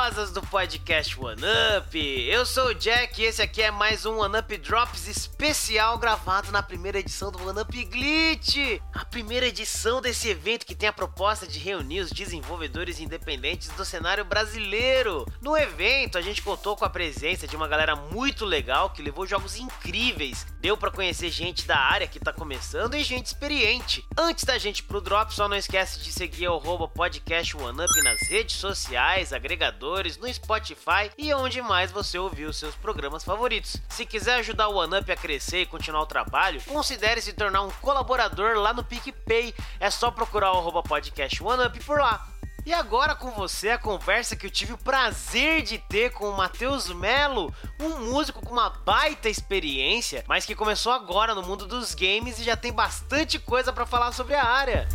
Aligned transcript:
maravilhosas 0.00 0.30
do 0.30 0.40
podcast 0.40 1.20
One 1.20 1.42
Up. 1.76 1.98
Eu 2.26 2.46
sou 2.46 2.68
o 2.68 2.74
Jack 2.74 3.20
e 3.20 3.26
esse 3.26 3.42
aqui 3.42 3.60
é 3.60 3.70
mais 3.70 4.06
um 4.06 4.18
One 4.18 4.38
Up 4.38 4.56
Drops 4.56 5.06
especial 5.06 5.98
gravado 5.98 6.50
na 6.50 6.62
primeira 6.62 6.98
edição 6.98 7.30
do 7.30 7.46
One 7.46 7.60
Up 7.60 7.84
Glitch. 7.84 8.80
A 8.94 9.04
primeira 9.04 9.46
edição 9.46 10.00
desse 10.00 10.28
evento 10.30 10.64
que 10.64 10.74
tem 10.74 10.88
a 10.88 10.92
proposta 10.92 11.46
de 11.46 11.58
reunir 11.58 12.00
os 12.00 12.10
desenvolvedores 12.10 12.98
independentes 12.98 13.68
do 13.70 13.84
cenário 13.84 14.24
brasileiro. 14.24 15.26
No 15.42 15.54
evento, 15.54 16.16
a 16.16 16.22
gente 16.22 16.40
contou 16.40 16.76
com 16.76 16.84
a 16.86 16.90
presença 16.90 17.46
de 17.46 17.54
uma 17.54 17.68
galera 17.68 17.94
muito 17.94 18.46
legal 18.46 18.90
que 18.90 19.02
levou 19.02 19.26
jogos 19.26 19.56
incríveis. 19.56 20.46
Deu 20.60 20.78
para 20.78 20.90
conhecer 20.90 21.28
gente 21.28 21.66
da 21.66 21.78
área 21.78 22.08
que 22.08 22.18
tá 22.18 22.32
começando 22.32 22.94
e 22.94 23.04
gente 23.04 23.26
experiente. 23.26 24.06
Antes 24.16 24.44
da 24.44 24.56
gente 24.56 24.82
pro 24.82 25.00
drop, 25.00 25.34
só 25.34 25.46
não 25.46 25.56
esquece 25.56 26.00
de 26.00 26.10
seguir 26.10 26.48
o 26.48 26.88
podcast 26.88 27.54
One 27.54 27.84
Up 27.84 28.02
nas 28.02 28.28
redes 28.28 28.56
sociais, 28.56 29.32
agregadores, 29.32 29.90
no 30.00 30.32
Spotify 30.32 31.10
e 31.18 31.32
onde 31.34 31.60
mais 31.60 31.90
você 31.90 32.18
ouviu 32.18 32.52
seus 32.52 32.74
programas 32.74 33.22
favoritos. 33.22 33.76
Se 33.88 34.06
quiser 34.06 34.36
ajudar 34.36 34.68
o 34.68 34.76
OneUp 34.76 35.10
a 35.10 35.16
crescer 35.16 35.62
e 35.62 35.66
continuar 35.66 36.02
o 36.02 36.06
trabalho, 36.06 36.62
considere 36.62 37.20
se 37.20 37.32
tornar 37.32 37.62
um 37.62 37.70
colaborador 37.70 38.56
lá 38.56 38.72
no 38.72 38.82
PicPay. 38.82 39.54
É 39.78 39.90
só 39.90 40.10
procurar 40.10 40.52
o 40.52 40.82
podcast 40.82 41.42
OneUp 41.42 41.84
por 41.84 42.00
lá. 42.00 42.26
E 42.64 42.74
agora 42.74 43.14
com 43.14 43.30
você 43.30 43.70
a 43.70 43.78
conversa 43.78 44.36
que 44.36 44.46
eu 44.46 44.50
tive 44.50 44.74
o 44.74 44.78
prazer 44.78 45.62
de 45.62 45.78
ter 45.78 46.12
com 46.12 46.28
o 46.28 46.36
Matheus 46.36 46.88
Melo, 46.88 47.52
um 47.80 48.10
músico 48.10 48.44
com 48.44 48.52
uma 48.52 48.68
baita 48.70 49.28
experiência, 49.28 50.24
mas 50.28 50.44
que 50.44 50.54
começou 50.54 50.92
agora 50.92 51.34
no 51.34 51.42
mundo 51.42 51.66
dos 51.66 51.94
games 51.94 52.38
e 52.38 52.44
já 52.44 52.56
tem 52.56 52.72
bastante 52.72 53.38
coisa 53.38 53.72
para 53.72 53.86
falar 53.86 54.12
sobre 54.12 54.34
a 54.34 54.44
área. 54.44 54.86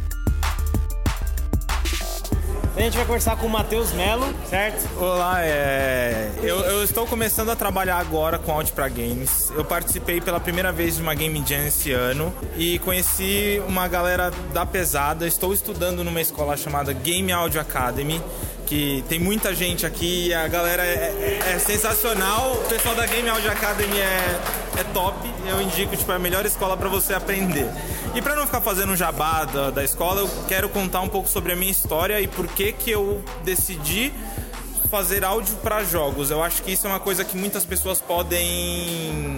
A 2.76 2.82
gente 2.82 2.98
vai 2.98 3.06
conversar 3.06 3.38
com 3.38 3.48
o 3.48 3.50
Matheus 3.50 3.94
Melo, 3.94 4.26
certo? 4.50 4.86
Olá, 5.00 5.38
é... 5.42 6.30
eu, 6.44 6.60
eu, 6.60 6.84
estou 6.84 7.08
começando 7.08 7.50
a 7.50 7.56
trabalhar 7.56 7.96
agora 7.96 8.38
com 8.38 8.52
áudio 8.52 8.74
para 8.74 8.90
games. 8.90 9.50
Eu 9.56 9.64
participei 9.64 10.20
pela 10.20 10.42
primeira 10.42 10.74
vez 10.74 10.98
de 10.98 11.02
uma 11.02 11.16
Game 11.16 11.42
Jam 11.48 11.66
esse 11.66 11.94
ano 11.94 12.34
e 12.58 12.78
conheci 12.80 13.62
uma 13.66 13.88
galera 13.88 14.30
da 14.54 14.66
pesada. 14.66 15.26
Estou 15.26 15.54
estudando 15.54 16.04
numa 16.04 16.20
escola 16.20 16.58
chamada 16.58 16.92
Game 16.92 17.32
Audio 17.32 17.62
Academy 17.62 18.22
que 18.66 19.04
tem 19.08 19.20
muita 19.20 19.54
gente 19.54 19.86
aqui, 19.86 20.34
a 20.34 20.48
galera 20.48 20.84
é, 20.84 21.40
é, 21.48 21.54
é, 21.54 21.60
sensacional, 21.60 22.54
o 22.54 22.68
pessoal 22.68 22.96
da 22.96 23.06
Game 23.06 23.30
Audio 23.30 23.52
Academy 23.52 23.98
é, 23.98 24.40
é 24.80 24.84
top, 24.94 25.18
eu 25.48 25.62
indico, 25.62 25.96
tipo, 25.96 26.12
é 26.12 26.16
a 26.16 26.20
melhor 26.20 26.46
escola 26.46 26.76
para 26.76 26.90
você 26.90 27.14
aprender. 27.14 27.70
E 28.16 28.22
para 28.22 28.36
não 28.36 28.46
ficar 28.46 28.62
fazendo 28.62 28.92
um 28.92 28.96
jabá 28.96 29.46
da, 29.46 29.70
da 29.70 29.84
escola, 29.84 30.22
eu 30.22 30.30
quero 30.48 30.70
contar 30.70 31.02
um 31.02 31.10
pouco 31.10 31.30
sobre 31.30 31.54
a 31.54 31.56
minha 31.56 31.72
história 31.72 32.20
e 32.20 32.28
por 32.28 32.48
que 32.48 32.72
que 32.72 32.92
eu 32.92 33.24
decidi 33.44 34.12
fazer 34.90 35.24
áudio 35.26 35.56
para 35.58 35.84
jogos. 35.84 36.32
Eu 36.32 36.42
acho 36.42 36.64
que 36.64 36.72
isso 36.72 36.88
é 36.88 36.90
uma 36.90 37.00
coisa 37.00 37.24
que 37.24 37.36
muitas 37.38 37.66
pessoas 37.66 38.00
podem 38.00 39.38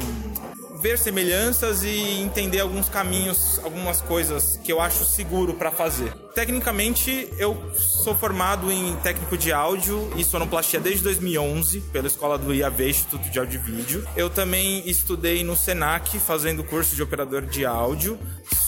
ver 0.87 0.97
semelhanças 0.97 1.83
e 1.83 2.21
entender 2.21 2.61
alguns 2.61 2.87
caminhos, 2.87 3.59
algumas 3.61 3.99
coisas 3.99 4.57
que 4.63 4.71
eu 4.71 4.79
acho 4.79 5.03
seguro 5.03 5.53
para 5.53 5.69
fazer. 5.69 6.13
Tecnicamente, 6.33 7.27
eu 7.37 7.61
sou 7.75 8.15
formado 8.15 8.71
em 8.71 8.95
técnico 8.97 9.37
de 9.37 9.51
áudio 9.51 10.09
e 10.15 10.23
sonoplastia 10.23 10.79
desde 10.79 11.03
2011 11.03 11.81
pela 11.91 12.07
escola 12.07 12.37
do 12.37 12.53
IAV, 12.53 12.89
Instituto 12.89 13.29
de 13.29 13.37
Áudio 13.37 13.59
e 13.59 13.69
Vídeo. 13.69 14.07
Eu 14.15 14.29
também 14.29 14.87
estudei 14.87 15.43
no 15.43 15.57
Senac 15.57 16.17
fazendo 16.19 16.63
curso 16.63 16.95
de 16.95 17.03
operador 17.03 17.41
de 17.41 17.65
áudio. 17.65 18.17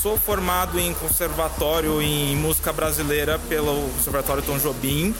Sou 0.02 0.18
formado 0.18 0.78
em 0.78 0.94
conservatório 0.96 2.02
em 2.02 2.36
música 2.36 2.74
brasileira 2.74 3.40
pelo 3.48 3.90
Conservatório 3.92 4.44
Tom 4.44 4.58
Jobim 4.58 5.16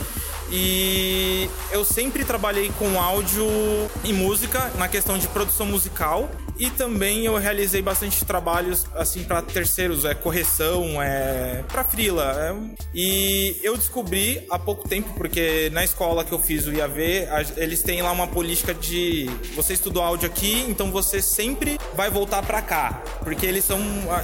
e 0.52 1.50
eu 1.72 1.84
sempre 1.86 2.24
trabalhei 2.24 2.72
com 2.78 3.00
áudio 3.00 3.46
e 4.04 4.14
música 4.14 4.72
na 4.78 4.88
questão 4.88 5.18
de 5.18 5.28
produção 5.28 5.66
musical 5.66 6.30
e 6.60 6.70
também 6.70 7.26
eu 7.26 7.38
realizei 7.38 7.82
bastante 7.82 8.26
trabalhos 8.26 8.86
assim 8.94 9.24
para 9.24 9.42
terceiros, 9.42 10.04
é 10.04 10.14
correção, 10.14 11.02
é 11.02 11.64
para 11.70 11.86
frila. 11.86 12.36
É, 12.38 12.54
e 12.94 13.58
eu 13.64 13.78
descobri 13.78 14.46
há 14.50 14.60
pouco 14.60 14.88
tempo 14.88 15.14
porque 15.16 15.70
na 15.72 15.86
escola 15.86 16.26
que 16.26 16.34
eu 16.34 16.40
fiz 16.40 16.68
o 16.68 16.74
IAV, 16.74 17.00
eles 17.56 17.82
têm 17.82 18.02
lá 18.02 18.12
uma 18.12 18.28
política 18.28 18.74
de 18.74 19.30
você 19.56 19.74
estudou 19.74 20.04
áudio 20.04 20.28
aqui, 20.28 20.66
então 20.68 20.92
você 20.92 21.22
sempre 21.22 21.80
vai 21.96 22.10
voltar 22.10 22.44
para 22.44 22.62
cá, 22.62 23.04
porque 23.24 23.46
eles 23.46 23.64
são 23.64 23.80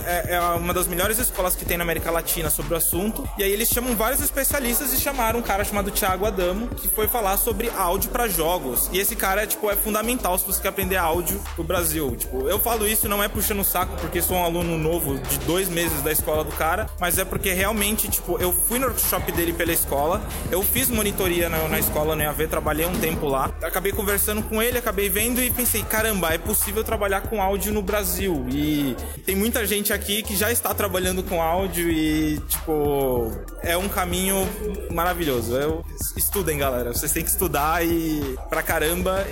é, 0.06 0.36
é, 0.36 0.40
uma 0.58 0.74
das 0.74 0.88
melhores 0.88 1.18
escolas 1.18 1.56
que 1.56 1.64
tem 1.64 1.78
na 1.78 1.84
América 1.84 2.12
Latina 2.12 2.50
sobre 2.50 2.74
o 2.74 2.78
assunto. 2.78 3.28
E 3.38 3.44
aí 3.44 3.52
eles 3.52 3.70
chamam 3.70 3.96
vários 3.96 4.22
especialistas 4.22 4.94
e 4.94 5.00
chamaram 5.00 5.40
um 5.40 5.44
cara 5.44 5.64
chamado 5.64 5.90
Thiago 5.90 6.15
Adamo 6.24 6.68
que 6.68 6.88
foi 6.88 7.08
falar 7.08 7.38
sobre 7.38 7.70
áudio 7.76 8.12
para 8.12 8.28
jogos. 8.28 8.90
E 8.94 9.00
esse 9.00 9.16
cara 9.16 9.48
tipo 9.48 9.70
é 9.70 9.76
fundamental 9.76 10.38
se 10.38 10.46
você 10.46 10.62
quer 10.62 10.70
aprender 10.70 10.98
áudio 10.98 11.42
no 11.58 11.64
Brasil. 11.64 12.16
Tipo, 12.16 12.48
eu 12.48 12.60
falo 12.60 12.88
isso 12.88 13.10
não 13.10 13.24
é 13.24 13.28
puxando 13.28 13.62
o 13.62 13.64
saco 13.64 13.98
porque 14.00 14.22
sou 14.22 14.38
um 14.38 14.44
aluno 14.44 14.78
novo 14.78 15.18
de 15.18 15.40
dois 15.40 15.68
meses 15.68 16.02
da 16.02 16.12
escola 16.12 16.44
do 16.44 16.52
cara, 16.52 16.88
mas 17.00 17.18
é 17.18 17.26
porque 17.26 17.52
realmente, 17.54 18.08
tipo, 18.08 18.38
eu 18.40 18.52
fui 18.52 18.78
no 18.78 18.86
workshop 18.86 19.32
dele 19.32 19.54
pela 19.54 19.74
escola, 19.74 20.22
eu 20.52 20.62
fiz 20.62 20.90
monitoria 20.90 21.50
na, 21.50 21.68
na 21.68 21.80
escola 21.80 22.16
no 22.16 22.22
EAV, 22.22 22.48
trabalhei 22.48 22.86
um 22.86 22.98
tempo 23.00 23.28
lá, 23.28 23.52
acabei 23.62 23.92
conversando 23.92 24.44
com 24.44 24.62
ele, 24.62 24.78
acabei 24.78 25.10
vendo 25.10 25.42
e 25.42 25.50
pensei, 25.50 25.84
caramba, 25.84 26.34
é 26.34 26.38
possível 26.38 26.84
trabalhar 26.84 27.22
com 27.22 27.42
áudio 27.42 27.74
no 27.74 27.82
Brasil. 27.82 28.46
E 28.50 28.96
tem 29.26 29.36
muita 29.36 29.66
gente 29.66 29.92
aqui 29.92 30.22
que 30.22 30.36
já 30.36 30.52
está 30.52 30.74
trabalhando 30.74 31.24
com 31.24 31.42
áudio 31.42 31.90
e, 31.90 32.40
tipo, 32.48 33.32
é 33.62 33.78
um 33.78 33.88
caminho 33.88 34.48
maravilhoso. 34.92 35.56
Eu, 35.56 35.86
estudem, 36.16 36.58
galera. 36.58 36.94
Vocês 36.94 37.12
têm 37.12 37.24
que 37.24 37.30
estudar 37.30 37.86
e 37.86 38.38
pra 38.50 38.62
caramba 38.62 39.26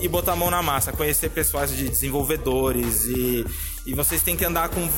e 0.00 0.08
botar 0.08 0.32
a 0.32 0.36
mão 0.36 0.50
na 0.50 0.62
massa, 0.62 0.92
conhecer 0.92 1.30
pessoas 1.30 1.74
de 1.74 1.88
desenvolvedores 1.88 3.04
e, 3.06 3.44
e 3.86 3.94
vocês 3.94 4.22
têm 4.22 4.36
que 4.36 4.44
andar 4.44 4.68
com 4.68 4.88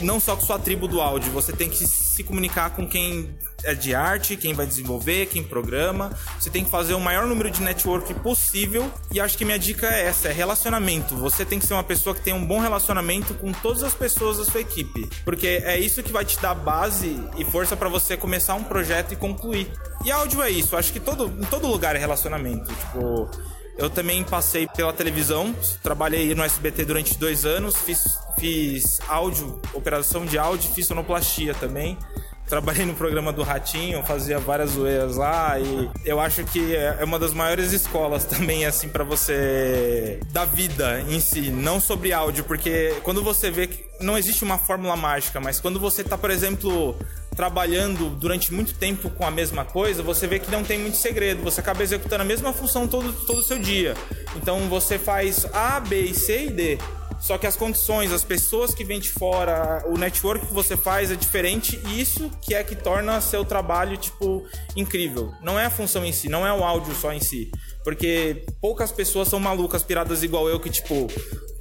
não 0.00 0.18
só 0.18 0.36
com 0.36 0.42
sua 0.44 0.58
tribo 0.58 0.88
do 0.88 1.00
áudio, 1.00 1.30
você 1.32 1.52
tem 1.52 1.70
que 1.70 1.86
se 1.86 2.22
comunicar 2.24 2.70
com 2.70 2.86
quem 2.86 3.36
é 3.64 3.74
de 3.74 3.94
arte, 3.94 4.36
quem 4.36 4.54
vai 4.54 4.66
desenvolver, 4.66 5.26
quem 5.26 5.42
programa. 5.42 6.10
Você 6.38 6.50
tem 6.50 6.64
que 6.64 6.70
fazer 6.70 6.94
o 6.94 7.00
maior 7.00 7.26
número 7.26 7.50
de 7.50 7.62
network 7.62 8.12
possível. 8.14 8.90
E 9.12 9.20
acho 9.20 9.36
que 9.36 9.44
minha 9.44 9.58
dica 9.58 9.86
é 9.86 10.06
essa: 10.06 10.28
é 10.28 10.32
relacionamento. 10.32 11.16
Você 11.16 11.44
tem 11.44 11.58
que 11.58 11.66
ser 11.66 11.74
uma 11.74 11.84
pessoa 11.84 12.14
que 12.14 12.20
tem 12.20 12.32
um 12.32 12.44
bom 12.44 12.60
relacionamento 12.60 13.34
com 13.34 13.52
todas 13.52 13.82
as 13.82 13.94
pessoas 13.94 14.38
da 14.38 14.44
sua 14.44 14.60
equipe. 14.60 15.08
Porque 15.24 15.62
é 15.64 15.78
isso 15.78 16.02
que 16.02 16.12
vai 16.12 16.24
te 16.24 16.38
dar 16.40 16.54
base 16.54 17.20
e 17.36 17.44
força 17.44 17.76
para 17.76 17.88
você 17.88 18.16
começar 18.16 18.54
um 18.54 18.64
projeto 18.64 19.12
e 19.12 19.16
concluir. 19.16 19.70
E 20.04 20.10
áudio 20.10 20.42
é 20.42 20.50
isso. 20.50 20.76
Acho 20.76 20.92
que 20.92 21.00
todo, 21.00 21.26
em 21.26 21.44
todo 21.46 21.66
lugar 21.66 21.96
é 21.96 21.98
relacionamento. 21.98 22.72
Tipo 22.72 23.30
eu 23.76 23.90
também 23.90 24.22
passei 24.22 24.68
pela 24.68 24.92
televisão, 24.92 25.54
trabalhei 25.82 26.32
no 26.34 26.44
SBT 26.44 26.84
durante 26.84 27.18
dois 27.18 27.44
anos, 27.44 27.76
fiz, 27.76 28.04
fiz 28.38 29.00
áudio, 29.08 29.60
operação 29.72 30.24
de 30.24 30.38
áudio, 30.38 30.70
fiz 30.70 30.86
sonoplastia 30.86 31.54
também. 31.54 31.98
Trabalhei 32.46 32.84
no 32.84 32.94
programa 32.94 33.32
do 33.32 33.42
Ratinho, 33.42 34.02
fazia 34.02 34.38
várias 34.38 34.72
zoeiras 34.72 35.16
lá 35.16 35.58
e 35.58 35.90
eu 36.04 36.20
acho 36.20 36.44
que 36.44 36.76
é, 36.76 36.98
é 37.00 37.04
uma 37.04 37.18
das 37.18 37.32
maiores 37.32 37.72
escolas 37.72 38.24
também, 38.24 38.66
assim, 38.66 38.88
para 38.88 39.02
você 39.02 40.20
da 40.30 40.44
vida 40.44 41.00
em 41.08 41.20
si, 41.20 41.50
não 41.50 41.80
sobre 41.80 42.12
áudio, 42.12 42.44
porque 42.44 42.94
quando 43.02 43.22
você 43.22 43.50
vê 43.50 43.66
que 43.66 43.84
não 44.00 44.18
existe 44.18 44.44
uma 44.44 44.58
fórmula 44.58 44.94
mágica, 44.94 45.40
mas 45.40 45.58
quando 45.58 45.80
você 45.80 46.04
tá, 46.04 46.18
por 46.18 46.30
exemplo, 46.30 46.96
trabalhando 47.34 48.10
durante 48.10 48.52
muito 48.52 48.74
tempo 48.74 49.10
com 49.10 49.26
a 49.26 49.30
mesma 49.30 49.64
coisa, 49.64 50.02
você 50.02 50.26
vê 50.26 50.38
que 50.38 50.50
não 50.50 50.62
tem 50.62 50.78
muito 50.78 50.96
segredo. 50.96 51.42
Você 51.42 51.60
acaba 51.60 51.82
executando 51.82 52.22
a 52.22 52.26
mesma 52.26 52.52
função 52.52 52.86
todo, 52.86 53.12
todo 53.26 53.38
o 53.38 53.42
seu 53.42 53.58
dia. 53.58 53.94
Então 54.36 54.60
você 54.68 54.98
faz 54.98 55.46
A, 55.52 55.80
B, 55.80 56.12
C 56.14 56.46
e 56.46 56.50
D. 56.50 56.78
Só 57.20 57.38
que 57.38 57.46
as 57.46 57.56
condições, 57.56 58.12
as 58.12 58.24
pessoas 58.24 58.74
que 58.74 58.84
vêm 58.84 59.00
de 59.00 59.10
fora, 59.10 59.82
o 59.86 59.96
network 59.96 60.46
que 60.46 60.52
você 60.52 60.76
faz 60.76 61.10
é 61.10 61.16
diferente 61.16 61.80
e 61.88 62.00
isso 62.00 62.30
que 62.40 62.54
é 62.54 62.62
que 62.62 62.76
torna 62.76 63.20
seu 63.20 63.44
trabalho, 63.44 63.96
tipo, 63.96 64.44
incrível. 64.76 65.32
Não 65.42 65.58
é 65.58 65.66
a 65.66 65.70
função 65.70 66.04
em 66.04 66.12
si, 66.12 66.28
não 66.28 66.46
é 66.46 66.52
o 66.52 66.62
áudio 66.62 66.94
só 66.94 67.12
em 67.12 67.20
si. 67.20 67.50
Porque 67.82 68.44
poucas 68.60 68.90
pessoas 68.90 69.28
são 69.28 69.38
malucas, 69.38 69.82
piradas 69.82 70.22
igual 70.22 70.48
eu, 70.48 70.58
que, 70.58 70.70
tipo, 70.70 71.08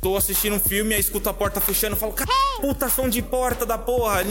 tô 0.04 0.18
assistindo 0.18 0.58
um 0.58 0.60
filme, 0.60 0.94
aí 0.94 1.00
escuto 1.00 1.30
a 1.30 1.34
porta 1.34 1.62
fechando 1.62 1.96
falo, 1.96 2.14
puta 2.60 2.90
som 2.90 3.08
de 3.08 3.22
porta 3.22 3.66
da 3.66 3.78
porra. 3.78 4.22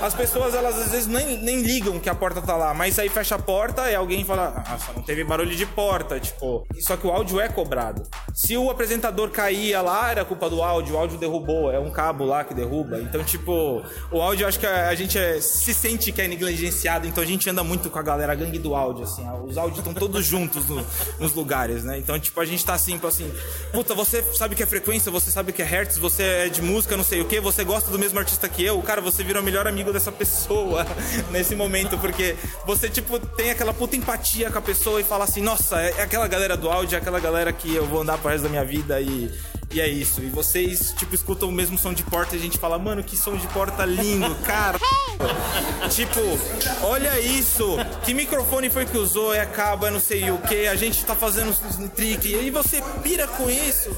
As 0.00 0.14
pessoas, 0.14 0.54
elas 0.54 0.78
às 0.78 0.92
vezes 0.92 1.06
nem, 1.08 1.42
nem 1.42 1.60
ligam 1.60 1.98
que 1.98 2.08
a 2.08 2.14
porta 2.14 2.40
tá 2.40 2.56
lá, 2.56 2.72
mas 2.72 2.98
aí 3.00 3.08
fecha 3.08 3.34
a 3.34 3.38
porta 3.38 3.90
e 3.90 3.96
alguém 3.96 4.24
fala, 4.24 4.64
nossa, 4.68 4.92
não 4.92 5.02
teve 5.02 5.24
barulho 5.24 5.54
de 5.54 5.66
porta, 5.66 6.20
tipo. 6.20 6.64
Só 6.80 6.96
que 6.96 7.06
o 7.06 7.10
áudio 7.10 7.40
é 7.40 7.48
cobrado. 7.48 8.04
Se 8.32 8.56
o 8.56 8.70
apresentador 8.70 9.30
caía 9.30 9.82
lá, 9.82 10.10
era 10.10 10.24
culpa 10.24 10.48
do 10.48 10.62
áudio, 10.62 10.94
o 10.94 10.98
áudio 10.98 11.18
derrubou, 11.18 11.72
é 11.72 11.80
um 11.80 11.90
cabo 11.90 12.24
lá 12.24 12.44
que 12.44 12.54
derruba. 12.54 13.00
Então, 13.00 13.24
tipo, 13.24 13.82
o 14.12 14.22
áudio, 14.22 14.46
acho 14.46 14.60
que 14.60 14.66
a, 14.66 14.88
a 14.88 14.94
gente 14.94 15.18
é, 15.18 15.40
se 15.40 15.74
sente 15.74 16.12
que 16.12 16.22
é 16.22 16.28
negligenciado, 16.28 17.08
então 17.08 17.24
a 17.24 17.26
gente 17.26 17.50
anda 17.50 17.64
muito 17.64 17.90
com 17.90 17.98
a 17.98 18.02
galera, 18.02 18.32
a 18.32 18.36
gangue 18.36 18.60
do 18.60 18.76
áudio, 18.76 19.02
assim. 19.02 19.26
Os 19.44 19.58
áudios 19.58 19.78
estão 19.78 19.92
todos 19.92 20.24
juntos 20.24 20.68
no, 20.68 20.86
nos 21.18 21.34
lugares, 21.34 21.82
né? 21.82 21.98
Então, 21.98 22.18
tipo, 22.20 22.40
a 22.40 22.44
gente 22.44 22.64
tá 22.64 22.74
assim, 22.74 23.00
assim, 23.02 23.32
puta, 23.72 23.94
você 23.94 24.22
sabe 24.32 24.54
que 24.54 24.62
é 24.62 24.66
frequência? 24.66 25.07
Frequência, 25.08 25.10
você 25.10 25.30
sabe 25.30 25.50
o 25.50 25.54
que 25.54 25.62
é 25.62 25.64
hertz, 25.64 25.98
você 25.98 26.22
é 26.22 26.48
de 26.48 26.62
música, 26.62 26.96
não 26.96 27.04
sei 27.04 27.20
o 27.20 27.24
que, 27.24 27.40
você 27.40 27.64
gosta 27.64 27.90
do 27.90 27.98
mesmo 27.98 28.18
artista 28.18 28.48
que 28.48 28.64
eu, 28.64 28.80
cara, 28.82 29.00
você 29.00 29.24
vira 29.24 29.40
o 29.40 29.42
melhor 29.42 29.66
amigo 29.66 29.92
dessa 29.92 30.12
pessoa 30.12 30.86
nesse 31.30 31.54
momento, 31.56 31.98
porque 31.98 32.36
você, 32.66 32.88
tipo, 32.88 33.18
tem 33.18 33.50
aquela 33.50 33.72
puta 33.72 33.96
empatia 33.96 34.50
com 34.50 34.58
a 34.58 34.62
pessoa 34.62 35.00
e 35.00 35.04
fala 35.04 35.24
assim, 35.24 35.40
nossa, 35.40 35.80
é 35.80 36.02
aquela 36.02 36.28
galera 36.28 36.56
do 36.56 36.68
áudio, 36.68 36.96
é 36.96 36.98
aquela 36.98 37.20
galera 37.20 37.52
que 37.52 37.74
eu 37.74 37.86
vou 37.86 38.02
andar 38.02 38.18
pro 38.18 38.30
resto 38.30 38.44
da 38.44 38.50
minha 38.50 38.64
vida 38.64 39.00
e 39.00 39.30
e 39.70 39.82
é 39.82 39.86
isso. 39.86 40.22
E 40.22 40.30
vocês, 40.30 40.94
tipo, 40.96 41.14
escutam 41.14 41.50
o 41.50 41.52
mesmo 41.52 41.76
som 41.76 41.92
de 41.92 42.02
porta 42.02 42.34
e 42.34 42.38
a 42.38 42.40
gente 42.40 42.56
fala, 42.56 42.78
mano, 42.78 43.04
que 43.04 43.18
som 43.18 43.36
de 43.36 43.46
porta 43.48 43.84
lindo, 43.84 44.34
cara. 44.42 44.78
tipo, 45.90 46.20
olha 46.82 47.20
isso. 47.20 47.76
Que 48.02 48.14
microfone 48.14 48.70
foi 48.70 48.86
que 48.86 48.96
usou? 48.96 49.34
É 49.34 49.44
cabo, 49.44 49.86
é 49.86 49.90
não 49.90 50.00
sei 50.00 50.30
o 50.30 50.38
que. 50.38 50.66
A 50.66 50.74
gente 50.74 51.04
tá 51.04 51.14
fazendo 51.14 51.54
trick. 51.90 52.34
E 52.34 52.50
você 52.50 52.82
pira 53.02 53.26
com 53.26 53.50
isso. 53.50 53.94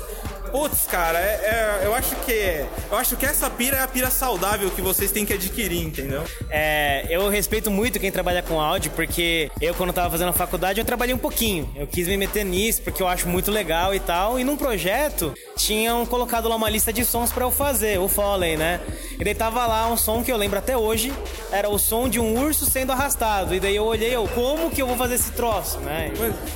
Putz, 0.51 0.87
cara, 0.87 1.19
é, 1.19 1.81
é, 1.83 1.87
eu 1.87 1.95
acho 1.95 2.17
que 2.17 2.65
eu 2.91 2.97
acho 2.97 3.17
que 3.17 3.25
essa 3.25 3.49
pira 3.49 3.77
é 3.77 3.83
a 3.83 3.89
pira 3.89 4.11
saudável 4.11 4.71
que 4.71 4.83
vocês 4.83 5.13
têm 5.13 5.25
que 5.25 5.33
adquirir, 5.33 5.83
entendeu? 5.83 6.25
É, 6.51 7.07
eu 7.09 7.29
respeito 7.29 7.71
muito 7.71 8.01
quem 8.01 8.11
trabalha 8.11 8.43
com 8.43 8.61
áudio, 8.61 8.91
porque 8.93 9.51
eu 9.61 9.75
quando 9.75 9.93
tava 9.93 10.11
fazendo 10.11 10.31
a 10.31 10.33
faculdade 10.33 10.81
eu 10.81 10.85
trabalhei 10.85 11.15
um 11.15 11.19
pouquinho. 11.19 11.71
Eu 11.77 11.87
quis 11.87 12.09
me 12.09 12.17
meter 12.17 12.45
nisso 12.45 12.83
porque 12.83 13.03
eu 13.03 13.09
acho 13.09 13.29
muito 13.29 13.51
legal 13.51 13.95
e 13.95 14.01
tal. 14.01 14.39
E 14.39 14.45
num 14.45 14.57
projeto 14.57 15.33
tinham 15.57 16.05
colocado 16.05 16.49
lá 16.49 16.57
uma 16.57 16.69
lista 16.69 16.93
de 16.93 17.05
sons 17.05 17.33
para 17.33 17.45
eu 17.45 17.51
fazer, 17.51 17.99
o 17.99 18.09
Foley, 18.09 18.57
né? 18.57 18.81
E 19.19 19.25
daí 19.25 19.35
tava 19.35 19.67
lá 19.67 19.89
um 19.89 19.97
som 19.97 20.23
que 20.23 20.33
eu 20.33 20.37
lembro 20.37 20.59
até 20.59 20.77
hoje, 20.77 21.13
era 21.53 21.69
o 21.69 21.79
som 21.79 22.09
de 22.09 22.19
um 22.19 22.43
urso 22.43 22.65
sendo 22.67 22.91
arrastado. 22.91 23.55
E 23.55 23.61
daí 23.61 23.77
eu 23.77 23.85
olhei, 23.85 24.15
eu, 24.15 24.27
como 24.29 24.71
que 24.71 24.83
eu 24.83 24.87
vou 24.87 24.97
fazer 24.97 25.15
esse 25.15 25.31
troço, 25.33 25.79
né? 25.81 26.13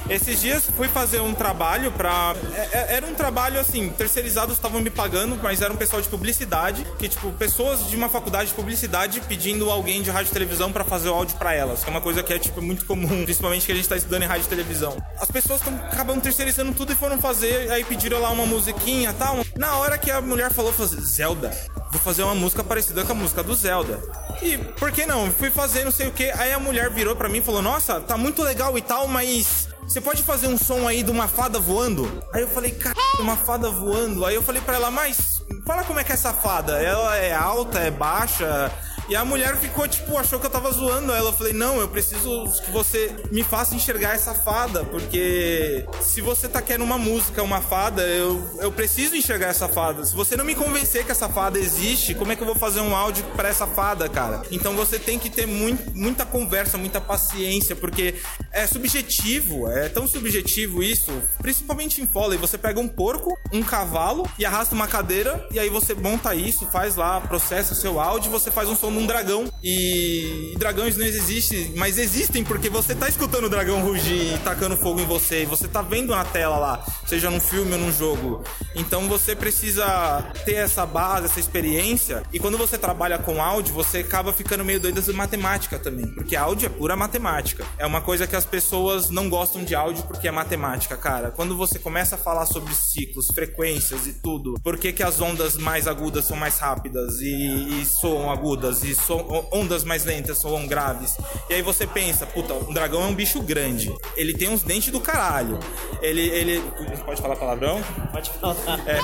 Esses 0.08 0.40
dias 0.40 0.68
fui 0.76 0.88
fazer 0.88 1.20
um 1.20 1.34
trabalho 1.34 1.92
pra. 1.92 2.34
É, 2.54 2.78
é, 2.78 2.96
era 2.96 3.06
um 3.06 3.14
trabalho 3.14 3.60
assim 3.60 3.83
assim, 3.84 3.88
terceirizados 3.90 4.56
estavam 4.56 4.80
me 4.80 4.90
pagando, 4.90 5.38
mas 5.42 5.60
era 5.60 5.72
um 5.72 5.76
pessoal 5.76 6.00
de 6.00 6.08
publicidade, 6.08 6.86
que, 6.98 7.08
tipo, 7.08 7.30
pessoas 7.32 7.88
de 7.88 7.96
uma 7.96 8.08
faculdade 8.08 8.48
de 8.48 8.54
publicidade 8.54 9.20
pedindo 9.28 9.70
alguém 9.70 10.02
de 10.02 10.10
rádio 10.10 10.30
e 10.30 10.32
televisão 10.32 10.72
para 10.72 10.84
fazer 10.84 11.08
o 11.08 11.14
áudio 11.14 11.36
para 11.36 11.54
elas. 11.54 11.82
Que 11.82 11.88
é 11.88 11.90
uma 11.90 12.00
coisa 12.00 12.22
que 12.22 12.32
é, 12.32 12.38
tipo, 12.38 12.60
muito 12.62 12.84
comum, 12.84 13.24
principalmente 13.24 13.66
que 13.66 13.72
a 13.72 13.74
gente 13.74 13.88
tá 13.88 13.96
estudando 13.96 14.22
em 14.22 14.26
rádio 14.26 14.44
e 14.44 14.48
televisão. 14.48 14.96
As 15.20 15.30
pessoas 15.30 15.60
tão, 15.60 15.74
acabam 15.74 16.18
terceirizando 16.20 16.72
tudo 16.72 16.92
e 16.92 16.96
foram 16.96 17.20
fazer, 17.20 17.70
aí 17.70 17.84
pediram 17.84 18.20
lá 18.20 18.30
uma 18.30 18.46
musiquinha 18.46 19.10
e 19.10 19.14
tal. 19.14 19.44
Na 19.56 19.76
hora 19.76 19.98
que 19.98 20.10
a 20.10 20.20
mulher 20.20 20.50
falou, 20.52 20.72
fazer 20.72 21.00
Zelda, 21.00 21.50
vou 21.90 22.00
fazer 22.00 22.22
uma 22.22 22.34
música 22.34 22.64
parecida 22.64 23.04
com 23.04 23.12
a 23.12 23.14
música 23.14 23.42
do 23.42 23.54
Zelda. 23.54 24.00
E 24.42 24.58
por 24.58 24.90
que 24.92 25.06
não? 25.06 25.30
Fui 25.30 25.50
fazer 25.50 25.84
não 25.84 25.92
sei 25.92 26.08
o 26.08 26.12
que. 26.12 26.30
Aí 26.32 26.52
a 26.52 26.58
mulher 26.58 26.90
virou 26.90 27.14
para 27.14 27.28
mim 27.28 27.38
e 27.38 27.42
falou: 27.42 27.62
Nossa, 27.62 28.00
tá 28.00 28.16
muito 28.16 28.42
legal 28.42 28.76
e 28.76 28.82
tal, 28.82 29.06
mas 29.06 29.68
você 29.86 30.00
pode 30.00 30.22
fazer 30.22 30.48
um 30.48 30.56
som 30.56 30.88
aí 30.88 31.02
de 31.02 31.10
uma 31.10 31.28
fada 31.28 31.58
voando? 31.58 32.22
Aí 32.32 32.42
eu 32.42 32.48
falei, 32.48 32.72
cara, 32.72 32.96
uma 33.20 33.36
fada 33.36 33.70
voando. 33.70 34.24
Aí 34.24 34.34
eu 34.34 34.42
falei 34.42 34.60
para 34.60 34.74
ela, 34.74 34.90
mas 34.90 35.44
fala 35.66 35.84
como 35.84 36.00
é 36.00 36.04
que 36.04 36.12
é 36.12 36.14
essa 36.14 36.32
fada. 36.32 36.82
Ela 36.82 37.16
é 37.16 37.32
alta, 37.32 37.78
é 37.78 37.90
baixa? 37.90 38.72
E 39.08 39.14
a 39.14 39.24
mulher 39.24 39.56
ficou, 39.56 39.86
tipo, 39.86 40.16
achou 40.16 40.40
que 40.40 40.46
eu 40.46 40.50
tava 40.50 40.70
zoando 40.72 41.12
ela. 41.12 41.28
Eu 41.28 41.32
falei, 41.32 41.52
não, 41.52 41.78
eu 41.78 41.88
preciso 41.88 42.44
que 42.64 42.70
você 42.70 43.14
me 43.30 43.42
faça 43.42 43.74
enxergar 43.74 44.14
essa 44.14 44.34
fada, 44.34 44.82
porque 44.84 45.86
se 46.00 46.22
você 46.22 46.48
tá 46.48 46.62
querendo 46.62 46.84
uma 46.84 46.96
música, 46.96 47.42
uma 47.42 47.60
fada, 47.60 48.02
eu, 48.02 48.58
eu 48.60 48.72
preciso 48.72 49.14
enxergar 49.14 49.48
essa 49.48 49.68
fada. 49.68 50.04
Se 50.04 50.14
você 50.14 50.36
não 50.36 50.44
me 50.44 50.54
convencer 50.54 51.04
que 51.04 51.12
essa 51.12 51.28
fada 51.28 51.58
existe, 51.58 52.14
como 52.14 52.32
é 52.32 52.36
que 52.36 52.42
eu 52.42 52.46
vou 52.46 52.54
fazer 52.54 52.80
um 52.80 52.96
áudio 52.96 53.24
para 53.36 53.48
essa 53.48 53.66
fada, 53.66 54.08
cara? 54.08 54.42
Então 54.50 54.74
você 54.74 54.98
tem 54.98 55.18
que 55.18 55.28
ter 55.28 55.46
muito, 55.46 55.94
muita 55.94 56.24
conversa, 56.24 56.78
muita 56.78 57.00
paciência, 57.00 57.76
porque 57.76 58.14
é 58.50 58.66
subjetivo, 58.66 59.68
é 59.68 59.88
tão 59.88 60.08
subjetivo 60.08 60.82
isso, 60.82 61.12
principalmente 61.38 62.00
em 62.00 62.06
Foley. 62.06 62.38
Você 62.38 62.56
pega 62.56 62.80
um 62.80 62.88
porco, 62.88 63.38
um 63.52 63.62
cavalo 63.62 64.26
e 64.38 64.46
arrasta 64.46 64.74
uma 64.74 64.88
cadeira, 64.88 65.46
e 65.50 65.58
aí 65.58 65.68
você 65.68 65.92
monta 65.92 66.34
isso, 66.34 66.66
faz 66.66 66.96
lá, 66.96 67.20
processa 67.20 67.74
seu 67.74 68.00
áudio, 68.00 68.30
você 68.30 68.50
faz 68.50 68.68
um 68.68 68.76
som 68.76 68.93
num 68.94 69.06
dragão. 69.06 69.50
E, 69.62 70.54
dragões 70.58 70.96
não 70.96 71.04
existem, 71.04 71.72
mas 71.76 71.98
existem 71.98 72.44
porque 72.44 72.70
você 72.70 72.94
tá 72.94 73.08
escutando 73.08 73.44
o 73.44 73.50
dragão 73.50 73.82
rugir 73.82 74.34
e 74.34 74.38
tacando 74.38 74.76
fogo 74.76 75.00
em 75.00 75.06
você. 75.06 75.42
E 75.42 75.46
você 75.46 75.68
tá 75.68 75.82
vendo 75.82 76.14
na 76.14 76.24
tela 76.24 76.56
lá, 76.58 76.86
seja 77.06 77.30
num 77.30 77.40
filme 77.40 77.72
ou 77.72 77.78
num 77.78 77.92
jogo. 77.92 78.42
Então 78.74 79.08
você 79.08 79.34
precisa 79.34 80.22
ter 80.44 80.54
essa 80.54 80.86
base, 80.86 81.26
essa 81.26 81.40
experiência. 81.40 82.22
E 82.32 82.38
quando 82.38 82.56
você 82.56 82.78
trabalha 82.78 83.18
com 83.18 83.42
áudio, 83.42 83.74
você 83.74 83.98
acaba 83.98 84.32
ficando 84.32 84.64
meio 84.64 84.80
doido 84.80 85.02
de 85.02 85.12
matemática 85.12 85.78
também. 85.78 86.06
Porque 86.14 86.36
áudio 86.36 86.66
é 86.66 86.68
pura 86.68 86.96
matemática. 86.96 87.64
É 87.78 87.86
uma 87.86 88.00
coisa 88.00 88.26
que 88.26 88.36
as 88.36 88.44
pessoas 88.44 89.10
não 89.10 89.28
gostam 89.28 89.64
de 89.64 89.74
áudio 89.74 90.04
porque 90.04 90.28
é 90.28 90.30
matemática, 90.30 90.96
cara. 90.96 91.30
Quando 91.30 91.56
você 91.56 91.78
começa 91.78 92.14
a 92.14 92.18
falar 92.18 92.46
sobre 92.46 92.74
ciclos, 92.74 93.26
frequências 93.34 94.06
e 94.06 94.12
tudo, 94.12 94.54
por 94.62 94.78
que, 94.78 94.92
que 94.92 95.02
as 95.02 95.20
ondas 95.20 95.56
mais 95.56 95.88
agudas 95.88 96.24
são 96.24 96.36
mais 96.36 96.58
rápidas 96.58 97.20
e, 97.20 97.80
e 97.80 97.84
soam 97.84 98.30
agudas 98.30 98.83
e 98.84 98.94
so, 98.94 99.46
ondas 99.52 99.84
mais 99.84 100.04
lentas 100.04 100.38
soam 100.38 100.66
graves. 100.66 101.16
E 101.48 101.54
aí 101.54 101.62
você 101.62 101.86
pensa, 101.86 102.26
puta, 102.26 102.54
um 102.54 102.72
dragão 102.72 103.02
é 103.02 103.06
um 103.06 103.14
bicho 103.14 103.40
grande. 103.42 103.94
Ele 104.16 104.34
tem 104.34 104.48
uns 104.48 104.62
dentes 104.62 104.90
do 104.90 105.00
caralho. 105.00 105.58
Ele. 106.02 106.22
ele 106.28 106.62
pode 107.04 107.20
falar 107.20 107.36
palavrão? 107.36 107.82
Pode 108.12 108.30
falar. 108.30 108.56
É, 108.86 108.98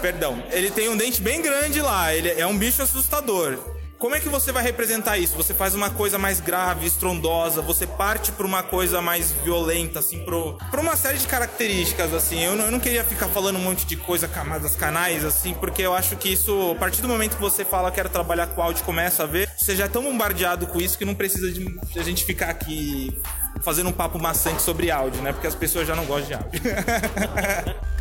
perdão. 0.00 0.42
Ele 0.50 0.70
tem 0.70 0.88
um 0.88 0.96
dente 0.96 1.20
bem 1.20 1.40
grande 1.40 1.80
lá. 1.80 2.14
Ele 2.14 2.28
é 2.30 2.46
um 2.46 2.56
bicho 2.56 2.82
assustador. 2.82 3.58
Como 4.00 4.14
é 4.14 4.20
que 4.20 4.30
você 4.30 4.50
vai 4.50 4.62
representar 4.62 5.18
isso? 5.18 5.36
Você 5.36 5.52
faz 5.52 5.74
uma 5.74 5.90
coisa 5.90 6.16
mais 6.18 6.40
grave, 6.40 6.86
estrondosa, 6.86 7.60
você 7.60 7.86
parte 7.86 8.32
para 8.32 8.46
uma 8.46 8.62
coisa 8.62 9.02
mais 9.02 9.30
violenta, 9.30 9.98
assim, 9.98 10.24
para 10.24 10.80
uma 10.80 10.96
série 10.96 11.18
de 11.18 11.26
características, 11.26 12.14
assim. 12.14 12.42
Eu 12.42 12.56
não, 12.56 12.64
eu 12.64 12.70
não, 12.70 12.80
queria 12.80 13.04
ficar 13.04 13.28
falando 13.28 13.56
um 13.56 13.62
monte 13.62 13.84
de 13.84 13.96
coisa, 13.96 14.26
camadas, 14.26 14.74
canais, 14.74 15.22
assim, 15.22 15.52
porque 15.52 15.82
eu 15.82 15.92
acho 15.92 16.16
que 16.16 16.30
isso, 16.30 16.70
a 16.70 16.76
partir 16.76 17.02
do 17.02 17.08
momento 17.08 17.36
que 17.36 17.42
você 17.42 17.62
fala 17.62 17.90
quero 17.90 18.08
trabalhar 18.08 18.46
com 18.46 18.62
áudio, 18.62 18.82
começa 18.84 19.24
a 19.24 19.26
ver, 19.26 19.50
você 19.54 19.76
já 19.76 19.84
é 19.84 19.88
tão 19.88 20.02
bombardeado 20.02 20.66
com 20.66 20.80
isso 20.80 20.96
que 20.96 21.04
não 21.04 21.14
precisa 21.14 21.52
de 21.52 22.00
a 22.00 22.02
gente 22.02 22.24
ficar 22.24 22.48
aqui 22.48 23.14
fazendo 23.60 23.90
um 23.90 23.92
papo 23.92 24.18
maçante 24.18 24.62
sobre 24.62 24.90
áudio, 24.90 25.20
né? 25.20 25.30
Porque 25.30 25.46
as 25.46 25.54
pessoas 25.54 25.86
já 25.86 25.94
não 25.94 26.06
gostam 26.06 26.26
de 26.26 26.34
áudio. 26.34 26.60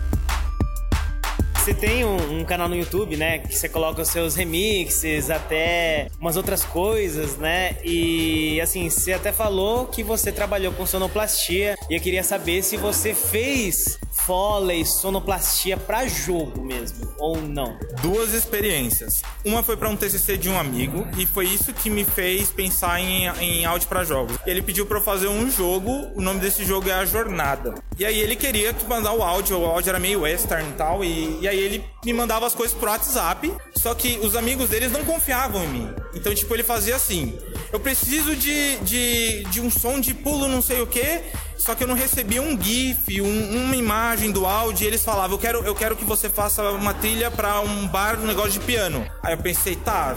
Você 1.59 1.73
tem 1.73 2.05
um, 2.05 2.39
um, 2.39 2.45
canal 2.45 2.69
no 2.69 2.75
YouTube, 2.75 3.17
né? 3.17 3.39
Que 3.39 3.53
você 3.53 3.67
coloca 3.67 4.01
os 4.01 4.07
seus 4.07 4.33
remixes, 4.33 5.29
até 5.29 6.07
umas 6.19 6.37
outras 6.37 6.63
coisas, 6.63 7.37
né? 7.37 7.75
E 7.83 8.61
assim, 8.61 8.89
você 8.89 9.11
até 9.11 9.33
falou 9.33 9.85
que 9.85 10.01
você 10.01 10.31
trabalhou 10.31 10.71
com 10.71 10.85
sonoplastia. 10.85 11.75
E 11.89 11.95
eu 11.95 11.99
queria 11.99 12.23
saber 12.23 12.63
se 12.63 12.77
você 12.77 13.13
fez 13.13 13.99
Foley, 14.25 14.85
sonoplastia 14.85 15.77
para 15.77 16.07
jogo 16.07 16.63
mesmo, 16.63 17.13
ou 17.17 17.41
não? 17.41 17.77
Duas 18.01 18.33
experiências. 18.33 19.21
Uma 19.43 19.63
foi 19.63 19.77
para 19.77 19.89
um 19.89 19.95
TCC 19.95 20.37
de 20.37 20.49
um 20.49 20.59
amigo 20.59 21.07
e 21.17 21.25
foi 21.25 21.45
isso 21.45 21.73
que 21.73 21.89
me 21.89 22.03
fez 22.03 22.49
pensar 22.49 22.99
em, 22.99 23.27
em 23.39 23.65
áudio 23.65 23.87
para 23.87 24.03
jogos. 24.03 24.37
Ele 24.45 24.61
pediu 24.61 24.85
para 24.85 24.97
eu 24.97 25.03
fazer 25.03 25.27
um 25.27 25.49
jogo, 25.49 26.11
o 26.15 26.21
nome 26.21 26.39
desse 26.39 26.63
jogo 26.63 26.89
é 26.89 26.93
A 26.93 27.05
Jornada. 27.05 27.75
E 27.97 28.05
aí 28.05 28.19
ele 28.19 28.35
queria 28.35 28.73
que 28.73 28.85
mandar 28.85 29.13
o 29.13 29.21
áudio, 29.21 29.59
o 29.59 29.65
áudio 29.65 29.89
era 29.89 29.99
meio 29.99 30.21
western 30.21 30.69
e 30.69 30.73
tal, 30.73 31.03
e, 31.03 31.39
e 31.41 31.47
aí 31.47 31.59
ele 31.59 31.83
me 32.05 32.13
mandava 32.13 32.45
as 32.45 32.55
coisas 32.55 32.75
pro 32.77 32.89
WhatsApp, 32.89 33.51
só 33.75 33.93
que 33.93 34.19
os 34.21 34.35
amigos 34.35 34.69
deles 34.69 34.91
não 34.91 35.03
confiavam 35.03 35.63
em 35.63 35.67
mim. 35.67 35.89
Então, 36.13 36.33
tipo, 36.33 36.53
ele 36.53 36.63
fazia 36.63 36.95
assim: 36.95 37.37
eu 37.71 37.79
preciso 37.79 38.35
de, 38.35 38.77
de, 38.77 39.43
de 39.45 39.61
um 39.61 39.69
som 39.69 39.99
de 39.99 40.13
pulo, 40.13 40.47
não 40.47 40.61
sei 40.61 40.81
o 40.81 40.87
que, 40.87 41.21
só 41.59 41.75
que 41.75 41.83
eu 41.83 41.87
não 41.87 41.95
recebia 41.95 42.41
um 42.41 42.59
GIF, 42.59 43.21
um, 43.21 43.65
uma 43.65 43.75
imagem 43.75 44.31
do 44.31 44.45
áudio, 44.45 44.85
e 44.85 44.87
eles 44.87 45.03
falavam: 45.03 45.35
eu 45.35 45.39
quero, 45.39 45.63
eu 45.65 45.75
quero 45.75 45.95
que 45.95 46.05
você 46.05 46.29
faça 46.29 46.63
uma 46.71 46.93
trilha 46.93 47.29
para 47.29 47.59
um 47.59 47.87
bar, 47.87 48.17
um 48.19 48.25
negócio 48.25 48.51
de 48.51 48.59
piano. 48.61 49.05
Aí 49.21 49.33
eu 49.33 49.37
pensei: 49.37 49.75
tá, 49.75 50.15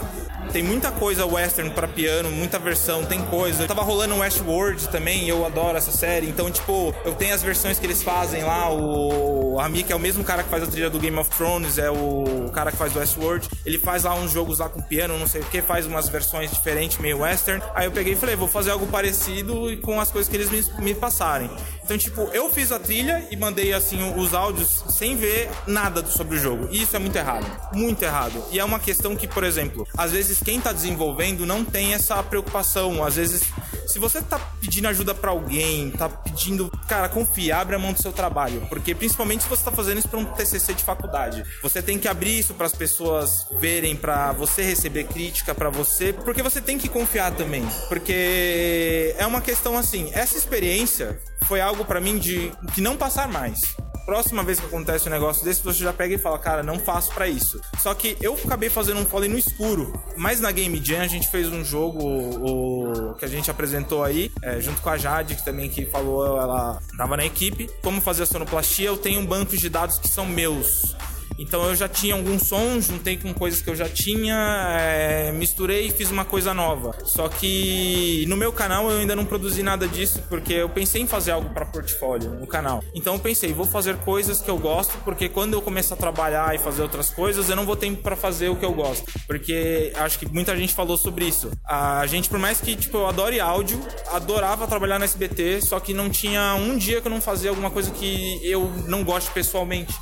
tem 0.53 0.61
muita 0.61 0.91
coisa 0.91 1.25
western 1.25 1.71
para 1.71 1.87
piano, 1.87 2.29
muita 2.29 2.59
versão, 2.59 3.03
tem 3.03 3.19
coisa. 3.25 3.67
Tava 3.67 3.81
rolando 3.81 4.15
Westworld 4.15 4.87
também, 4.89 5.27
eu 5.27 5.43
adoro 5.43 5.75
essa 5.75 5.91
série. 5.91 6.27
Então, 6.29 6.51
tipo, 6.51 6.93
eu 7.03 7.15
tenho 7.15 7.33
as 7.33 7.41
versões 7.41 7.79
que 7.79 7.85
eles 7.87 8.03
fazem 8.03 8.43
lá. 8.43 8.71
O 8.71 9.57
Rami, 9.57 9.81
que 9.81 9.91
é 9.91 9.95
o 9.95 9.99
mesmo 9.99 10.23
cara 10.23 10.43
que 10.43 10.49
faz 10.49 10.61
a 10.61 10.67
trilha 10.67 10.91
do 10.91 10.99
Game 10.99 11.17
of 11.17 11.31
Thrones, 11.31 11.79
é 11.79 11.89
o 11.89 12.51
cara 12.53 12.71
que 12.71 12.77
faz 12.77 12.95
Westworld. 12.95 13.49
Ele 13.65 13.79
faz 13.79 14.03
lá 14.03 14.13
uns 14.13 14.31
jogos 14.31 14.59
lá 14.59 14.69
com 14.69 14.79
piano, 14.79 15.17
não 15.17 15.25
sei 15.25 15.41
o 15.41 15.45
que, 15.45 15.59
faz 15.59 15.87
umas 15.87 16.07
versões 16.07 16.51
diferentes, 16.51 16.99
meio 16.99 17.21
western. 17.21 17.63
Aí 17.73 17.85
eu 17.85 17.91
peguei 17.91 18.13
e 18.13 18.15
falei, 18.15 18.35
vou 18.35 18.47
fazer 18.47 18.69
algo 18.69 18.85
parecido 18.85 19.75
com 19.81 19.99
as 19.99 20.11
coisas 20.11 20.29
que 20.29 20.37
eles 20.37 20.51
me, 20.51 20.83
me 20.83 20.93
passarem. 20.93 21.49
Então, 21.83 21.97
tipo, 21.97 22.21
eu 22.33 22.49
fiz 22.49 22.71
a 22.71 22.79
trilha 22.79 23.27
e 23.29 23.35
mandei 23.35 23.73
assim 23.73 24.13
os 24.17 24.33
áudios 24.33 24.83
sem 24.89 25.15
ver 25.15 25.49
nada 25.67 26.05
sobre 26.05 26.37
o 26.37 26.39
jogo. 26.39 26.69
E 26.71 26.81
isso 26.81 26.95
é 26.95 26.99
muito 26.99 27.15
errado. 27.15 27.45
Muito 27.73 28.03
errado. 28.03 28.43
E 28.51 28.59
é 28.59 28.63
uma 28.63 28.79
questão 28.79 29.15
que, 29.15 29.27
por 29.27 29.43
exemplo, 29.43 29.87
às 29.97 30.11
vezes 30.11 30.39
quem 30.39 30.61
tá 30.61 30.71
desenvolvendo 30.71 31.45
não 31.45 31.63
tem 31.65 31.93
essa 31.93 32.21
preocupação. 32.23 33.03
Às 33.03 33.15
vezes, 33.15 33.43
se 33.87 33.99
você 33.99 34.21
tá 34.21 34.39
pedindo 34.61 34.87
ajuda 34.87 35.13
para 35.13 35.31
alguém, 35.31 35.91
tá 35.91 36.09
pedindo, 36.09 36.69
cara, 36.87 37.09
confia, 37.09 37.57
abre 37.57 37.75
a 37.75 37.79
mão 37.79 37.93
do 37.93 38.01
seu 38.01 38.11
trabalho. 38.11 38.65
Porque 38.69 38.93
principalmente 38.95 39.43
se 39.43 39.49
você 39.49 39.63
tá 39.63 39.71
fazendo 39.71 39.97
isso 39.99 40.07
pra 40.07 40.19
um 40.19 40.25
TCC 40.25 40.73
de 40.73 40.83
faculdade, 40.83 41.43
você 41.61 41.81
tem 41.81 41.99
que 41.99 42.07
abrir 42.07 42.39
isso 42.39 42.53
para 42.53 42.65
as 42.65 42.73
pessoas 42.73 43.47
verem, 43.59 43.95
para 43.95 44.31
você 44.31 44.63
receber 44.63 45.05
crítica, 45.05 45.53
para 45.53 45.69
você, 45.69 46.13
porque 46.13 46.41
você 46.41 46.61
tem 46.61 46.77
que 46.77 46.87
confiar 46.87 47.35
também. 47.35 47.65
Porque 47.87 49.15
é 49.17 49.25
uma 49.25 49.41
questão 49.41 49.77
assim, 49.77 50.09
essa 50.13 50.37
experiência 50.37 51.19
foi 51.43 51.61
algo 51.61 51.85
para 51.85 51.99
mim 51.99 52.17
de 52.17 52.51
que 52.73 52.81
não 52.81 52.95
passar 52.95 53.27
mais. 53.27 53.75
Próxima 54.05 54.43
vez 54.43 54.59
que 54.59 54.65
acontece 54.65 55.07
um 55.07 55.11
negócio 55.11 55.43
desse, 55.43 55.63
você 55.63 55.79
já 55.79 55.93
pega 55.93 56.15
e 56.15 56.17
fala, 56.17 56.37
cara, 56.37 56.63
não 56.63 56.79
faço 56.79 57.13
para 57.13 57.27
isso. 57.27 57.59
Só 57.79 57.93
que 57.93 58.17
eu 58.21 58.37
acabei 58.45 58.69
fazendo 58.69 58.99
um 58.99 59.05
foley 59.05 59.29
no 59.29 59.37
escuro. 59.37 59.93
Mas 60.15 60.39
na 60.39 60.51
Game 60.51 60.83
Jam 60.83 61.01
a 61.01 61.07
gente 61.07 61.29
fez 61.29 61.47
um 61.47 61.63
jogo 61.63 61.99
o, 62.03 63.13
que 63.15 63.25
a 63.25 63.27
gente 63.27 63.49
apresentou 63.49 64.03
aí, 64.03 64.31
é, 64.41 64.59
junto 64.59 64.81
com 64.81 64.89
a 64.89 64.97
Jade, 64.97 65.35
que 65.35 65.45
também 65.45 65.69
que 65.69 65.85
falou, 65.85 66.25
ela 66.25 66.79
tava 66.97 67.17
na 67.17 67.25
equipe. 67.25 67.69
Como 67.81 68.01
fazer 68.01 68.23
a 68.23 68.25
sonoplastia, 68.25 68.87
eu 68.87 68.97
tenho 68.97 69.19
um 69.19 69.25
banco 69.25 69.55
de 69.55 69.69
dados 69.69 69.97
que 69.97 70.07
são 70.07 70.25
meus. 70.25 70.95
Então 71.43 71.61
eu 71.65 71.75
já 71.75 71.89
tinha 71.89 72.15
alguns 72.15 72.43
sons, 72.43 72.87
juntei 72.87 73.17
com 73.17 73.33
coisas 73.33 73.61
que 73.61 73.69
eu 73.69 73.75
já 73.75 73.89
tinha, 73.89 74.77
é, 74.79 75.31
misturei 75.33 75.87
e 75.87 75.91
fiz 75.91 76.09
uma 76.09 76.23
coisa 76.23 76.53
nova. 76.53 76.95
Só 77.03 77.27
que 77.27 78.25
no 78.29 78.37
meu 78.37 78.53
canal 78.53 78.89
eu 78.89 78.99
ainda 78.99 79.13
não 79.13 79.25
produzi 79.25 79.61
nada 79.61 79.85
disso 79.85 80.23
porque 80.29 80.53
eu 80.53 80.69
pensei 80.69 81.01
em 81.01 81.07
fazer 81.07 81.31
algo 81.31 81.49
para 81.49 81.65
portfólio 81.65 82.29
no 82.31 82.47
canal. 82.47 82.81
Então 82.95 83.15
eu 83.15 83.19
pensei, 83.19 83.51
vou 83.51 83.65
fazer 83.65 83.97
coisas 83.97 84.39
que 84.39 84.49
eu 84.49 84.57
gosto 84.57 84.97
porque 84.99 85.27
quando 85.27 85.53
eu 85.53 85.61
começar 85.61 85.95
a 85.95 85.97
trabalhar 85.97 86.55
e 86.55 86.57
fazer 86.57 86.81
outras 86.81 87.09
coisas, 87.09 87.49
eu 87.49 87.57
não 87.57 87.65
vou 87.65 87.75
ter 87.75 87.93
para 87.97 88.15
fazer 88.15 88.47
o 88.47 88.55
que 88.55 88.63
eu 88.63 88.71
gosto. 88.71 89.03
Porque 89.27 89.91
acho 89.95 90.17
que 90.17 90.25
muita 90.25 90.55
gente 90.55 90.73
falou 90.73 90.95
sobre 90.95 91.25
isso. 91.25 91.51
A 91.65 92.07
gente, 92.07 92.29
por 92.29 92.39
mais 92.39 92.61
que 92.61 92.73
tipo 92.73 92.95
eu 92.97 93.07
adore 93.07 93.41
áudio, 93.41 93.81
adorava 94.13 94.65
trabalhar 94.65 94.97
no 94.97 95.03
SBT, 95.03 95.59
só 95.61 95.77
que 95.81 95.93
não 95.93 96.09
tinha 96.09 96.55
um 96.55 96.77
dia 96.77 97.01
que 97.01 97.07
eu 97.07 97.11
não 97.11 97.19
fazia 97.19 97.49
alguma 97.49 97.69
coisa 97.69 97.91
que 97.91 98.39
eu 98.41 98.71
não 98.87 99.03
gosto 99.03 99.29
pessoalmente. 99.33 99.93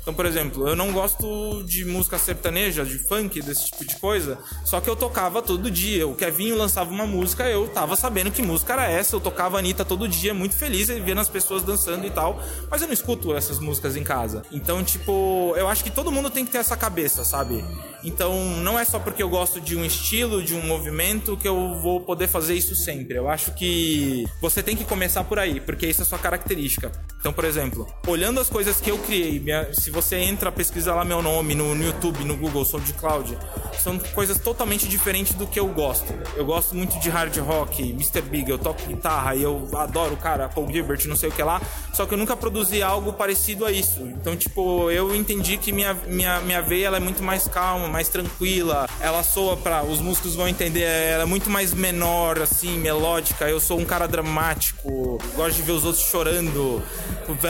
Então, 0.00 0.14
por 0.14 0.24
exemplo, 0.26 0.66
eu 0.66 0.74
não 0.74 0.92
gosto 0.92 1.62
de 1.64 1.84
música 1.84 2.18
sertaneja, 2.18 2.84
de 2.84 2.98
funk, 2.98 3.40
desse 3.42 3.66
tipo 3.66 3.84
de 3.84 3.96
coisa, 3.96 4.38
só 4.64 4.80
que 4.80 4.88
eu 4.88 4.96
tocava 4.96 5.42
todo 5.42 5.70
dia. 5.70 6.06
O 6.06 6.14
Kevinho 6.14 6.56
lançava 6.56 6.90
uma 6.90 7.06
música, 7.06 7.44
eu 7.48 7.68
tava 7.68 7.96
sabendo 7.96 8.30
que 8.30 8.42
música 8.42 8.72
era 8.72 8.90
essa, 8.90 9.14
eu 9.14 9.20
tocava 9.20 9.58
Anitta 9.58 9.84
todo 9.84 10.08
dia, 10.08 10.32
muito 10.32 10.56
feliz, 10.56 10.88
vendo 10.88 11.20
as 11.20 11.28
pessoas 11.28 11.62
dançando 11.62 12.06
e 12.06 12.10
tal, 12.10 12.42
mas 12.70 12.80
eu 12.80 12.86
não 12.86 12.94
escuto 12.94 13.34
essas 13.34 13.58
músicas 13.58 13.96
em 13.96 14.02
casa. 14.02 14.42
Então, 14.50 14.82
tipo, 14.82 15.54
eu 15.56 15.68
acho 15.68 15.84
que 15.84 15.90
todo 15.90 16.10
mundo 16.10 16.30
tem 16.30 16.44
que 16.44 16.52
ter 16.52 16.58
essa 16.58 16.76
cabeça, 16.76 17.24
sabe? 17.24 17.64
Então, 18.02 18.56
não 18.56 18.78
é 18.78 18.84
só 18.84 18.98
porque 18.98 19.22
eu 19.22 19.28
gosto 19.28 19.60
de 19.60 19.76
um 19.76 19.84
estilo, 19.84 20.42
de 20.42 20.54
um 20.54 20.66
movimento, 20.66 21.36
que 21.36 21.48
eu 21.48 21.78
vou 21.80 22.00
poder 22.00 22.28
fazer 22.28 22.54
isso 22.54 22.74
sempre. 22.74 23.16
Eu 23.16 23.28
acho 23.28 23.52
que 23.52 24.26
você 24.40 24.62
tem 24.62 24.76
que 24.76 24.84
começar 24.84 25.24
por 25.24 25.38
aí, 25.38 25.60
porque 25.60 25.86
isso 25.86 26.02
é 26.02 26.04
sua 26.04 26.18
característica. 26.18 26.90
Então, 27.18 27.32
por 27.32 27.44
exemplo, 27.44 27.86
olhando 28.06 28.40
as 28.40 28.48
coisas 28.48 28.80
que 28.80 28.90
eu 28.90 28.98
criei, 28.98 29.38
minha, 29.38 29.72
se 29.74 29.90
você 29.90 30.16
entra, 30.16 30.50
pesquisa 30.50 30.94
lá 30.94 31.04
meu 31.04 31.20
nome 31.20 31.54
no, 31.54 31.74
no 31.74 31.84
YouTube, 31.84 32.24
no 32.24 32.36
Google, 32.36 32.64
SoundCloud, 32.64 33.36
são 33.78 33.98
coisas 33.98 34.38
totalmente 34.38 34.88
diferentes 34.88 35.34
do 35.34 35.46
que 35.46 35.60
eu 35.60 35.68
gosto. 35.68 36.12
Eu 36.36 36.44
gosto 36.44 36.74
muito 36.74 36.98
de 36.98 37.10
hard 37.10 37.36
rock, 37.38 37.90
Mr. 37.90 38.22
Big, 38.22 38.50
eu 38.50 38.58
toco 38.58 38.82
guitarra 38.86 39.34
e 39.34 39.42
eu 39.42 39.68
adoro 39.74 40.14
o 40.14 40.16
cara, 40.16 40.48
Paul 40.48 40.70
Gilbert, 40.70 41.06
não 41.06 41.16
sei 41.16 41.28
o 41.28 41.32
que 41.32 41.42
lá, 41.42 41.60
só 41.92 42.06
que 42.06 42.14
eu 42.14 42.18
nunca 42.18 42.36
produzi 42.36 42.82
algo 42.82 43.12
parecido 43.12 43.66
a 43.66 43.72
isso. 43.72 44.00
Então, 44.02 44.36
tipo, 44.36 44.90
eu 44.90 45.14
entendi 45.14 45.56
que 45.56 45.72
minha, 45.72 45.94
minha, 46.06 46.40
minha 46.40 46.62
veia 46.62 46.86
ela 46.86 46.96
é 46.96 47.00
muito 47.00 47.22
mais 47.22 47.46
calma, 47.46 47.88
mais 47.90 48.08
tranquila, 48.08 48.88
ela 49.00 49.22
soa 49.22 49.56
para 49.56 49.82
os 49.82 50.00
músicos 50.00 50.34
vão 50.34 50.48
entender, 50.48 50.82
ela 50.82 51.22
é 51.22 51.26
muito 51.26 51.50
mais 51.50 51.72
menor, 51.74 52.38
assim, 52.38 52.78
melódica. 52.78 53.48
Eu 53.48 53.60
sou 53.60 53.78
um 53.78 53.84
cara 53.84 54.06
dramático, 54.06 55.18
gosto 55.34 55.56
de 55.56 55.62
ver 55.62 55.72
os 55.72 55.84
outros 55.84 56.04
chorando, 56.04 56.82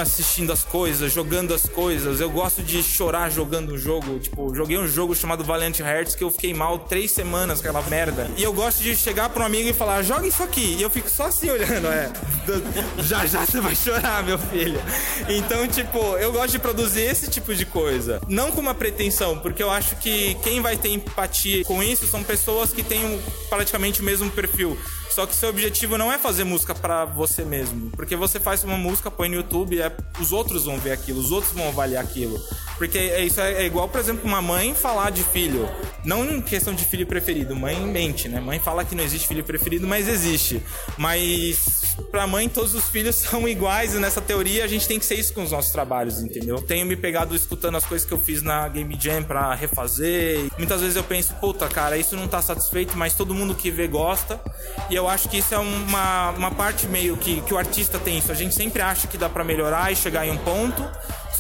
assistindo 0.01 0.53
as 0.53 0.65
coisas, 0.65 1.13
jogando 1.13 1.55
as 1.55 1.63
coisas. 1.63 2.21
Eu 2.21 2.31
gosto 2.31 2.63
de 2.63 2.83
chorar 2.83 3.31
jogando 3.31 3.75
um 3.75 3.79
jogo. 3.79 4.19
Tipo, 4.19 4.55
joguei 4.55 4.79
um 4.79 4.87
jogo 4.87 5.15
chamado 5.15 5.45
Valiant 5.45 5.79
Hearts 5.79 6.15
que 6.15 6.25
eu 6.25 6.31
fiquei 6.31 6.53
mal 6.55 6.79
três 6.79 7.11
semanas, 7.11 7.61
aquela 7.61 7.83
merda. 7.83 8.31
E 8.37 8.43
eu 8.43 8.53
gosto 8.53 8.83
de 8.83 8.97
chegar 8.97 9.29
para 9.31 9.43
um 9.43 9.47
amigo 9.47 9.69
e 9.69 9.73
falar, 9.73 10.03
joga 10.03 10.27
isso 10.27 10.43
aqui. 10.43 10.77
E 10.79 10.83
eu 10.83 10.91
fico 10.91 11.09
só 11.09 11.27
assim 11.27 11.51
olhando, 11.51 11.87
é. 11.87 12.11
Já 12.99 13.27
já 13.27 13.45
você 13.45 13.61
vai 13.61 13.75
chorar, 13.75 14.23
meu 14.23 14.39
filho. 14.39 14.81
Então, 15.29 15.67
tipo, 15.69 15.99
eu 16.17 16.33
gosto 16.33 16.53
de 16.53 16.59
produzir 16.59 17.03
esse 17.03 17.31
tipo 17.31 17.55
de 17.55 17.65
coisa. 17.65 18.21
Não 18.29 18.51
com 18.51 18.61
uma 18.61 18.75
pretensão, 18.75 19.39
porque 19.39 19.63
eu 19.63 19.71
acho 19.71 19.97
que 19.97 20.30
quem 20.35 20.61
vai 20.61 20.77
ter 20.77 20.91
empatia 20.91 21.65
com 21.65 21.83
isso 21.83 22.07
são 22.07 22.23
pessoas 22.23 22.73
que 22.73 22.83
têm 22.83 23.21
praticamente 23.49 24.01
o 24.01 24.05
mesmo 24.05 24.31
perfil. 24.31 24.77
Só 25.11 25.27
que 25.27 25.35
seu 25.35 25.49
objetivo 25.49 25.99
não 25.99 26.11
é 26.11 26.19
fazer 26.19 26.45
música 26.45 26.73
para 26.75 27.05
você 27.05 27.45
mesmo. 27.45 27.91
Porque 27.91 28.15
você 28.15 28.39
faz 28.39 28.63
uma 28.63 28.77
música, 28.77 29.11
põe 29.11 29.29
no 29.29 29.35
YouTube, 29.35 29.81
é, 29.81 29.93
os 30.21 30.33
outros 30.33 30.67
vão 30.67 30.79
ver 30.79 30.93
aquilo, 30.93 31.21
os 31.21 31.33
outros 31.33 31.53
vão 31.53 31.69
avaliar 31.69 32.03
aquilo. 32.03 32.41
Porque 32.79 32.97
é, 32.97 33.25
isso 33.25 33.41
é, 33.41 33.63
é 33.63 33.67
igual, 33.67 33.89
por 33.89 34.01
exemplo, 34.01 34.23
uma 34.25 34.41
mãe 34.41 34.73
falar 34.73 35.11
de 35.11 35.25
filho. 35.25 35.69
Não 36.05 36.25
em 36.25 36.41
questão 36.41 36.73
de 36.73 36.85
filho 36.85 37.07
preferido, 37.07 37.57
mãe 37.57 37.77
mente, 37.81 38.29
né? 38.29 38.41
Mãe 38.41 38.61
fala 38.61 38.85
que 38.85 38.95
não 38.95 39.03
existe 39.03 39.27
filho 39.27 39.43
preferido, 39.43 39.87
mas 39.87 40.09
existe. 40.09 40.63
Mas 40.97 41.80
pra 42.03 42.27
mãe 42.27 42.49
todos 42.49 42.75
os 42.75 42.89
filhos 42.89 43.17
são 43.31 43.49
iguais 43.49 43.95
e 43.95 43.99
nessa 43.99 44.21
teoria 44.21 44.65
a 44.65 44.69
gente 44.69 44.87
tem 44.87 44.99
que 44.99 45.05
ser 45.05 45.15
isso 45.15 45.33
com 45.33 45.43
os 45.43 45.51
nossos 45.51 45.73
trabalhos, 45.73 46.21
entendeu? 46.21 46.61
Tenho 46.63 46.87
me 46.87 46.97
pegado 46.97 47.35
escutando 47.35 47.77
as 47.77 47.85
coisas 47.85 48.07
que 48.07 48.13
eu 48.13 48.19
fiz 48.19 48.43
na 48.43 48.69
Game 48.69 48.97
Jam 48.99 49.23
pra 49.23 49.55
refazer. 49.55 50.51
Muitas 50.59 50.81
vezes 50.81 50.97
eu 50.97 51.05
penso, 51.05 51.35
puta, 51.35 51.69
cara, 51.69 51.97
isso 51.97 52.17
não 52.17 52.29
tá 52.29 52.41
satisfeito, 52.43 52.97
mas 52.97 53.15
todo 53.15 53.35
mundo 53.35 53.55
que 53.55 53.71
vê 53.71 53.87
gosta. 53.87 54.41
E 54.89 54.95
eu 54.95 55.09
acho 55.09 55.29
que 55.29 55.39
isso 55.39 55.55
é 55.55 55.59
uma, 55.59 56.31
uma 56.31 56.51
parte 56.51 56.87
meio 56.87 57.17
que, 57.17 57.41
que 57.43 57.55
o 57.55 57.59
artista 57.59 57.99
tem 57.99 58.19
isso. 58.19 58.31
A 58.31 58.35
gente 58.35 58.55
sempre 58.55 58.83
acha 58.83 59.07
que 59.07 59.17
dá 59.17 59.29
para 59.29 59.45
melhorar 59.45 59.93
e 59.93 59.97
chegar 59.97 60.27
em 60.27 60.31
um 60.31 60.39
ponto, 60.39 60.83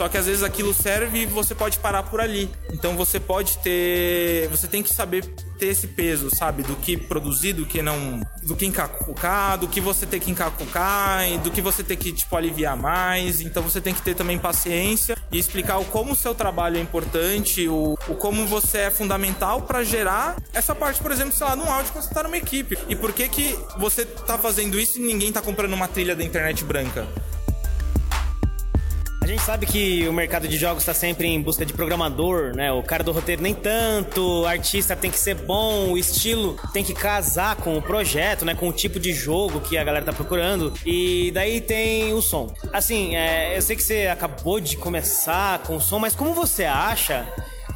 só 0.00 0.09
que 0.09 0.16
às 0.16 0.25
vezes 0.25 0.42
aquilo 0.42 0.73
serve 0.73 1.25
e 1.25 1.26
você 1.26 1.54
pode 1.54 1.78
parar 1.78 2.04
por 2.04 2.23
ali. 2.23 2.50
Então 2.73 2.97
você 2.97 3.21
pode 3.21 3.59
ter. 3.59 4.49
Você 4.49 4.66
tem 4.66 4.83
que 4.83 4.88
saber 4.88 5.26
ter 5.59 5.66
esse 5.66 5.88
peso, 5.88 6.35
sabe? 6.35 6.62
Do 6.62 6.75
que 6.75 6.97
produzir, 6.97 7.52
do 7.52 7.66
que 7.66 7.83
não. 7.83 8.26
Do 8.42 8.57
que 8.57 8.64
encacucar, 8.64 9.59
do 9.59 9.69
que 9.69 9.78
você 9.78 10.07
tem 10.07 10.19
que 10.19 10.30
encacucar, 10.30 11.28
e 11.28 11.37
do 11.37 11.50
que 11.50 11.61
você 11.61 11.85
tem 11.85 11.99
que, 11.99 12.14
tipo, 12.14 12.35
aliviar 12.35 12.78
mais. 12.78 13.42
Então 13.42 13.62
você 13.62 13.78
tem 13.78 13.92
que 13.92 14.00
ter 14.00 14.14
também 14.14 14.38
paciência 14.38 15.19
e 15.30 15.38
explicar 15.38 15.76
o 15.76 15.85
como 15.85 16.12
o 16.12 16.16
seu 16.16 16.35
trabalho 16.35 16.78
é 16.78 16.80
importante, 16.80 17.69
o, 17.69 17.92
o 18.09 18.14
como 18.14 18.47
você 18.47 18.78
é 18.78 18.90
fundamental 18.90 19.61
para 19.61 19.85
gerar 19.85 20.38
essa 20.54 20.75
parte, 20.75 20.99
por 21.02 21.12
exemplo, 21.12 21.35
sei 21.35 21.47
lá, 21.47 21.54
num 21.54 21.71
áudio 21.71 21.92
que 21.92 22.02
você 22.02 22.14
tá 22.14 22.23
numa 22.23 22.38
equipe. 22.38 22.78
E 22.88 22.97
por 22.97 23.12
que 23.12 23.28
que 23.28 23.54
você 23.78 24.07
tá 24.07 24.38
fazendo 24.38 24.80
isso 24.80 24.99
e 24.99 25.02
ninguém 25.02 25.30
tá 25.30 25.42
comprando 25.42 25.75
uma 25.75 25.88
trilha 25.88 26.16
da 26.16 26.25
internet 26.25 26.64
branca? 26.64 27.07
Gente 29.40 29.47
sabe 29.47 29.66
que 29.66 30.06
o 30.06 30.12
mercado 30.12 30.47
de 30.47 30.59
jogos 30.59 30.82
está 30.82 30.92
sempre 30.92 31.26
em 31.26 31.40
busca 31.40 31.64
de 31.64 31.73
programador, 31.73 32.54
né? 32.54 32.70
O 32.70 32.82
cara 32.82 33.02
do 33.02 33.11
roteiro 33.11 33.40
nem 33.40 33.54
tanto, 33.54 34.42
o 34.42 34.47
artista 34.47 34.94
tem 34.94 35.11
que 35.11 35.18
ser 35.18 35.35
bom, 35.35 35.92
o 35.92 35.99
estilo 35.99 36.59
tem 36.75 36.85
que 36.85 36.92
casar 36.92 37.56
com 37.56 37.76
o 37.78 37.80
projeto, 37.80 38.44
né? 38.44 38.54
Com 38.54 38.68
o 38.68 38.73
tipo 38.73 39.00
de 39.00 39.14
jogo 39.14 39.61
que 39.61 39.78
a 39.78 39.85
galera 39.85 40.04
tá 40.04 40.12
procurando. 40.12 40.75
E 40.85 41.30
daí 41.32 41.61
tem 41.61 42.12
o 42.12 42.20
som. 42.20 42.54
Assim, 42.70 43.16
é, 43.16 43.56
eu 43.56 43.62
sei 43.62 43.76
que 43.76 43.82
você 43.82 44.09
acabou 44.09 44.61
de 44.61 44.76
começar 44.76 45.61
com 45.61 45.76
o 45.76 45.80
som, 45.80 45.99
mas 45.99 46.14
como 46.14 46.35
você 46.35 46.64
acha 46.64 47.26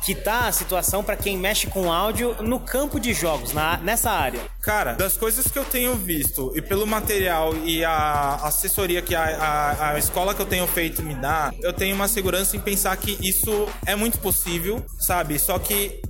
que 0.05 0.15
tá 0.15 0.47
a 0.49 0.53
situação 0.53 1.03
para 1.03 1.17
quem 1.17 1.39
mexe 1.39 1.67
com 1.67 1.91
áudio 1.91 2.37
no 2.43 2.61
campo 2.61 3.01
de 3.01 3.15
jogos, 3.15 3.53
na, 3.53 3.79
nessa 3.79 4.11
área? 4.11 4.41
Cara, 4.61 4.93
das 4.93 5.17
coisas 5.17 5.47
que 5.47 5.59
eu 5.59 5.65
tenho 5.65 5.95
visto 5.95 6.53
e 6.55 6.61
pelo 6.61 6.87
material 6.87 7.55
e 7.65 7.85
a 7.85 8.35
assessoria 8.43 9.01
que 9.01 9.15
a, 9.15 9.25
a, 9.25 9.91
a 9.91 9.99
escola 9.99 10.35
que 10.35 10.43
eu 10.43 10.47
tenho 10.47 10.67
feito 10.67 11.03
me 11.03 11.15
dá, 11.15 11.53
eu 11.63 11.73
tenho 11.73 11.95
uma 11.95 12.07
segurança 12.07 12.57
em 12.57 12.61
pensar 12.61 12.97
que 12.97 13.19
isso 13.27 13.67
é 13.87 13.97
muito 13.97 14.19
possível, 14.19 14.85
sabe? 14.99 15.39
Só 15.39 15.59
que 15.59 16.03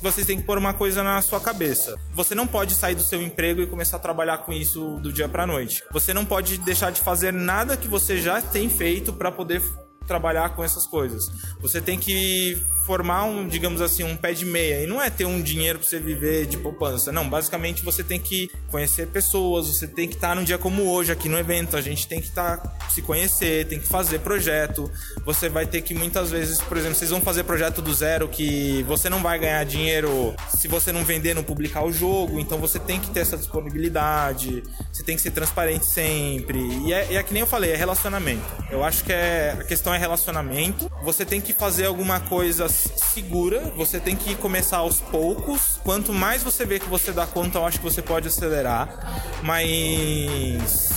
vocês 0.00 0.26
têm 0.26 0.38
que 0.38 0.44
pôr 0.44 0.58
uma 0.58 0.74
coisa 0.74 1.02
na 1.02 1.20
sua 1.22 1.40
cabeça. 1.40 1.98
Você 2.14 2.34
não 2.34 2.46
pode 2.46 2.74
sair 2.74 2.94
do 2.94 3.02
seu 3.02 3.22
emprego 3.22 3.62
e 3.62 3.66
começar 3.66 3.96
a 3.96 4.00
trabalhar 4.00 4.38
com 4.38 4.52
isso 4.52 4.98
do 5.02 5.12
dia 5.12 5.28
para 5.28 5.46
noite. 5.46 5.82
Você 5.92 6.12
não 6.12 6.24
pode 6.24 6.58
deixar 6.58 6.90
de 6.90 7.00
fazer 7.00 7.32
nada 7.32 7.76
que 7.76 7.88
você 7.88 8.20
já 8.20 8.40
tem 8.40 8.68
feito 8.68 9.12
para 9.12 9.30
poder 9.30 9.62
trabalhar 10.06 10.50
com 10.50 10.62
essas 10.62 10.86
coisas. 10.86 11.30
Você 11.60 11.80
tem 11.80 11.98
que 11.98 12.62
formar 12.84 13.24
um, 13.24 13.46
digamos 13.46 13.80
assim, 13.80 14.02
um 14.02 14.16
pé 14.16 14.32
de 14.32 14.44
meia. 14.44 14.82
E 14.82 14.86
não 14.86 15.00
é 15.00 15.08
ter 15.08 15.24
um 15.24 15.40
dinheiro 15.40 15.78
para 15.78 15.88
você 15.88 15.98
viver 15.98 16.46
de 16.46 16.56
poupança. 16.56 17.12
Não, 17.12 17.28
basicamente 17.28 17.84
você 17.84 18.02
tem 18.02 18.18
que 18.18 18.50
conhecer 18.68 19.06
pessoas, 19.08 19.66
você 19.66 19.86
tem 19.86 20.08
que 20.08 20.14
estar 20.14 20.34
num 20.34 20.44
dia 20.44 20.58
como 20.58 20.84
hoje 20.84 21.12
aqui 21.12 21.28
no 21.28 21.38
evento. 21.38 21.76
A 21.76 21.80
gente 21.80 22.06
tem 22.06 22.20
que 22.20 22.28
estar 22.28 22.58
tá, 22.58 22.88
se 22.88 23.00
conhecer, 23.02 23.66
tem 23.66 23.78
que 23.78 23.86
fazer 23.86 24.20
projeto. 24.20 24.90
Você 25.24 25.48
vai 25.48 25.66
ter 25.66 25.82
que 25.82 25.94
muitas 25.94 26.30
vezes, 26.30 26.60
por 26.60 26.76
exemplo, 26.76 26.96
vocês 26.96 27.10
vão 27.10 27.20
fazer 27.20 27.44
projeto 27.44 27.80
do 27.80 27.92
zero 27.94 28.28
que 28.28 28.82
você 28.84 29.08
não 29.08 29.22
vai 29.22 29.38
ganhar 29.38 29.64
dinheiro 29.64 30.34
se 30.56 30.66
você 30.66 30.90
não 30.92 31.04
vender, 31.04 31.34
não 31.34 31.44
publicar 31.44 31.84
o 31.84 31.92
jogo. 31.92 32.38
Então 32.38 32.58
você 32.58 32.78
tem 32.78 32.98
que 32.98 33.10
ter 33.10 33.20
essa 33.20 33.36
disponibilidade. 33.36 34.62
Você 34.92 35.02
tem 35.02 35.16
que 35.16 35.22
ser 35.22 35.30
transparente 35.30 35.86
sempre. 35.86 36.58
E 36.84 36.92
é, 36.92 37.14
é 37.14 37.22
que 37.22 37.32
nem 37.32 37.42
eu 37.42 37.46
falei, 37.46 37.70
é 37.70 37.76
relacionamento. 37.76 38.44
Eu 38.70 38.82
acho 38.82 39.04
que 39.04 39.12
é, 39.12 39.56
a 39.60 39.64
questão 39.64 39.94
é 39.94 39.98
relacionamento. 39.98 40.90
Você 41.02 41.24
tem 41.24 41.40
que 41.40 41.52
fazer 41.52 41.86
alguma 41.86 42.18
coisa 42.20 42.71
segura, 42.72 43.72
você 43.76 44.00
tem 44.00 44.16
que 44.16 44.34
começar 44.34 44.78
aos 44.78 45.00
poucos. 45.00 45.80
Quanto 45.84 46.12
mais 46.12 46.42
você 46.42 46.64
vê 46.64 46.78
que 46.78 46.88
você 46.88 47.12
dá 47.12 47.26
conta, 47.26 47.58
eu 47.58 47.66
acho 47.66 47.78
que 47.78 47.84
você 47.84 48.02
pode 48.02 48.28
acelerar, 48.28 49.22
mas 49.42 50.90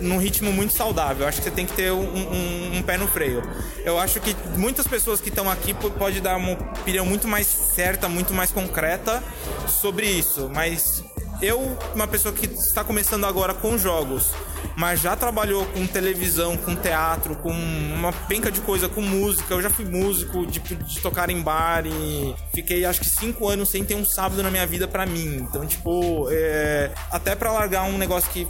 num 0.00 0.18
ritmo 0.18 0.52
muito 0.52 0.72
saudável. 0.72 1.22
Eu 1.22 1.28
acho 1.28 1.38
que 1.38 1.44
você 1.44 1.50
tem 1.50 1.66
que 1.66 1.72
ter 1.72 1.92
um, 1.92 2.02
um, 2.02 2.78
um 2.78 2.82
pé 2.82 2.96
no 2.96 3.06
freio. 3.06 3.42
Eu 3.84 3.98
acho 3.98 4.20
que 4.20 4.34
muitas 4.56 4.86
pessoas 4.86 5.20
que 5.20 5.28
estão 5.28 5.48
aqui 5.48 5.74
pode 5.74 6.20
dar 6.20 6.36
uma 6.36 6.52
opinião 6.52 7.06
muito 7.06 7.28
mais 7.28 7.46
certa, 7.46 8.08
muito 8.08 8.34
mais 8.34 8.50
concreta 8.50 9.22
sobre 9.68 10.06
isso, 10.06 10.50
mas 10.52 11.04
eu, 11.42 11.76
uma 11.94 12.06
pessoa 12.06 12.34
que 12.34 12.46
está 12.46 12.84
começando 12.84 13.24
agora 13.24 13.54
com 13.54 13.78
jogos, 13.78 14.32
mas 14.76 15.00
já 15.00 15.16
trabalhou 15.16 15.64
com 15.66 15.86
televisão, 15.86 16.56
com 16.56 16.74
teatro, 16.76 17.36
com 17.36 17.50
uma 17.50 18.12
penca 18.12 18.50
de 18.50 18.60
coisa, 18.60 18.88
com 18.88 19.00
música. 19.00 19.54
Eu 19.54 19.62
já 19.62 19.70
fui 19.70 19.84
músico 19.84 20.46
de, 20.46 20.60
de 20.60 21.00
tocar 21.00 21.30
em 21.30 21.40
bar 21.40 21.84
e 21.86 22.34
fiquei 22.54 22.84
acho 22.84 23.00
que 23.00 23.08
cinco 23.08 23.48
anos 23.48 23.68
sem 23.68 23.84
ter 23.84 23.94
um 23.94 24.04
sábado 24.04 24.42
na 24.42 24.50
minha 24.50 24.66
vida 24.66 24.86
para 24.86 25.06
mim. 25.06 25.46
Então, 25.48 25.66
tipo, 25.66 26.28
é, 26.30 26.90
até 27.10 27.34
para 27.34 27.52
largar 27.52 27.84
um 27.84 27.98
negócio 27.98 28.30
que 28.30 28.46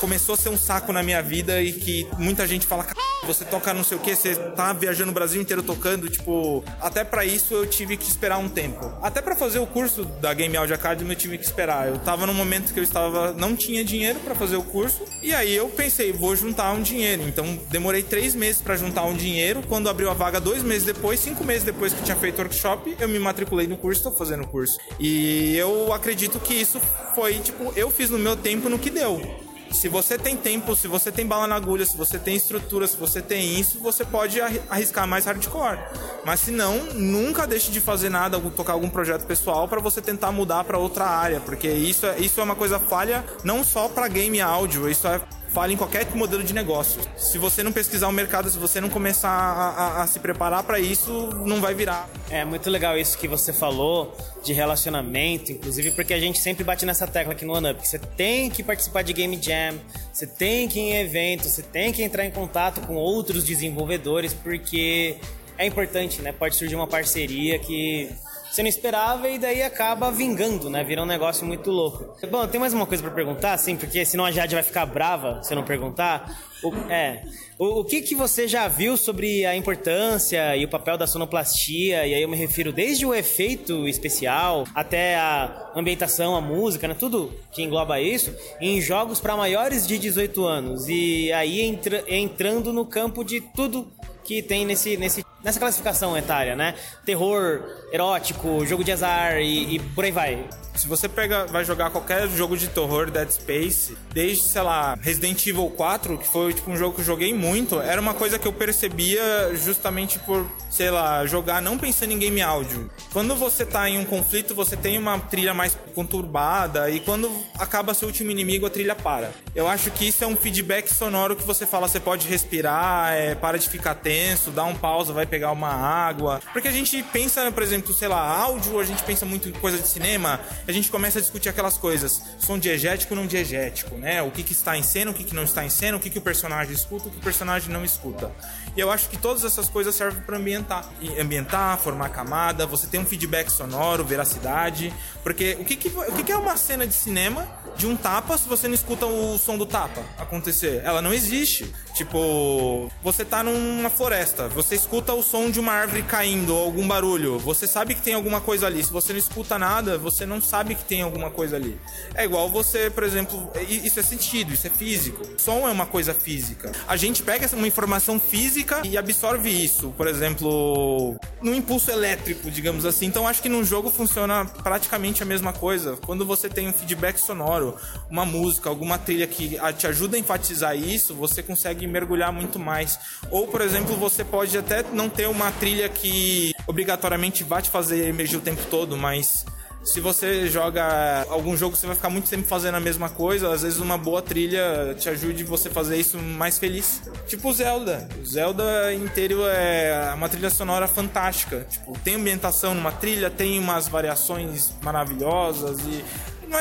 começou 0.00 0.34
a 0.34 0.38
ser 0.38 0.48
um 0.48 0.56
saco 0.56 0.92
na 0.92 1.02
minha 1.02 1.22
vida 1.22 1.62
e 1.62 1.72
que 1.72 2.06
muita 2.18 2.46
gente 2.46 2.66
fala, 2.66 2.86
você 3.24 3.44
toca 3.44 3.72
não 3.72 3.82
sei 3.82 3.96
o 3.96 4.00
que, 4.00 4.14
você 4.14 4.34
tá 4.34 4.72
viajando 4.72 5.10
o 5.10 5.14
Brasil 5.14 5.40
inteiro 5.40 5.62
tocando, 5.62 6.08
tipo, 6.08 6.62
até 6.80 7.04
para 7.04 7.24
isso 7.24 7.54
eu 7.54 7.66
tive 7.66 7.96
que 7.96 8.04
esperar 8.04 8.38
um 8.38 8.48
tempo. 8.48 8.92
Até 9.02 9.22
para 9.22 9.34
fazer 9.34 9.58
o 9.58 9.66
curso 9.66 10.04
da 10.04 10.32
Game 10.34 10.56
Audio 10.56 10.74
Academy 10.74 11.10
eu 11.10 11.16
tive 11.16 11.38
que 11.38 11.44
esperar. 11.44 11.88
Eu 11.88 11.98
tava 11.98 12.26
num 12.26 12.34
momento 12.34 12.72
que 12.72 12.78
eu 12.78 12.84
estava 12.84 13.32
não 13.32 13.56
tinha 13.56 13.84
dinheiro 13.84 14.20
para 14.20 14.34
fazer 14.34 14.56
o 14.56 14.62
curso 14.62 15.04
e 15.22 15.34
aí 15.34 15.54
eu 15.54 15.68
pensei, 15.68 16.12
vou 16.12 16.36
juntar 16.36 16.72
um 16.72 16.82
dinheiro. 16.82 17.22
Então 17.22 17.58
demorei 17.70 18.02
três 18.02 18.34
meses 18.34 18.60
para 18.60 18.76
juntar 18.76 19.04
um 19.04 19.14
dinheiro. 19.14 19.62
Quando 19.66 19.88
abriu 19.88 20.10
a 20.10 20.14
vaga 20.14 20.40
dois 20.40 20.62
meses 20.62 20.84
depois, 20.84 21.20
cinco 21.20 21.44
meses 21.44 21.64
depois 21.64 21.92
que 21.92 22.02
tinha 22.02 22.16
feito 22.16 22.38
o 22.38 22.42
workshop, 22.42 22.96
eu 22.98 23.08
me 23.08 23.18
matriculei 23.18 23.66
no 23.66 23.76
curso, 23.76 24.00
estou 24.00 24.12
fazendo 24.12 24.44
o 24.44 24.46
curso. 24.46 24.78
E 24.98 25.56
eu 25.56 25.92
acredito 25.92 26.38
que 26.40 26.54
isso 26.54 26.80
foi 27.14 27.38
tipo, 27.38 27.72
eu 27.76 27.90
fiz 27.90 28.10
no 28.10 28.18
meu 28.18 28.36
tempo 28.36 28.68
no 28.68 28.78
que 28.78 28.90
deu 28.90 29.44
se 29.74 29.88
você 29.88 30.16
tem 30.16 30.36
tempo, 30.36 30.74
se 30.76 30.86
você 30.86 31.10
tem 31.10 31.26
bala 31.26 31.46
na 31.46 31.56
agulha, 31.56 31.84
se 31.84 31.96
você 31.96 32.18
tem 32.18 32.36
estrutura, 32.36 32.86
se 32.86 32.96
você 32.96 33.20
tem 33.20 33.58
isso, 33.58 33.78
você 33.80 34.04
pode 34.04 34.40
arriscar 34.40 35.06
mais 35.06 35.24
hardcore. 35.26 35.78
Mas 36.24 36.40
se 36.40 36.50
não, 36.50 36.78
nunca 36.94 37.46
deixe 37.46 37.70
de 37.70 37.80
fazer 37.80 38.08
nada, 38.08 38.38
tocar 38.38 38.72
algum 38.72 38.88
projeto 38.88 39.26
pessoal 39.26 39.68
para 39.68 39.80
você 39.80 40.00
tentar 40.00 40.32
mudar 40.32 40.64
para 40.64 40.78
outra 40.78 41.04
área, 41.04 41.40
porque 41.40 41.68
isso 41.68 42.06
é, 42.06 42.18
isso 42.18 42.40
é 42.40 42.44
uma 42.44 42.54
coisa 42.54 42.78
falha 42.78 43.24
não 43.42 43.64
só 43.64 43.88
para 43.88 44.08
game 44.08 44.40
áudio, 44.40 44.88
isso 44.88 45.06
é 45.06 45.20
fala 45.54 45.72
em 45.72 45.76
qualquer 45.76 46.04
modelo 46.16 46.42
de 46.42 46.52
negócio. 46.52 47.00
Se 47.16 47.38
você 47.38 47.62
não 47.62 47.70
pesquisar 47.70 48.08
o 48.08 48.12
mercado, 48.12 48.50
se 48.50 48.58
você 48.58 48.80
não 48.80 48.90
começar 48.90 49.30
a, 49.30 49.68
a, 49.68 50.02
a 50.02 50.06
se 50.08 50.18
preparar 50.18 50.64
para 50.64 50.80
isso, 50.80 51.30
não 51.46 51.60
vai 51.60 51.72
virar. 51.72 52.10
É 52.28 52.44
muito 52.44 52.68
legal 52.68 52.98
isso 52.98 53.16
que 53.16 53.28
você 53.28 53.52
falou 53.52 54.12
de 54.42 54.52
relacionamento, 54.52 55.52
inclusive 55.52 55.92
porque 55.92 56.12
a 56.12 56.18
gente 56.18 56.40
sempre 56.40 56.64
bate 56.64 56.84
nessa 56.84 57.06
tecla 57.06 57.32
aqui 57.32 57.44
no 57.44 57.54
OneUp, 57.54 57.80
que 57.80 57.88
você 57.88 58.00
tem 58.00 58.50
que 58.50 58.64
participar 58.64 59.02
de 59.02 59.12
Game 59.12 59.40
Jam, 59.40 59.78
você 60.12 60.26
tem 60.26 60.66
que 60.66 60.80
ir 60.80 60.82
em 60.82 60.96
eventos, 60.96 61.52
você 61.52 61.62
tem 61.62 61.92
que 61.92 62.02
entrar 62.02 62.26
em 62.26 62.32
contato 62.32 62.80
com 62.80 62.96
outros 62.96 63.44
desenvolvedores, 63.44 64.34
porque 64.34 65.16
é 65.56 65.64
importante, 65.64 66.20
né? 66.20 66.32
Pode 66.32 66.56
surgir 66.56 66.74
uma 66.74 66.88
parceria 66.88 67.60
que 67.60 68.10
você 68.54 68.62
não 68.62 68.68
esperava 68.68 69.28
e 69.28 69.36
daí 69.36 69.64
acaba 69.64 70.12
vingando, 70.12 70.70
né? 70.70 70.84
Vira 70.84 71.02
um 71.02 71.06
negócio 71.06 71.44
muito 71.44 71.72
louco. 71.72 72.16
Bom, 72.30 72.46
tem 72.46 72.60
mais 72.60 72.72
uma 72.72 72.86
coisa 72.86 73.02
para 73.02 73.12
perguntar, 73.12 73.58
sim, 73.58 73.74
porque 73.74 74.04
senão 74.04 74.24
a 74.24 74.30
Jade 74.30 74.54
vai 74.54 74.62
ficar 74.62 74.86
brava 74.86 75.42
se 75.42 75.52
eu 75.52 75.56
não 75.56 75.64
perguntar. 75.64 76.40
O, 76.62 76.72
é. 76.88 77.24
O, 77.58 77.80
o, 77.80 77.84
que, 77.84 78.00
que 78.00 78.14
você 78.14 78.46
já 78.46 78.68
viu 78.68 78.96
sobre 78.96 79.44
a 79.44 79.56
importância 79.56 80.56
e 80.56 80.64
o 80.64 80.68
papel 80.68 80.96
da 80.96 81.04
sonoplastia? 81.04 82.06
E 82.06 82.14
aí 82.14 82.22
eu 82.22 82.28
me 82.28 82.36
refiro 82.36 82.72
desde 82.72 83.04
o 83.04 83.12
efeito 83.12 83.88
especial 83.88 84.64
até 84.72 85.16
a 85.16 85.72
ambientação, 85.74 86.36
a 86.36 86.40
música, 86.40 86.86
né? 86.86 86.94
Tudo 86.96 87.32
que 87.50 87.60
engloba 87.60 88.00
isso, 88.00 88.32
em 88.60 88.80
jogos 88.80 89.18
para 89.18 89.36
maiores 89.36 89.84
de 89.84 89.98
18 89.98 90.44
anos. 90.44 90.88
E 90.88 91.32
aí 91.32 91.60
entra, 91.60 92.04
entrando 92.06 92.72
no 92.72 92.86
campo 92.86 93.24
de 93.24 93.40
tudo 93.40 93.90
que 94.22 94.42
tem 94.42 94.64
nesse, 94.64 94.96
nesse, 94.96 95.24
nessa 95.44 95.60
classificação 95.60 96.16
etária, 96.16 96.56
né? 96.56 96.74
Terror, 97.04 97.62
erótico, 97.92 98.64
jogo 98.66 98.82
de 98.82 98.90
azar 98.90 99.36
e, 99.36 99.76
e 99.76 99.78
por 99.78 100.04
aí 100.04 100.10
vai. 100.10 100.48
Se 100.74 100.88
você 100.88 101.08
pega, 101.08 101.46
vai 101.46 101.64
jogar 101.64 101.90
qualquer 101.90 102.28
jogo 102.28 102.56
de 102.56 102.66
terror, 102.66 103.08
Dead 103.08 103.30
Space, 103.30 103.96
desde, 104.12 104.42
sei 104.42 104.62
lá, 104.62 104.98
Resident 105.00 105.46
Evil 105.46 105.70
4, 105.70 106.18
que 106.18 106.26
foi 106.26 106.52
tipo 106.52 106.68
um 106.68 106.76
jogo 106.76 106.96
que 106.96 107.00
eu 107.00 107.04
joguei 107.04 107.32
muito, 107.32 107.80
era 107.80 108.00
uma 108.00 108.12
coisa 108.12 108.40
que 108.40 108.48
eu 108.48 108.52
percebia 108.52 109.54
justamente 109.54 110.18
por, 110.18 110.50
sei 110.68 110.90
lá, 110.90 111.24
jogar 111.26 111.62
não 111.62 111.78
pensando 111.78 112.12
em 112.12 112.18
game 112.18 112.42
áudio. 112.42 112.90
Quando 113.12 113.36
você 113.36 113.64
tá 113.64 113.88
em 113.88 113.98
um 113.98 114.04
conflito, 114.04 114.52
você 114.52 114.76
tem 114.76 114.98
uma 114.98 115.16
trilha 115.20 115.54
mais 115.54 115.78
conturbada 115.94 116.90
e 116.90 116.98
quando 116.98 117.30
acaba 117.56 117.94
seu 117.94 118.08
último 118.08 118.32
inimigo, 118.32 118.66
a 118.66 118.70
trilha 118.70 118.96
para. 118.96 119.30
Eu 119.54 119.68
acho 119.68 119.92
que 119.92 120.08
isso 120.08 120.24
é 120.24 120.26
um 120.26 120.34
feedback 120.34 120.92
sonoro 120.92 121.36
que 121.36 121.44
você 121.44 121.64
fala, 121.64 121.86
você 121.86 122.00
pode 122.00 122.26
respirar, 122.26 123.12
é, 123.12 123.36
para 123.36 123.58
de 123.58 123.68
ficar 123.68 123.94
tenso, 123.94 124.50
dá 124.50 124.64
um 124.64 124.74
pausa, 124.74 125.12
vai 125.12 125.24
pegar 125.34 125.50
uma 125.50 125.68
água. 125.68 126.40
Porque 126.52 126.68
a 126.68 126.72
gente 126.72 127.02
pensa, 127.02 127.50
por 127.50 127.62
exemplo, 127.62 127.92
sei 127.92 128.06
lá, 128.06 128.20
áudio, 128.20 128.78
a 128.78 128.84
gente 128.84 129.02
pensa 129.02 129.26
muito 129.26 129.48
em 129.48 129.52
coisa 129.52 129.76
de 129.78 129.88
cinema, 129.88 130.38
a 130.66 130.70
gente 130.70 130.88
começa 130.92 131.18
a 131.18 131.22
discutir 131.22 131.48
aquelas 131.48 131.76
coisas. 131.76 132.22
Som 132.38 132.56
diegético 132.56 133.16
não 133.16 133.26
diegético, 133.26 133.96
né? 133.96 134.22
O 134.22 134.30
que, 134.30 134.44
que 134.44 134.52
está 134.52 134.78
em 134.78 134.82
cena, 134.84 135.10
o 135.10 135.14
que, 135.14 135.24
que 135.24 135.34
não 135.34 135.42
está 135.42 135.64
em 135.64 135.70
cena, 135.70 135.96
o 135.96 136.00
que, 136.00 136.08
que 136.08 136.18
o 136.18 136.22
personagem 136.22 136.72
escuta, 136.72 137.08
o 137.08 137.10
que 137.10 137.18
o 137.18 137.20
personagem 137.20 137.68
não 137.72 137.84
escuta. 137.84 138.30
E 138.76 138.80
eu 138.80 138.92
acho 138.92 139.08
que 139.08 139.16
todas 139.16 139.44
essas 139.44 139.68
coisas 139.68 139.92
servem 139.92 140.22
para 140.22 140.36
ambientar. 140.36 140.88
E 141.00 141.20
ambientar, 141.20 141.78
formar 141.78 142.10
camada, 142.10 142.64
você 142.64 142.86
tem 142.86 143.00
um 143.00 143.04
feedback 143.04 143.50
sonoro, 143.50 144.04
veracidade. 144.04 144.94
Porque 145.24 145.56
o 145.58 145.64
que, 145.64 145.74
que, 145.74 145.88
o 145.88 146.12
que, 146.12 146.22
que 146.22 146.32
é 146.32 146.36
uma 146.36 146.56
cena 146.56 146.86
de 146.86 146.94
cinema 146.94 147.44
de 147.76 147.86
um 147.86 147.96
tapa 147.96 148.36
se 148.38 148.48
você 148.48 148.68
não 148.68 148.74
escuta 148.74 149.06
o 149.06 149.38
som 149.38 149.56
do 149.56 149.66
tapa 149.66 150.02
acontecer? 150.18 150.82
Ela 150.84 151.02
não 151.02 151.12
existe. 151.12 151.72
Tipo, 151.94 152.90
você 153.02 153.24
tá 153.24 153.42
numa 153.44 153.88
floresta, 153.88 154.48
você 154.48 154.74
escuta 154.74 155.12
o 155.12 155.22
som 155.22 155.48
de 155.48 155.60
uma 155.60 155.72
árvore 155.72 156.02
caindo 156.02 156.54
ou 156.54 156.64
algum 156.64 156.86
barulho, 156.88 157.38
você 157.38 157.68
sabe 157.68 157.94
que 157.94 158.02
tem 158.02 158.14
alguma 158.14 158.40
coisa 158.40 158.66
ali. 158.66 158.82
Se 158.82 158.90
você 158.90 159.12
não 159.12 159.20
escuta 159.20 159.56
nada, 159.58 159.96
você 159.96 160.26
não 160.26 160.42
sabe 160.42 160.74
que 160.74 160.82
tem 160.82 161.02
alguma 161.02 161.30
coisa 161.30 161.54
ali. 161.54 161.78
É 162.14 162.24
igual 162.24 162.50
você, 162.50 162.90
por 162.90 163.04
exemplo, 163.04 163.48
isso 163.68 164.00
é 164.00 164.02
sentido, 164.02 164.52
isso 164.52 164.66
é 164.66 164.70
físico. 164.70 165.22
Som 165.38 165.68
é 165.68 165.70
uma 165.70 165.86
coisa 165.86 166.12
física. 166.12 166.72
A 166.88 166.96
gente 166.96 167.22
pega 167.22 167.48
uma 167.54 167.68
informação 167.68 168.18
física 168.18 168.82
e 168.84 168.98
absorve 168.98 169.50
isso, 169.50 169.94
por 169.96 170.08
exemplo, 170.08 171.16
no 171.40 171.54
impulso 171.54 171.92
elétrico, 171.92 172.50
digamos 172.50 172.84
assim. 172.84 173.06
Então 173.06 173.28
acho 173.28 173.40
que 173.40 173.48
num 173.48 173.64
jogo 173.64 173.88
funciona 173.88 174.44
praticamente 174.64 175.22
a 175.22 175.26
mesma 175.26 175.52
coisa. 175.52 175.96
Quando 176.04 176.26
você 176.26 176.48
tem 176.48 176.66
um 176.68 176.72
feedback 176.72 177.18
sonoro, 177.18 177.63
uma 178.10 178.24
música, 178.24 178.68
alguma 178.68 178.98
trilha 178.98 179.26
que 179.26 179.58
te 179.76 179.86
ajuda 179.86 180.16
a 180.16 180.20
enfatizar 180.20 180.76
isso, 180.76 181.14
você 181.14 181.42
consegue 181.42 181.86
mergulhar 181.86 182.32
muito 182.32 182.58
mais. 182.58 182.98
Ou, 183.30 183.46
por 183.46 183.60
exemplo, 183.60 183.96
você 183.96 184.24
pode 184.24 184.56
até 184.56 184.82
não 184.92 185.08
ter 185.08 185.28
uma 185.28 185.50
trilha 185.52 185.88
que 185.88 186.52
obrigatoriamente 186.66 187.44
vai 187.44 187.62
te 187.62 187.70
fazer 187.70 188.06
emergir 188.08 188.36
o 188.36 188.40
tempo 188.40 188.62
todo, 188.70 188.96
mas 188.96 189.44
se 189.84 190.00
você 190.00 190.48
joga 190.48 191.26
algum 191.28 191.54
jogo, 191.54 191.76
você 191.76 191.86
vai 191.86 191.94
ficar 191.94 192.08
muito 192.08 192.28
tempo 192.28 192.48
fazendo 192.48 192.76
a 192.76 192.80
mesma 192.80 193.10
coisa. 193.10 193.52
Às 193.52 193.62
vezes, 193.62 193.78
uma 193.78 193.98
boa 193.98 194.22
trilha 194.22 194.96
te 194.98 195.10
ajude 195.10 195.44
você 195.44 195.68
fazer 195.68 195.98
isso 195.98 196.18
mais 196.18 196.58
feliz. 196.58 197.02
Tipo 197.28 197.52
Zelda. 197.52 198.08
Zelda 198.24 198.94
inteiro 198.94 199.42
é 199.46 200.10
uma 200.14 200.26
trilha 200.26 200.48
sonora 200.48 200.88
fantástica. 200.88 201.66
Tipo, 201.70 201.98
tem 201.98 202.14
ambientação 202.14 202.74
numa 202.74 202.92
trilha, 202.92 203.28
tem 203.28 203.58
umas 203.58 203.86
variações 203.86 204.72
maravilhosas 204.82 205.78
e. 205.80 206.02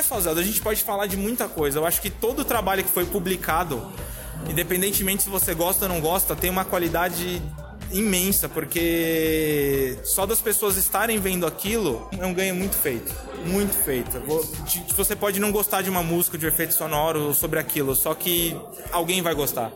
Só 0.02 0.20
Zelda, 0.20 0.42
a 0.42 0.44
gente 0.44 0.62
pode 0.62 0.82
falar 0.84 1.06
de 1.08 1.18
muita 1.18 1.48
coisa. 1.48 1.78
Eu 1.80 1.86
acho 1.86 2.02
que 2.02 2.10
todo 2.10 2.40
o 2.40 2.46
trabalho 2.46 2.84
que 2.84 2.90
foi 2.90 3.06
publicado 3.06 3.92
independentemente 4.50 5.24
se 5.24 5.30
você 5.30 5.54
gosta 5.54 5.86
ou 5.86 5.90
não 5.90 6.02
gosta, 6.02 6.36
tem 6.36 6.50
uma 6.50 6.66
qualidade 6.66 7.42
imensa, 7.92 8.50
porque 8.50 9.98
só 10.04 10.26
das 10.26 10.42
pessoas 10.42 10.78
estarem 10.78 11.20
vendo 11.20 11.46
aquilo 11.46 12.10
é 12.18 12.26
um 12.26 12.34
ganho 12.34 12.56
muito 12.56 12.76
feito. 12.76 13.14
Muito 13.46 13.76
feito. 13.76 14.22
Você 14.96 15.16
pode 15.16 15.40
não 15.40 15.52
gostar 15.52 15.82
de 15.82 15.90
uma 15.90 16.02
música, 16.02 16.38
de 16.38 16.46
um 16.46 16.50
efeito 16.50 16.74
sonoro 16.74 17.34
sobre 17.34 17.60
aquilo, 17.60 17.96
só 17.96 18.14
que 18.14 18.58
alguém 18.92 19.22
vai 19.22 19.36
gostar 19.36 19.72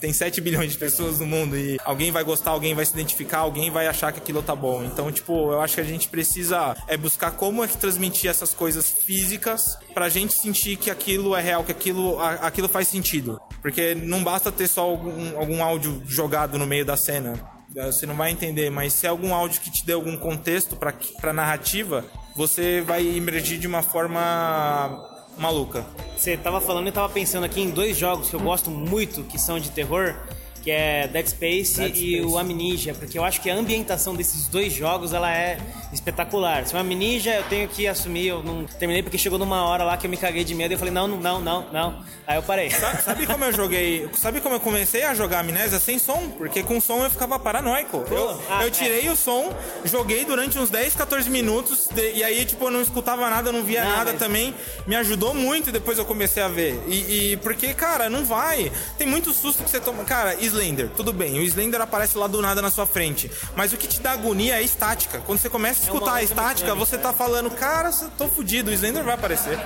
tem 0.00 0.12
7 0.12 0.40
bilhões 0.40 0.72
de 0.72 0.78
pessoas 0.78 1.18
no 1.18 1.26
mundo 1.26 1.56
e 1.56 1.78
alguém 1.84 2.10
vai 2.10 2.24
gostar, 2.24 2.50
alguém 2.50 2.74
vai 2.74 2.84
se 2.84 2.92
identificar, 2.92 3.38
alguém 3.38 3.70
vai 3.70 3.86
achar 3.86 4.12
que 4.12 4.18
aquilo 4.18 4.42
tá 4.42 4.54
bom. 4.56 4.82
Então, 4.82 5.12
tipo, 5.12 5.52
eu 5.52 5.60
acho 5.60 5.74
que 5.74 5.80
a 5.80 5.84
gente 5.84 6.08
precisa 6.08 6.74
é 6.88 6.96
buscar 6.96 7.32
como 7.32 7.62
é 7.62 7.68
que 7.68 7.76
transmitir 7.76 8.30
essas 8.30 8.54
coisas 8.54 8.90
físicas 8.90 9.78
pra 9.92 10.08
gente 10.08 10.32
sentir 10.32 10.76
que 10.76 10.90
aquilo 10.90 11.36
é 11.36 11.42
real, 11.42 11.62
que 11.62 11.72
aquilo, 11.72 12.18
aquilo 12.18 12.68
faz 12.68 12.88
sentido. 12.88 13.40
Porque 13.60 13.94
não 13.94 14.24
basta 14.24 14.50
ter 14.50 14.68
só 14.68 14.82
algum, 14.82 15.38
algum 15.38 15.62
áudio 15.62 16.02
jogado 16.06 16.58
no 16.58 16.66
meio 16.66 16.84
da 16.84 16.96
cena. 16.96 17.34
Você 17.74 18.04
não 18.04 18.16
vai 18.16 18.32
entender, 18.32 18.68
mas 18.70 18.92
se 18.92 19.06
é 19.06 19.10
algum 19.10 19.32
áudio 19.32 19.60
que 19.60 19.70
te 19.70 19.86
dê 19.86 19.92
algum 19.92 20.16
contexto 20.16 20.76
pra 20.76 21.32
narrativa, 21.32 22.04
você 22.34 22.80
vai 22.80 23.06
emergir 23.06 23.58
de 23.58 23.66
uma 23.66 23.82
forma 23.82 25.06
maluca. 25.40 25.84
Você 26.16 26.36
tava 26.36 26.60
falando 26.60 26.88
e 26.88 26.92
tava 26.92 27.08
pensando 27.08 27.44
aqui 27.44 27.62
em 27.62 27.70
dois 27.70 27.96
jogos 27.96 28.28
que 28.28 28.36
eu 28.36 28.40
gosto 28.40 28.70
muito, 28.70 29.24
que 29.24 29.38
são 29.38 29.58
de 29.58 29.70
terror. 29.70 30.14
Que 30.62 30.70
é 30.70 31.08
Dead 31.08 31.26
Space 31.26 31.76
Dead 31.80 31.96
e 31.96 32.16
Space. 32.16 32.20
o 32.26 32.38
Amnesia, 32.38 32.94
porque 32.94 33.18
eu 33.18 33.24
acho 33.24 33.40
que 33.40 33.50
a 33.50 33.54
ambientação 33.54 34.14
desses 34.14 34.46
dois 34.48 34.72
jogos 34.72 35.12
ela 35.12 35.30
é 35.34 35.58
espetacular. 35.92 36.66
Se 36.66 36.74
o 36.74 36.78
Amnesia 36.78 37.36
eu 37.36 37.42
tenho 37.44 37.68
que 37.68 37.86
assumir, 37.86 38.26
eu 38.28 38.42
não 38.42 38.64
terminei 38.64 39.02
porque 39.02 39.18
chegou 39.18 39.38
numa 39.38 39.64
hora 39.64 39.84
lá 39.84 39.96
que 39.96 40.06
eu 40.06 40.10
me 40.10 40.16
caguei 40.16 40.44
de 40.44 40.54
medo 40.54 40.72
e 40.72 40.74
eu 40.74 40.78
falei, 40.78 40.92
não, 40.94 41.06
não, 41.08 41.40
não, 41.40 41.66
não. 41.72 42.02
Aí 42.26 42.36
eu 42.36 42.42
parei. 42.42 42.70
Sa- 42.70 42.96
Sabe 42.98 43.26
como 43.26 43.44
eu 43.44 43.52
joguei? 43.52 44.08
Sabe 44.14 44.40
como 44.40 44.54
eu 44.54 44.60
comecei 44.60 45.02
a 45.02 45.14
jogar 45.14 45.40
Amnésia 45.40 45.78
sem 45.80 45.98
som? 45.98 46.30
Porque 46.38 46.62
com 46.62 46.80
som 46.80 47.02
eu 47.04 47.10
ficava 47.10 47.38
paranoico. 47.38 48.04
Eu, 48.10 48.40
ah, 48.48 48.64
eu 48.64 48.70
tirei 48.70 49.08
o 49.08 49.16
som, 49.16 49.52
joguei 49.84 50.24
durante 50.24 50.58
uns 50.58 50.70
10, 50.70 50.94
14 50.94 51.28
minutos, 51.28 51.88
de- 51.92 52.12
e 52.12 52.22
aí, 52.24 52.44
tipo, 52.44 52.64
eu 52.66 52.70
não 52.70 52.80
escutava 52.82 53.28
nada, 53.28 53.50
não 53.50 53.62
via 53.64 53.82
Não, 53.82 53.90
nada 53.90 54.10
mas- 54.12 54.20
também. 54.20 54.54
Me 54.86 54.94
ajudou 54.96 55.34
muito 55.34 55.70
e 55.70 55.72
depois 55.72 55.98
eu 55.98 56.04
comecei 56.04 56.42
a 56.42 56.48
ver. 56.48 56.80
E, 56.86 57.32
e 57.32 57.36
porque, 57.38 57.74
cara, 57.74 58.08
não 58.08 58.24
vai. 58.24 58.70
Tem 58.96 59.06
muito 59.06 59.32
susto 59.32 59.62
que 59.64 59.70
você 59.70 59.80
toma. 59.80 60.04
Cara, 60.04 60.34
Slender, 60.50 60.90
tudo 60.96 61.12
bem. 61.12 61.38
O 61.38 61.42
Slender 61.42 61.80
aparece 61.80 62.18
lá 62.18 62.26
do 62.26 62.42
nada 62.42 62.60
na 62.60 62.70
sua 62.70 62.86
frente. 62.86 63.30
Mas 63.56 63.72
o 63.72 63.76
que 63.76 63.86
te 63.86 64.00
dá 64.00 64.12
agonia 64.12 64.54
é 64.54 64.58
a 64.58 64.62
estática. 64.62 65.20
Quando 65.20 65.38
você 65.38 65.48
começa 65.48 65.80
a 65.80 65.82
É 65.82 65.86
escutar 65.86 66.10
a 66.10 66.18
coisa 66.18 66.32
estática, 66.32 66.74
você 66.74 66.98
tá 66.98 67.12
falando, 67.12 67.50
cara, 67.50 67.90
tô 68.18 68.28
fudido, 68.28 68.70
o 68.70 68.74
Slender 68.74 69.04
vai 69.04 69.14
aparecer. 69.14 69.58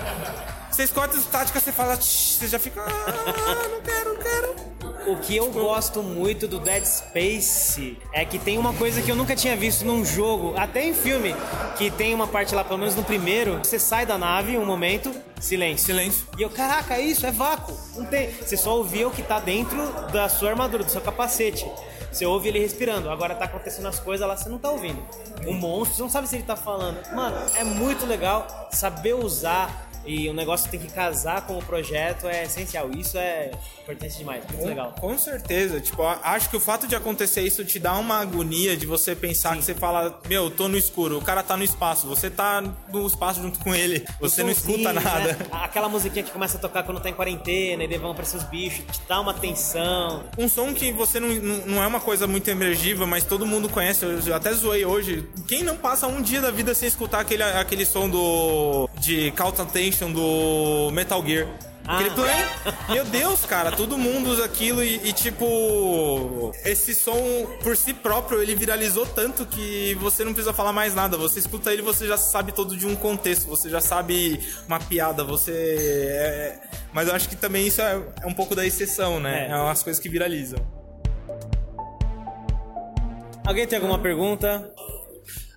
Você 0.70 0.84
escuta 0.84 1.16
a 1.16 1.20
estática, 1.20 1.60
você 1.60 1.72
fala, 1.72 1.96
você 1.96 2.48
já 2.48 2.58
fica, 2.58 2.82
ah, 2.82 3.68
não 3.70 3.80
quero, 3.80 4.14
não 4.14 4.22
quero. 4.22 4.73
O 5.06 5.16
que 5.16 5.36
eu 5.36 5.50
gosto 5.50 6.02
muito 6.02 6.48
do 6.48 6.58
Dead 6.58 6.82
Space 6.82 7.98
é 8.10 8.24
que 8.24 8.38
tem 8.38 8.56
uma 8.56 8.72
coisa 8.72 9.02
que 9.02 9.10
eu 9.10 9.14
nunca 9.14 9.36
tinha 9.36 9.54
visto 9.54 9.84
num 9.84 10.02
jogo, 10.02 10.54
até 10.56 10.82
em 10.82 10.94
filme, 10.94 11.34
que 11.76 11.90
tem 11.90 12.14
uma 12.14 12.26
parte 12.26 12.54
lá, 12.54 12.64
pelo 12.64 12.78
menos 12.78 12.94
no 12.94 13.04
primeiro, 13.04 13.58
você 13.58 13.78
sai 13.78 14.06
da 14.06 14.16
nave 14.16 14.56
um 14.56 14.64
momento, 14.64 15.14
silêncio. 15.38 15.86
Silêncio. 15.86 16.26
E 16.38 16.42
eu, 16.42 16.48
caraca, 16.48 16.98
isso 16.98 17.26
é 17.26 17.30
vácuo. 17.30 17.76
Não 17.96 18.06
tem. 18.06 18.30
Você 18.30 18.56
só 18.56 18.78
ouvia 18.78 19.06
o 19.06 19.10
que 19.10 19.22
tá 19.22 19.38
dentro 19.38 19.76
da 20.10 20.26
sua 20.28 20.50
armadura, 20.50 20.82
do 20.82 20.90
seu 20.90 21.02
capacete. 21.02 21.70
Você 22.10 22.24
ouve 22.24 22.48
ele 22.48 22.60
respirando. 22.60 23.10
Agora 23.10 23.34
tá 23.34 23.44
acontecendo 23.44 23.88
as 23.88 23.98
coisas 23.98 24.26
lá, 24.26 24.36
você 24.36 24.48
não 24.48 24.58
tá 24.58 24.70
ouvindo. 24.70 25.02
O 25.46 25.52
monstro, 25.52 25.96
você 25.96 26.02
não 26.02 26.10
sabe 26.10 26.28
se 26.28 26.36
ele 26.36 26.44
tá 26.44 26.56
falando. 26.56 26.98
Mano, 27.12 27.36
é 27.56 27.64
muito 27.64 28.06
legal 28.06 28.46
saber 28.72 29.14
usar. 29.14 29.90
E 30.06 30.28
o 30.28 30.34
negócio 30.34 30.70
tem 30.70 30.78
que 30.78 30.90
casar 30.92 31.46
com 31.46 31.58
o 31.58 31.62
projeto 31.62 32.26
é 32.26 32.44
essencial. 32.44 32.90
Isso 32.90 33.16
é 33.16 33.50
importante 33.82 34.18
demais. 34.18 34.44
Muito 34.52 34.66
legal. 34.66 34.94
Com 35.00 35.16
certeza, 35.18 35.80
tipo, 35.80 36.02
acho 36.02 36.50
que 36.50 36.56
o 36.56 36.60
fato 36.60 36.86
de 36.86 36.94
acontecer 36.94 37.42
isso 37.42 37.64
te 37.64 37.78
dá 37.78 37.96
uma 37.96 38.20
agonia 38.20 38.76
de 38.76 38.86
você 38.86 39.14
pensar 39.14 39.56
que 39.56 39.62
você 39.62 39.74
fala, 39.74 40.20
meu, 40.28 40.50
tô 40.50 40.68
no 40.68 40.76
escuro, 40.76 41.18
o 41.18 41.22
cara 41.22 41.42
tá 41.42 41.56
no 41.56 41.64
espaço, 41.64 42.06
você 42.06 42.30
tá 42.30 42.62
no 42.92 43.06
espaço 43.06 43.40
junto 43.42 43.58
com 43.58 43.74
ele, 43.74 44.04
você 44.20 44.42
não 44.42 44.50
escuta 44.50 44.92
Somzinho, 44.92 44.94
nada. 44.94 45.32
né? 45.32 45.38
Aquela 45.52 45.88
musiquinha 45.88 46.24
que 46.24 46.30
começa 46.30 46.56
a 46.56 46.60
tocar 46.60 46.82
quando 46.82 47.00
tá 47.00 47.08
em 47.08 47.14
quarentena 47.14 47.84
e 47.84 47.88
daí 47.88 47.98
vão 47.98 48.10
aparecer 48.10 48.36
os 48.36 48.44
bichos, 48.44 48.84
te 48.86 49.00
dá 49.08 49.20
uma 49.20 49.34
tensão. 49.34 50.24
Um 50.38 50.48
som 50.48 50.72
que 50.72 50.92
você 50.92 51.20
não, 51.20 51.28
não, 51.28 51.82
é 51.82 51.86
uma 51.86 52.00
coisa 52.00 52.26
muito 52.26 52.48
emergível, 52.48 53.06
mas 53.06 53.24
todo 53.24 53.46
mundo 53.46 53.68
conhece, 53.68 54.04
eu 54.04 54.34
até 54.34 54.52
zoei 54.52 54.84
hoje. 54.84 55.28
Quem 55.46 55.62
não 55.62 55.76
passa 55.76 56.06
um 56.06 56.22
dia 56.22 56.40
da 56.40 56.50
vida 56.50 56.74
sem 56.74 56.88
escutar 56.88 57.20
aquele, 57.20 57.42
aquele 57.42 57.84
som 57.84 58.08
do. 58.08 58.88
de 58.98 59.30
Call 59.32 59.52
Do 60.12 60.90
Metal 60.92 61.24
Gear? 61.24 61.46
Ah. 61.86 61.98
Meu 62.88 63.04
Deus, 63.04 63.44
cara, 63.44 63.70
todo 63.70 63.98
mundo 63.98 64.30
usa 64.30 64.44
aquilo 64.46 64.82
e, 64.82 64.96
e, 65.06 65.12
tipo. 65.12 66.50
Esse 66.64 66.94
som 66.94 67.14
por 67.62 67.76
si 67.76 67.92
próprio 67.92 68.40
ele 68.40 68.54
viralizou 68.54 69.04
tanto 69.04 69.44
que 69.44 69.94
você 70.00 70.24
não 70.24 70.32
precisa 70.32 70.54
falar 70.54 70.72
mais 70.72 70.94
nada. 70.94 71.18
Você 71.18 71.38
escuta 71.40 71.72
ele 71.72 71.82
você 71.82 72.06
já 72.06 72.16
sabe 72.16 72.52
todo 72.52 72.74
de 72.74 72.86
um 72.86 72.96
contexto, 72.96 73.46
você 73.46 73.68
já 73.68 73.82
sabe 73.82 74.40
uma 74.66 74.80
piada, 74.80 75.22
você. 75.22 75.52
é- 76.10 76.60
Mas 76.92 77.08
eu 77.08 77.14
acho 77.14 77.28
que 77.28 77.36
também 77.36 77.66
isso 77.66 77.82
é, 77.82 78.00
é 78.22 78.26
um 78.26 78.32
pouco 78.34 78.54
da 78.54 78.64
exceção, 78.64 79.20
né? 79.20 79.48
É. 79.48 79.50
É 79.52 79.56
umas 79.56 79.82
coisas 79.82 80.02
que 80.02 80.08
viralizam. 80.08 80.58
Alguém 83.46 83.66
tem 83.66 83.76
alguma 83.76 83.98
pergunta? 83.98 84.72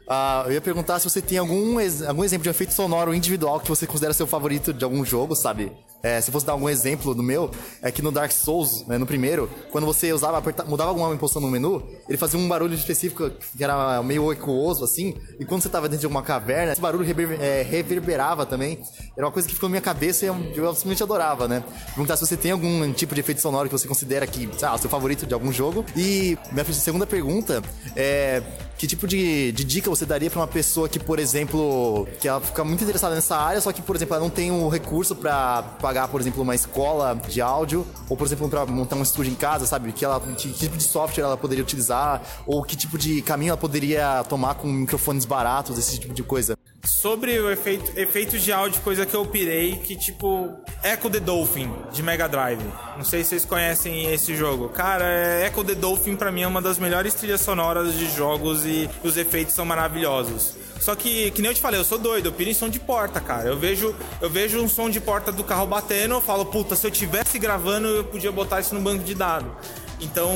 Ah, 0.10 0.44
eu 0.46 0.54
ia 0.54 0.62
perguntar 0.62 1.00
se 1.00 1.10
você 1.10 1.22
tem 1.22 1.38
algum, 1.38 1.78
algum 2.08 2.24
exemplo 2.24 2.44
de 2.44 2.50
efeito 2.50 2.74
sonoro 2.74 3.14
individual 3.14 3.60
que 3.60 3.68
você 3.68 3.86
considera 3.86 4.14
seu 4.14 4.26
favorito 4.26 4.74
de 4.74 4.84
algum 4.84 5.04
jogo, 5.04 5.36
sabe? 5.36 5.72
É, 6.02 6.22
se 6.22 6.32
fosse 6.32 6.46
dar 6.46 6.54
algum 6.54 6.70
exemplo 6.70 7.14
do 7.14 7.24
meu, 7.24 7.52
é 7.82 7.92
que 7.92 8.02
no 8.02 8.12
Dark 8.12 8.32
Souls, 8.32 8.86
né, 8.88 8.98
no 8.98 9.06
primeiro, 9.06 9.50
quando 9.72 9.86
você 9.86 10.14
usava, 10.14 10.38
aperta- 10.38 10.64
mudava 10.64 10.92
alguma 10.92 11.14
posição 11.18 11.42
no 11.42 11.50
menu, 11.50 11.84
ele 12.08 12.18
fazia 12.18 12.40
um 12.40 12.48
barulho 12.48 12.76
específico 12.76 13.30
que 13.58 13.64
era 13.64 14.02
meio 14.04 14.32
ecooso, 14.32 14.84
assim, 14.84 15.16
e 15.40 15.44
quando 15.44 15.64
você 15.64 15.70
tava 15.70 15.90
dentro 15.90 16.02
de 16.02 16.06
alguma 16.06 16.22
caverna, 16.22 16.72
esse 16.72 16.80
barulho 16.80 17.04
rever- 17.04 17.42
é, 17.42 17.64
reverberava 17.64 18.46
também. 18.46 18.80
Era 19.18 19.26
uma 19.26 19.32
coisa 19.32 19.48
que 19.48 19.56
ficou 19.56 19.68
na 19.68 19.72
minha 19.72 19.82
cabeça 19.82 20.24
e 20.24 20.28
eu, 20.30 20.36
eu 20.56 20.74
simplesmente 20.74 21.04
adorava, 21.04 21.48
né? 21.48 21.64
Perguntar 21.88 22.16
se 22.16 22.26
você 22.26 22.38
tem 22.38 22.52
algum 22.52 22.94
tipo 22.94 23.14
de 23.16 23.22
efeito 23.22 23.42
sonoro 23.42 23.68
que 23.68 23.74
você 23.78 23.88
considera 23.88 24.26
que, 24.28 24.48
sei 24.58 24.68
lá, 24.70 24.78
seu 24.78 24.90
favorito 24.90 25.26
de 25.26 25.34
algum 25.34 25.52
jogo. 25.52 25.84
E 25.96 26.38
minha 26.52 26.64
segunda 26.66 27.08
pergunta 27.08 27.62
é 27.96 28.42
que 28.78 28.86
tipo 28.86 29.08
de, 29.08 29.52
de 29.52 29.64
dica 29.64 29.90
você 29.90 30.06
daria 30.06 30.30
pra 30.30 30.40
uma 30.40 30.48
pessoa 30.48 30.88
que, 30.88 31.00
por 31.00 31.18
exemplo, 31.20 32.08
que 32.20 32.28
ela 32.28 32.40
fica 32.40 32.64
muito 32.64 32.84
interessada 32.84 33.16
nessa 33.16 33.36
área, 33.36 33.60
só 33.60 33.72
que, 33.72 33.82
por 33.82 33.96
exemplo, 33.96 34.16
ela 34.16 34.24
não 34.24 34.30
tem 34.30 34.52
o 34.52 34.70
recurso 34.70 35.16
pra 35.16 35.64
pagar, 35.82 36.08
por 36.08 36.22
exemplo, 36.22 36.44
uma 36.44 36.54
escola 36.54 37.20
de 37.28 37.42
áudio, 37.42 37.86
ou, 38.08 38.16
por 38.16 38.28
exemplo, 38.28 38.48
pra 38.48 38.66
montar 38.66 38.96
um 38.96 39.02
estúdio 39.02 39.32
em 39.32 39.36
casa, 39.36 39.66
sabe? 39.66 39.92
Que, 39.92 40.06
ela, 40.06 40.20
que 40.20 40.52
tipo 40.52 40.78
de 40.78 40.84
software 40.84 41.24
ela 41.24 41.38
poderia 41.38 41.64
utilizar, 41.64 42.22
ou 42.46 42.64
que 42.64 42.76
tipo 42.76 42.98
de 42.98 43.22
caminho 43.24 43.50
ela 43.50 43.58
poderia 43.58 44.24
tomar 44.26 44.56
com 44.56 44.68
microfones 44.68 45.26
baratos, 45.26 45.78
esse 45.78 46.00
tipo 46.00 46.14
de 46.14 46.22
coisa. 46.22 46.56
Sobre 46.88 47.38
o 47.38 47.52
efeito, 47.52 47.92
efeitos 48.00 48.42
de 48.42 48.52
áudio, 48.52 48.82
coisa 48.82 49.06
que 49.06 49.14
eu 49.14 49.26
pirei, 49.26 49.76
que 49.76 49.94
tipo, 49.94 50.58
Echo 50.82 51.10
the 51.10 51.20
Dolphin, 51.20 51.70
de 51.92 52.02
Mega 52.02 52.30
Drive. 52.30 52.64
Não 52.96 53.04
sei 53.04 53.24
se 53.24 53.32
vocês 53.32 53.46
conhecem 53.46 54.14
esse 54.14 54.36
jogo. 54.38 54.70
Cara, 54.70 55.06
Echo 55.46 55.66
the 55.66 55.76
Dolphin 55.76 56.16
pra 56.16 56.32
mim 56.32 56.44
é 56.44 56.48
uma 56.48 56.62
das 56.62 56.80
melhores 56.80 57.14
trilhas 57.14 57.42
sonoras 57.42 57.94
de 57.94 58.10
jogos 58.16 58.66
e 58.66 58.90
os 59.04 59.18
efeitos 59.18 59.54
são 59.54 59.66
maravilhosos. 59.66 60.56
Só 60.80 60.96
que, 60.96 61.30
que 61.32 61.42
nem 61.42 61.52
eu 61.52 61.56
te 61.56 61.60
falei, 61.60 61.78
eu 61.78 61.84
sou 61.84 61.98
doido, 61.98 62.28
eu 62.30 62.32
piro 62.32 62.50
em 62.50 62.54
som 62.54 62.70
de 62.70 62.80
porta, 62.80 63.20
cara. 63.20 63.50
Eu 63.50 63.58
vejo, 63.58 63.94
eu 64.22 64.30
vejo 64.30 64.62
um 64.62 64.70
som 64.70 64.90
de 64.90 65.02
porta 65.02 65.30
do 65.30 65.44
carro 65.44 65.68
batendo, 65.68 66.16
eu 66.16 66.22
falo, 66.22 66.46
puta, 66.46 66.74
se 66.76 66.88
eu 66.88 66.92
tivesse 66.92 67.38
gravando, 67.38 67.88
eu 67.88 68.04
podia 68.06 68.32
botar 68.32 68.62
isso 68.62 68.74
no 68.74 68.80
banco 68.80 69.04
de 69.04 69.14
dados. 69.14 69.52
Então, 70.00 70.32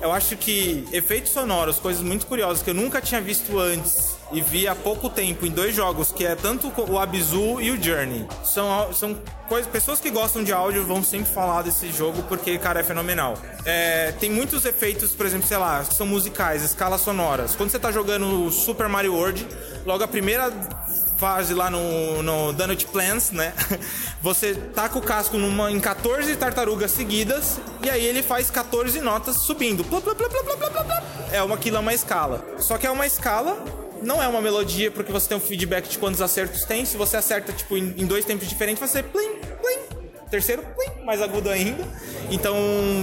eu 0.00 0.12
acho 0.12 0.36
que 0.36 0.86
efeitos 0.92 1.32
sonoros, 1.32 1.78
coisas 1.78 2.02
muito 2.02 2.26
curiosas 2.26 2.62
que 2.62 2.70
eu 2.70 2.74
nunca 2.74 3.00
tinha 3.00 3.20
visto 3.20 3.58
antes 3.58 4.16
e 4.32 4.40
vi 4.40 4.68
há 4.68 4.74
pouco 4.74 5.10
tempo 5.10 5.44
em 5.44 5.50
dois 5.50 5.74
jogos, 5.74 6.12
que 6.12 6.24
é 6.24 6.34
tanto 6.34 6.72
o 6.88 6.98
Abzu 6.98 7.60
e 7.60 7.70
o 7.70 7.82
Journey. 7.82 8.26
São, 8.44 8.92
são 8.92 9.18
coisas, 9.48 9.70
pessoas 9.70 10.00
que 10.00 10.10
gostam 10.10 10.44
de 10.44 10.52
áudio 10.52 10.84
vão 10.84 11.02
sempre 11.02 11.30
falar 11.32 11.62
desse 11.62 11.90
jogo 11.92 12.22
porque, 12.28 12.56
cara, 12.58 12.80
é 12.80 12.84
fenomenal. 12.84 13.34
É, 13.64 14.12
tem 14.12 14.30
muitos 14.30 14.64
efeitos, 14.64 15.12
por 15.12 15.26
exemplo, 15.26 15.46
sei 15.46 15.56
lá, 15.56 15.84
que 15.84 15.94
são 15.94 16.06
musicais, 16.06 16.62
escalas 16.62 17.00
sonoras. 17.00 17.56
Quando 17.56 17.70
você 17.70 17.78
tá 17.78 17.90
jogando 17.90 18.50
Super 18.50 18.88
Mario 18.88 19.14
World, 19.14 19.46
logo 19.84 20.04
a 20.04 20.08
primeira 20.08 20.50
fase 21.20 21.52
lá 21.52 21.68
no, 21.68 22.22
no 22.22 22.50
Donut 22.54 22.86
Plants, 22.86 23.30
né? 23.30 23.52
Você 24.22 24.54
taca 24.54 24.98
o 24.98 25.02
casco 25.02 25.36
numa, 25.36 25.70
em 25.70 25.78
14 25.78 26.34
tartarugas 26.36 26.90
seguidas 26.92 27.60
e 27.84 27.90
aí 27.90 28.02
ele 28.02 28.22
faz 28.22 28.50
14 28.50 28.98
notas 29.02 29.42
subindo. 29.42 29.84
É 31.30 31.42
uma, 31.42 31.56
aquilo 31.56 31.78
uma 31.78 31.92
escala. 31.92 32.42
Só 32.58 32.78
que 32.78 32.86
é 32.86 32.90
uma 32.90 33.06
escala, 33.06 33.62
não 34.02 34.22
é 34.22 34.26
uma 34.26 34.40
melodia 34.40 34.90
porque 34.90 35.12
você 35.12 35.28
tem 35.28 35.36
um 35.36 35.40
feedback 35.40 35.90
de 35.90 35.98
quantos 35.98 36.22
acertos 36.22 36.64
tem. 36.64 36.86
Se 36.86 36.96
você 36.96 37.18
acerta 37.18 37.52
tipo, 37.52 37.76
em, 37.76 37.94
em 37.98 38.06
dois 38.06 38.24
tempos 38.24 38.48
diferentes, 38.48 38.80
vai 38.80 38.88
ser 38.88 39.02
plim, 39.04 39.34
plim. 39.60 39.78
Terceiro, 40.30 40.62
plim, 40.62 41.04
mais 41.04 41.20
agudo 41.20 41.50
ainda. 41.50 41.86
Então, 42.30 42.56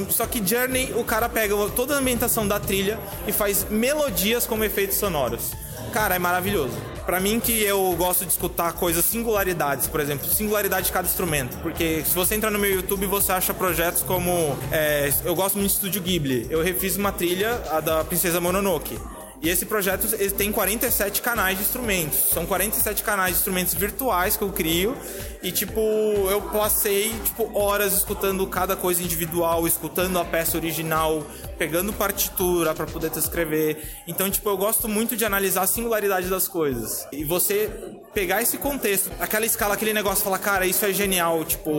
só 0.09 0.25
que 0.25 0.43
Journey, 0.43 0.91
o 0.95 1.03
cara 1.03 1.29
pega 1.29 1.53
toda 1.75 1.93
a 1.93 1.99
ambientação 1.99 2.47
da 2.47 2.59
trilha 2.59 2.97
e 3.27 3.31
faz 3.31 3.67
melodias 3.69 4.47
como 4.47 4.63
efeitos 4.63 4.97
sonoros. 4.97 5.51
Cara, 5.93 6.15
é 6.15 6.19
maravilhoso. 6.19 6.96
Pra 7.07 7.21
mim 7.21 7.39
que 7.39 7.63
eu 7.63 7.95
gosto 7.97 8.25
de 8.25 8.33
escutar 8.33 8.73
coisas 8.73 9.05
singularidades, 9.05 9.87
por 9.87 10.01
exemplo, 10.01 10.27
singularidade 10.27 10.87
de 10.87 10.91
cada 10.91 11.07
instrumento, 11.07 11.57
porque 11.59 12.03
se 12.03 12.13
você 12.13 12.35
entrar 12.35 12.51
no 12.51 12.59
meu 12.59 12.69
YouTube 12.69 13.05
você 13.05 13.31
acha 13.31 13.53
projetos 13.53 14.03
como 14.03 14.57
é, 14.73 15.09
eu 15.23 15.33
gosto 15.33 15.57
muito 15.57 15.69
de 15.69 15.75
Estúdio 15.75 16.01
Ghibli. 16.01 16.47
Eu 16.49 16.61
refiz 16.61 16.97
uma 16.97 17.13
trilha 17.13 17.63
a 17.71 17.79
da 17.79 18.03
Princesa 18.03 18.41
Mononoke. 18.41 18.99
E 19.41 19.49
esse 19.49 19.65
projeto 19.65 20.07
tem 20.35 20.51
47 20.51 21.21
canais 21.21 21.57
de 21.57 21.63
instrumentos. 21.63 22.29
São 22.31 22.45
47 22.45 23.03
canais 23.03 23.33
de 23.33 23.37
instrumentos 23.39 23.73
virtuais 23.73 24.35
que 24.35 24.43
eu 24.43 24.49
crio. 24.51 24.97
E, 25.43 25.51
tipo, 25.51 25.79
eu 25.79 26.41
passei, 26.51 27.13
tipo, 27.23 27.49
horas 27.57 27.93
escutando 27.93 28.45
cada 28.47 28.75
coisa 28.75 29.03
individual, 29.03 29.67
escutando 29.67 30.17
a 30.17 30.25
peça 30.25 30.57
original, 30.57 31.25
pegando 31.57 31.93
partitura 31.93 32.73
para 32.73 32.87
poder 32.87 33.11
escrever. 33.15 33.87
Então, 34.07 34.29
tipo, 34.29 34.49
eu 34.49 34.57
gosto 34.57 34.87
muito 34.87 35.15
de 35.15 35.23
analisar 35.23 35.61
a 35.63 35.67
singularidade 35.67 36.27
das 36.27 36.47
coisas. 36.47 37.07
E 37.11 37.23
você 37.23 37.69
pegar 38.15 38.41
esse 38.41 38.57
contexto, 38.57 39.11
aquela 39.19 39.45
escala, 39.45 39.75
aquele 39.75 39.93
negócio, 39.93 40.23
falar, 40.23 40.39
cara, 40.39 40.65
isso 40.65 40.83
é 40.83 40.91
genial, 40.91 41.45
tipo... 41.45 41.71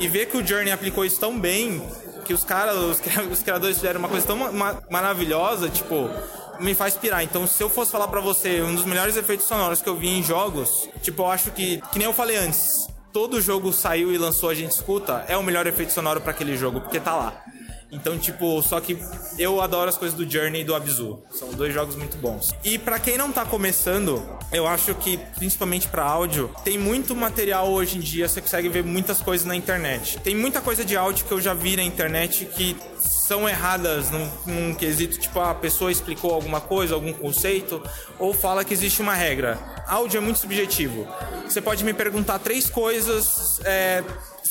E 0.00 0.08
ver 0.08 0.26
que 0.26 0.36
o 0.36 0.44
Journey 0.44 0.72
aplicou 0.72 1.04
isso 1.04 1.20
tão 1.20 1.38
bem, 1.38 1.80
que 2.24 2.34
os 2.34 2.42
caras, 2.42 2.76
os 3.30 3.42
criadores 3.42 3.76
fizeram 3.76 4.00
uma 4.00 4.08
coisa 4.08 4.26
tão 4.26 4.36
ma 4.52 4.82
maravilhosa, 4.90 5.68
tipo 5.68 6.10
me 6.60 6.74
faz 6.74 6.94
pirar. 6.96 7.22
Então, 7.22 7.46
se 7.46 7.62
eu 7.62 7.68
fosse 7.70 7.90
falar 7.90 8.08
pra 8.08 8.20
você 8.20 8.62
um 8.62 8.74
dos 8.74 8.84
melhores 8.84 9.16
efeitos 9.16 9.46
sonoros 9.46 9.80
que 9.80 9.88
eu 9.88 9.96
vi 9.96 10.08
em 10.08 10.22
jogos, 10.22 10.88
tipo, 11.02 11.22
eu 11.22 11.30
acho 11.30 11.50
que, 11.50 11.80
que 11.92 11.98
nem 11.98 12.06
eu 12.06 12.14
falei 12.14 12.36
antes, 12.36 12.86
todo 13.12 13.40
jogo 13.40 13.72
saiu 13.72 14.12
e 14.12 14.18
lançou, 14.18 14.48
a 14.48 14.54
gente 14.54 14.72
escuta, 14.72 15.24
é 15.28 15.36
o 15.36 15.42
melhor 15.42 15.66
efeito 15.66 15.92
sonoro 15.92 16.20
pra 16.20 16.30
aquele 16.30 16.56
jogo, 16.56 16.80
porque 16.80 16.98
tá 16.98 17.14
lá. 17.14 17.44
Então, 17.92 18.18
tipo, 18.18 18.62
só 18.62 18.80
que 18.80 18.98
eu 19.38 19.60
adoro 19.60 19.90
as 19.90 19.98
coisas 19.98 20.16
do 20.16 20.28
Journey 20.28 20.62
e 20.62 20.64
do 20.64 20.74
Abzu. 20.74 21.22
São 21.30 21.50
dois 21.50 21.74
jogos 21.74 21.94
muito 21.94 22.16
bons. 22.16 22.50
E 22.64 22.78
para 22.78 22.98
quem 22.98 23.18
não 23.18 23.30
tá 23.30 23.44
começando, 23.44 24.26
eu 24.50 24.66
acho 24.66 24.94
que, 24.94 25.18
principalmente 25.36 25.86
para 25.88 26.02
áudio, 26.02 26.50
tem 26.64 26.78
muito 26.78 27.14
material 27.14 27.70
hoje 27.70 27.98
em 27.98 28.00
dia, 28.00 28.26
você 28.26 28.40
consegue 28.40 28.70
ver 28.70 28.82
muitas 28.82 29.20
coisas 29.20 29.46
na 29.46 29.54
internet. 29.54 30.18
Tem 30.20 30.34
muita 30.34 30.62
coisa 30.62 30.82
de 30.82 30.96
áudio 30.96 31.26
que 31.26 31.32
eu 31.32 31.40
já 31.40 31.52
vi 31.52 31.76
na 31.76 31.82
internet 31.82 32.46
que 32.46 32.74
são 32.98 33.46
erradas 33.46 34.10
num, 34.10 34.30
num 34.46 34.74
quesito, 34.74 35.18
tipo, 35.18 35.38
a 35.40 35.54
pessoa 35.54 35.92
explicou 35.92 36.32
alguma 36.32 36.60
coisa, 36.62 36.94
algum 36.94 37.12
conceito, 37.12 37.82
ou 38.18 38.32
fala 38.32 38.64
que 38.64 38.72
existe 38.72 39.02
uma 39.02 39.14
regra. 39.14 39.58
Áudio 39.86 40.16
é 40.16 40.20
muito 40.20 40.38
subjetivo. 40.38 41.06
Você 41.44 41.60
pode 41.60 41.84
me 41.84 41.92
perguntar 41.92 42.38
três 42.38 42.70
coisas 42.70 43.60
é, 43.64 44.02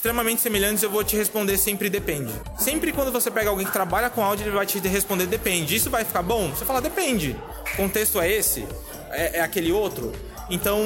extremamente 0.02 0.42
semelhantes, 0.42 0.82
eu 0.82 0.90
vou 0.90 1.04
te 1.04 1.16
responder 1.16 1.56
sempre 1.58 1.88
depende. 1.88 2.34
Sempre 2.58 2.92
quando 2.92 3.12
você 3.12 3.30
pega 3.30 3.52
alguém 3.52 3.68
que 3.68 3.72
trabalha 3.72 4.10
com 4.10 4.24
áudio, 4.24 4.46
ele 4.46 4.56
vai 4.56 4.66
te 4.66 4.80
responder 4.80 5.28
depende. 5.28 5.76
Isso 5.76 5.92
vai 5.92 6.04
ficar 6.04 6.24
bom? 6.24 6.50
Você 6.50 6.66
fala 6.66 6.82
depende. 6.82 7.38
O 7.74 7.78
contexto 7.78 8.20
é 8.20 8.28
esse? 8.28 8.68
É, 9.12 9.38
é 9.38 9.42
aquele 9.42 9.72
outro? 9.72 10.12
Então, 10.52 10.82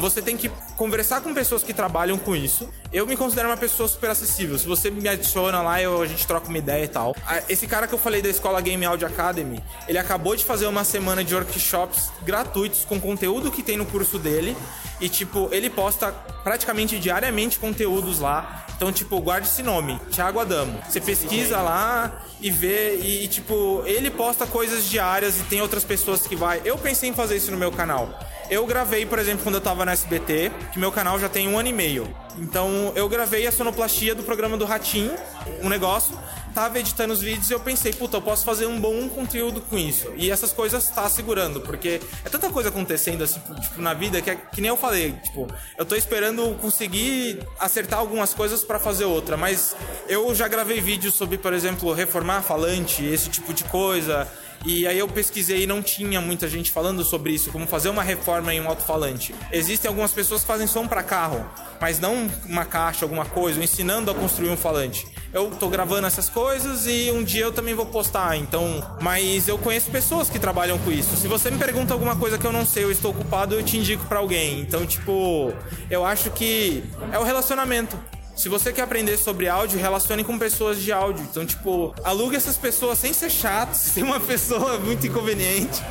você 0.00 0.20
tem 0.20 0.36
que 0.36 0.50
conversar 0.76 1.20
com 1.20 1.32
pessoas 1.32 1.62
que 1.62 1.72
trabalham 1.72 2.18
com 2.18 2.34
isso. 2.34 2.68
Eu 2.92 3.06
me 3.06 3.16
considero 3.16 3.48
uma 3.48 3.56
pessoa 3.56 3.88
super 3.88 4.10
acessível. 4.10 4.58
Se 4.58 4.66
você 4.66 4.90
me 4.90 5.08
adiciona 5.08 5.62
lá, 5.62 5.80
eu, 5.80 6.02
a 6.02 6.06
gente 6.06 6.26
troca 6.26 6.48
uma 6.48 6.58
ideia 6.58 6.84
e 6.84 6.88
tal. 6.88 7.14
Esse 7.48 7.68
cara 7.68 7.86
que 7.86 7.94
eu 7.94 7.98
falei 7.98 8.20
da 8.20 8.28
escola 8.28 8.60
Game 8.60 8.84
Audio 8.84 9.06
Academy, 9.06 9.62
ele 9.86 9.96
acabou 9.96 10.34
de 10.34 10.44
fazer 10.44 10.66
uma 10.66 10.82
semana 10.82 11.22
de 11.22 11.32
workshops 11.32 12.10
gratuitos 12.24 12.84
com 12.84 13.00
conteúdo 13.00 13.52
que 13.52 13.62
tem 13.62 13.76
no 13.76 13.86
curso 13.86 14.18
dele. 14.18 14.56
E, 15.00 15.08
tipo, 15.08 15.48
ele 15.52 15.70
posta 15.70 16.10
praticamente 16.42 16.98
diariamente 16.98 17.60
conteúdos 17.60 18.18
lá. 18.18 18.66
Então, 18.76 18.90
tipo, 18.90 19.20
guarde 19.20 19.46
esse 19.46 19.62
nome, 19.62 20.00
Thiago 20.10 20.40
Adamo. 20.40 20.82
Você 20.88 21.00
pesquisa 21.00 21.60
lá 21.60 22.24
e 22.40 22.50
vê, 22.50 22.96
e, 22.96 23.28
tipo, 23.28 23.82
ele 23.86 24.10
posta 24.10 24.46
coisas 24.46 24.86
diárias 24.86 25.38
e 25.38 25.44
tem 25.44 25.60
outras 25.60 25.84
pessoas 25.84 26.26
que 26.26 26.34
vai. 26.34 26.60
Eu 26.64 26.76
pensei 26.76 27.08
em 27.08 27.14
fazer 27.14 27.36
isso 27.36 27.52
no 27.52 27.56
meu 27.56 27.70
canal. 27.70 28.18
Eu 28.50 28.66
gravei, 28.66 29.06
por 29.06 29.20
exemplo, 29.20 29.44
quando 29.44 29.54
eu 29.54 29.60
tava 29.60 29.84
no 29.84 29.92
SBT, 29.92 30.50
que 30.72 30.78
meu 30.80 30.90
canal 30.90 31.20
já 31.20 31.28
tem 31.28 31.48
um 31.48 31.56
ano 31.56 31.68
e 31.68 31.72
meio. 31.72 32.12
Então 32.36 32.92
eu 32.96 33.08
gravei 33.08 33.46
a 33.46 33.52
sonoplastia 33.52 34.12
do 34.12 34.24
programa 34.24 34.56
do 34.56 34.64
Ratinho, 34.64 35.14
um 35.62 35.68
negócio, 35.68 36.18
tava 36.52 36.80
editando 36.80 37.12
os 37.12 37.20
vídeos 37.20 37.48
e 37.48 37.52
eu 37.52 37.60
pensei, 37.60 37.92
puta, 37.92 38.16
eu 38.16 38.22
posso 38.22 38.44
fazer 38.44 38.66
um 38.66 38.80
bom 38.80 39.08
conteúdo 39.08 39.60
com 39.60 39.78
isso. 39.78 40.10
E 40.16 40.32
essas 40.32 40.52
coisas 40.52 40.88
tá 40.88 41.08
segurando, 41.08 41.60
porque 41.60 42.00
é 42.24 42.28
tanta 42.28 42.50
coisa 42.50 42.70
acontecendo 42.70 43.22
assim, 43.22 43.38
tipo, 43.60 43.80
na 43.80 43.94
vida 43.94 44.20
que, 44.20 44.30
é, 44.30 44.34
que 44.34 44.60
nem 44.60 44.68
eu 44.68 44.76
falei, 44.76 45.12
tipo, 45.12 45.46
eu 45.78 45.84
tô 45.84 45.94
esperando 45.94 46.56
conseguir 46.60 47.38
acertar 47.56 48.00
algumas 48.00 48.34
coisas 48.34 48.64
para 48.64 48.80
fazer 48.80 49.04
outra, 49.04 49.36
mas 49.36 49.76
eu 50.08 50.34
já 50.34 50.48
gravei 50.48 50.80
vídeos 50.80 51.14
sobre, 51.14 51.38
por 51.38 51.52
exemplo, 51.52 51.92
reformar 51.92 52.42
falante, 52.42 53.04
esse 53.04 53.30
tipo 53.30 53.54
de 53.54 53.62
coisa. 53.62 54.26
E 54.64 54.86
aí 54.86 54.98
eu 54.98 55.08
pesquisei 55.08 55.62
e 55.62 55.66
não 55.66 55.82
tinha 55.82 56.20
muita 56.20 56.46
gente 56.46 56.70
falando 56.70 57.02
sobre 57.02 57.32
isso, 57.32 57.50
como 57.50 57.66
fazer 57.66 57.88
uma 57.88 58.02
reforma 58.02 58.52
em 58.52 58.60
um 58.60 58.68
alto-falante. 58.68 59.34
Existem 59.50 59.88
algumas 59.88 60.12
pessoas 60.12 60.42
que 60.42 60.46
fazem 60.46 60.66
som 60.66 60.86
para 60.86 61.02
carro, 61.02 61.44
mas 61.80 61.98
não 61.98 62.30
uma 62.46 62.66
caixa, 62.66 63.04
alguma 63.04 63.24
coisa, 63.24 63.62
ensinando 63.62 64.10
a 64.10 64.14
construir 64.14 64.50
um 64.50 64.56
falante. 64.56 65.06
Eu 65.32 65.50
tô 65.50 65.68
gravando 65.68 66.06
essas 66.06 66.28
coisas 66.28 66.86
e 66.86 67.10
um 67.10 67.24
dia 67.24 67.44
eu 67.44 67.52
também 67.52 67.72
vou 67.72 67.86
postar, 67.86 68.36
então, 68.36 68.82
mas 69.00 69.48
eu 69.48 69.56
conheço 69.56 69.90
pessoas 69.90 70.28
que 70.28 70.38
trabalham 70.38 70.78
com 70.78 70.90
isso. 70.90 71.16
Se 71.16 71.26
você 71.26 71.50
me 71.50 71.58
pergunta 71.58 71.94
alguma 71.94 72.16
coisa 72.16 72.36
que 72.36 72.46
eu 72.46 72.52
não 72.52 72.66
sei, 72.66 72.84
eu 72.84 72.90
estou 72.90 73.12
ocupado, 73.12 73.54
eu 73.54 73.62
te 73.62 73.78
indico 73.78 74.04
para 74.06 74.18
alguém. 74.18 74.60
Então, 74.60 74.84
tipo, 74.84 75.54
eu 75.88 76.04
acho 76.04 76.30
que 76.32 76.82
é 77.12 77.18
o 77.18 77.22
relacionamento. 77.22 77.98
Se 78.36 78.48
você 78.48 78.72
quer 78.72 78.82
aprender 78.82 79.16
sobre 79.16 79.48
áudio, 79.48 79.78
relacione 79.78 80.24
com 80.24 80.38
pessoas 80.38 80.78
de 80.80 80.92
áudio. 80.92 81.26
Então, 81.30 81.44
tipo, 81.44 81.94
alugue 82.02 82.36
essas 82.36 82.56
pessoas 82.56 82.98
sem 82.98 83.12
ser 83.12 83.30
chato, 83.30 83.74
sem 83.76 84.02
uma 84.02 84.18
pessoa 84.18 84.78
muito 84.78 85.06
inconveniente, 85.06 85.82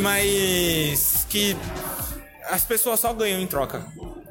mas 0.00 1.26
que 1.28 1.56
as 2.48 2.64
pessoas 2.64 3.00
só 3.00 3.12
ganham 3.12 3.40
em 3.40 3.46
troca. 3.46 3.84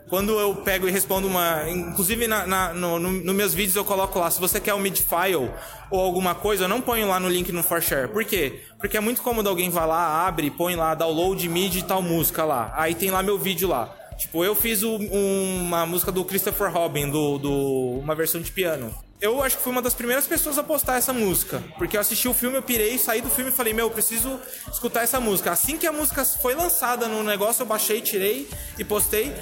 Quando 0.10 0.38
eu 0.38 0.56
pego 0.56 0.90
e 0.90 0.92
respondo 0.92 1.26
uma. 1.26 1.70
Inclusive, 1.70 2.28
na, 2.28 2.46
na 2.46 2.74
no, 2.74 3.00
no, 3.00 3.12
no, 3.14 3.34
meus 3.34 3.54
vídeos 3.54 3.78
eu 3.78 3.86
coloco 3.86 4.20
lá, 4.20 4.30
se 4.30 4.42
você 4.42 4.60
quer 4.60 4.74
um 4.74 4.80
mid 4.80 5.00
file 5.00 5.50
ou 5.90 6.00
alguma 6.02 6.36
coisa, 6.36 6.66
eu 6.66 6.68
não 6.68 6.82
ponho 6.82 7.08
lá 7.08 7.18
no 7.18 7.30
link 7.30 7.50
no 7.54 7.64
ForShare. 7.64 8.10
Por 8.10 8.26
quê? 8.26 8.62
Porque 8.78 8.98
é 8.98 9.00
muito 9.00 9.22
cômodo 9.22 9.48
alguém 9.48 9.70
vai 9.70 9.88
lá, 9.88 10.28
abre, 10.28 10.52
põe 10.52 10.76
lá, 10.76 10.94
download 10.96 11.48
mid 11.48 11.76
e 11.76 11.84
tal 11.84 12.02
música 12.02 12.44
lá. 12.44 12.74
Aí 12.76 12.94
tem 12.94 13.10
lá 13.10 13.24
meu 13.24 13.40
vídeo 13.40 13.70
lá. 13.70 14.01
Tipo, 14.22 14.46
eu 14.46 14.54
fiz 14.54 14.84
um, 14.84 14.98
uma 14.98 15.84
música 15.84 16.12
do 16.12 16.24
Christopher 16.24 16.72
Robin, 16.72 17.10
do, 17.10 17.40
do, 17.40 18.00
uma 18.00 18.14
versão 18.14 18.40
de 18.40 18.52
piano. 18.52 18.94
Eu 19.20 19.42
acho 19.42 19.58
que 19.58 19.64
fui 19.64 19.72
uma 19.72 19.82
das 19.82 19.96
primeiras 19.96 20.28
pessoas 20.28 20.60
a 20.60 20.64
postar 20.64 20.98
essa 20.98 21.12
música. 21.12 21.64
Porque 21.76 21.98
eu 21.98 22.02
assisti 22.02 22.28
o 22.28 22.34
filme, 22.34 22.56
eu 22.56 22.62
pirei, 22.62 23.00
saí 23.00 23.20
do 23.20 23.32
filme 23.32 23.50
e 23.50 23.54
falei, 23.54 23.74
meu, 23.74 23.88
eu 23.88 23.90
preciso 23.90 24.40
escutar 24.72 25.02
essa 25.02 25.20
música. 25.20 25.52
Assim 25.52 25.76
que 25.76 25.88
a 25.88 25.92
música 25.92 26.24
foi 26.24 26.54
lançada 26.54 27.08
no 27.08 27.24
negócio, 27.24 27.64
eu 27.64 27.66
baixei, 27.66 28.00
tirei 28.00 28.48
e 28.78 28.84
postei. 28.84 29.34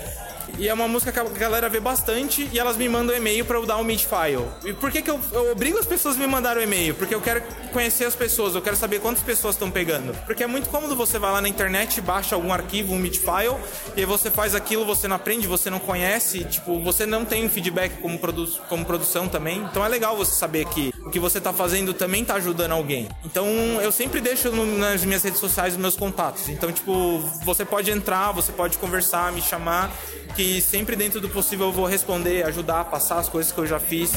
E 0.57 0.67
é 0.67 0.73
uma 0.73 0.87
música 0.87 1.11
que 1.11 1.19
a 1.19 1.23
galera 1.23 1.69
vê 1.69 1.79
bastante 1.79 2.49
e 2.51 2.59
elas 2.59 2.77
me 2.77 2.87
mandam 2.89 3.15
e-mail 3.15 3.45
para 3.45 3.57
eu 3.57 3.65
dar 3.65 3.77
um 3.77 3.83
mid 3.83 4.01
file. 4.01 4.45
E 4.65 4.73
por 4.73 4.91
que, 4.91 5.01
que 5.01 5.09
eu, 5.09 5.19
eu 5.31 5.51
obrigo 5.51 5.77
as 5.77 5.85
pessoas 5.85 6.15
a 6.15 6.19
me 6.19 6.27
mandarem 6.27 6.63
o 6.63 6.63
e-mail? 6.63 6.95
Porque 6.95 7.13
eu 7.13 7.21
quero 7.21 7.41
conhecer 7.71 8.05
as 8.05 8.15
pessoas, 8.15 8.55
eu 8.55 8.61
quero 8.61 8.75
saber 8.75 8.99
quantas 8.99 9.23
pessoas 9.23 9.55
estão 9.55 9.69
pegando. 9.69 10.13
Porque 10.25 10.43
é 10.43 10.47
muito 10.47 10.69
cômodo 10.69 10.95
você 10.95 11.19
vai 11.19 11.31
lá 11.31 11.41
na 11.41 11.47
internet, 11.47 12.01
baixa 12.01 12.35
algum 12.35 12.51
arquivo, 12.51 12.93
um 12.93 12.97
mid 12.97 13.15
file, 13.15 13.55
e 13.95 14.01
aí 14.01 14.05
você 14.05 14.29
faz 14.31 14.55
aquilo, 14.55 14.85
você 14.85 15.07
não 15.07 15.15
aprende, 15.15 15.47
você 15.47 15.69
não 15.69 15.79
conhece, 15.79 16.43
tipo, 16.45 16.79
você 16.81 17.05
não 17.05 17.25
tem 17.25 17.45
um 17.45 17.49
feedback 17.49 18.01
como, 18.01 18.17
produ 18.17 18.47
como 18.67 18.85
produção 18.85 19.27
também. 19.27 19.59
Então 19.59 19.83
é 19.85 19.87
legal 19.87 20.17
você 20.17 20.33
saber 20.33 20.65
que 20.65 20.93
o 21.05 21.09
que 21.09 21.19
você 21.19 21.39
tá 21.39 21.53
fazendo 21.53 21.93
também 21.93 22.25
tá 22.25 22.35
ajudando 22.35 22.71
alguém. 22.71 23.07
Então 23.23 23.47
eu 23.81 23.91
sempre 23.91 24.21
deixo 24.21 24.51
no, 24.51 24.65
nas 24.77 25.03
minhas 25.03 25.23
redes 25.23 25.39
sociais 25.39 25.73
os 25.73 25.79
meus 25.79 25.95
contatos. 25.95 26.49
Então, 26.49 26.71
tipo, 26.71 27.19
você 27.43 27.65
pode 27.65 27.91
entrar, 27.91 28.31
você 28.31 28.51
pode 28.51 28.77
conversar, 28.77 29.31
me 29.31 29.41
chamar 29.41 29.91
que 30.35 30.61
sempre 30.61 30.95
dentro 30.95 31.19
do 31.19 31.29
possível 31.29 31.67
eu 31.67 31.71
vou 31.71 31.85
responder, 31.85 32.43
ajudar, 32.45 32.85
passar 32.85 33.19
as 33.19 33.29
coisas 33.29 33.51
que 33.51 33.57
eu 33.57 33.65
já 33.65 33.79
fiz. 33.79 34.11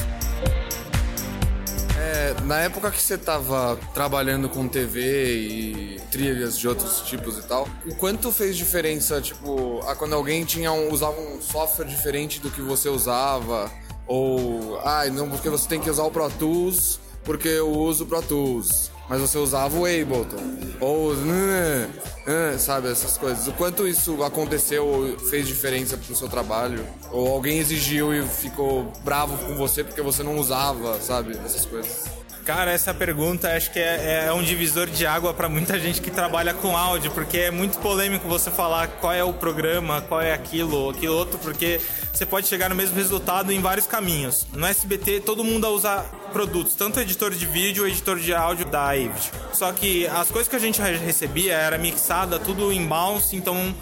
É, 1.97 2.35
na 2.43 2.59
época 2.59 2.91
que 2.91 3.01
você 3.01 3.15
estava 3.15 3.77
trabalhando 3.93 4.49
com 4.49 4.67
TV 4.67 5.35
e 5.35 6.01
trilhas 6.11 6.57
de 6.57 6.67
outros 6.67 7.01
tipos 7.01 7.37
e 7.37 7.43
tal, 7.43 7.67
o 7.85 7.95
quanto 7.95 8.31
fez 8.31 8.57
diferença, 8.57 9.21
tipo, 9.21 9.79
a 9.87 9.95
quando 9.95 10.13
alguém 10.13 10.43
tinha 10.43 10.71
um, 10.71 10.91
usava 10.91 11.19
um 11.19 11.41
software 11.41 11.85
diferente 11.85 12.39
do 12.39 12.51
que 12.51 12.61
você 12.61 12.89
usava? 12.89 13.71
Ou, 14.05 14.79
ah, 14.83 15.05
não, 15.05 15.29
porque 15.29 15.49
você 15.49 15.67
tem 15.67 15.79
que 15.79 15.89
usar 15.89 16.03
o 16.03 16.11
Pro 16.11 16.29
Tools 16.29 16.99
porque 17.23 17.47
eu 17.47 17.69
uso 17.69 18.03
o 18.03 18.07
Pro 18.07 18.21
Tools 18.21 18.91
mas 19.09 19.21
você 19.21 19.37
usava 19.37 19.77
o 19.77 19.85
Ableton. 19.85 20.41
Ou, 20.79 21.15
né, 21.15 21.89
né, 22.25 22.57
sabe, 22.57 22.89
essas 22.89 23.17
coisas. 23.17 23.47
O 23.47 23.53
quanto 23.53 23.87
isso 23.87 24.23
aconteceu 24.23 24.85
ou 24.85 25.19
fez 25.19 25.47
diferença 25.47 25.97
pro 25.97 26.15
seu 26.15 26.29
trabalho? 26.29 26.85
Ou 27.11 27.27
alguém 27.27 27.59
exigiu 27.59 28.13
e 28.13 28.27
ficou 28.27 28.91
bravo 29.03 29.37
com 29.45 29.55
você 29.55 29.83
porque 29.83 30.01
você 30.01 30.23
não 30.23 30.37
usava, 30.37 30.99
sabe, 31.01 31.37
essas 31.45 31.65
coisas. 31.65 32.22
Cara, 32.45 32.71
essa 32.71 32.93
pergunta 32.93 33.55
acho 33.55 33.71
que 33.71 33.79
é, 33.79 34.25
é 34.27 34.33
um 34.33 34.43
divisor 34.43 34.87
de 34.87 35.07
água 35.07 35.33
para 35.33 35.47
muita 35.47 35.79
gente 35.79 36.01
que 36.01 36.11
trabalha 36.11 36.53
com 36.53 36.75
áudio, 36.75 37.09
porque 37.11 37.37
é 37.37 37.51
muito 37.51 37.77
polêmico 37.77 38.27
você 38.27 38.51
falar 38.51 38.87
qual 38.99 39.13
é 39.13 39.23
o 39.23 39.33
programa, 39.33 40.01
qual 40.01 40.21
é 40.21 40.33
aquilo, 40.33 40.89
aquilo 40.89 41.15
outro, 41.15 41.39
porque 41.39 41.79
você 42.11 42.25
pode 42.25 42.47
chegar 42.47 42.69
no 42.69 42.75
mesmo 42.75 42.97
resultado 42.97 43.49
em 43.53 43.61
vários 43.61 43.87
caminhos. 43.87 44.45
No 44.51 44.65
SBT, 44.65 45.21
todo 45.21 45.41
mundo 45.41 45.65
usa 45.69 46.03
produtos, 46.33 46.75
tanto 46.75 46.99
editor 46.99 47.31
de 47.31 47.45
vídeo, 47.45 47.87
editor 47.87 48.19
de 48.19 48.33
áudio 48.35 48.65
da 48.65 48.89
Avid. 48.89 49.31
Só 49.53 49.71
que 49.71 50.05
as 50.07 50.29
coisas 50.29 50.49
que 50.49 50.55
a 50.57 50.59
gente 50.59 50.81
recebia 50.81 51.53
era 51.53 51.77
mixada, 51.77 52.39
tudo 52.39 52.73
em 52.73 52.85
bounce, 52.85 53.37
então 53.37 53.73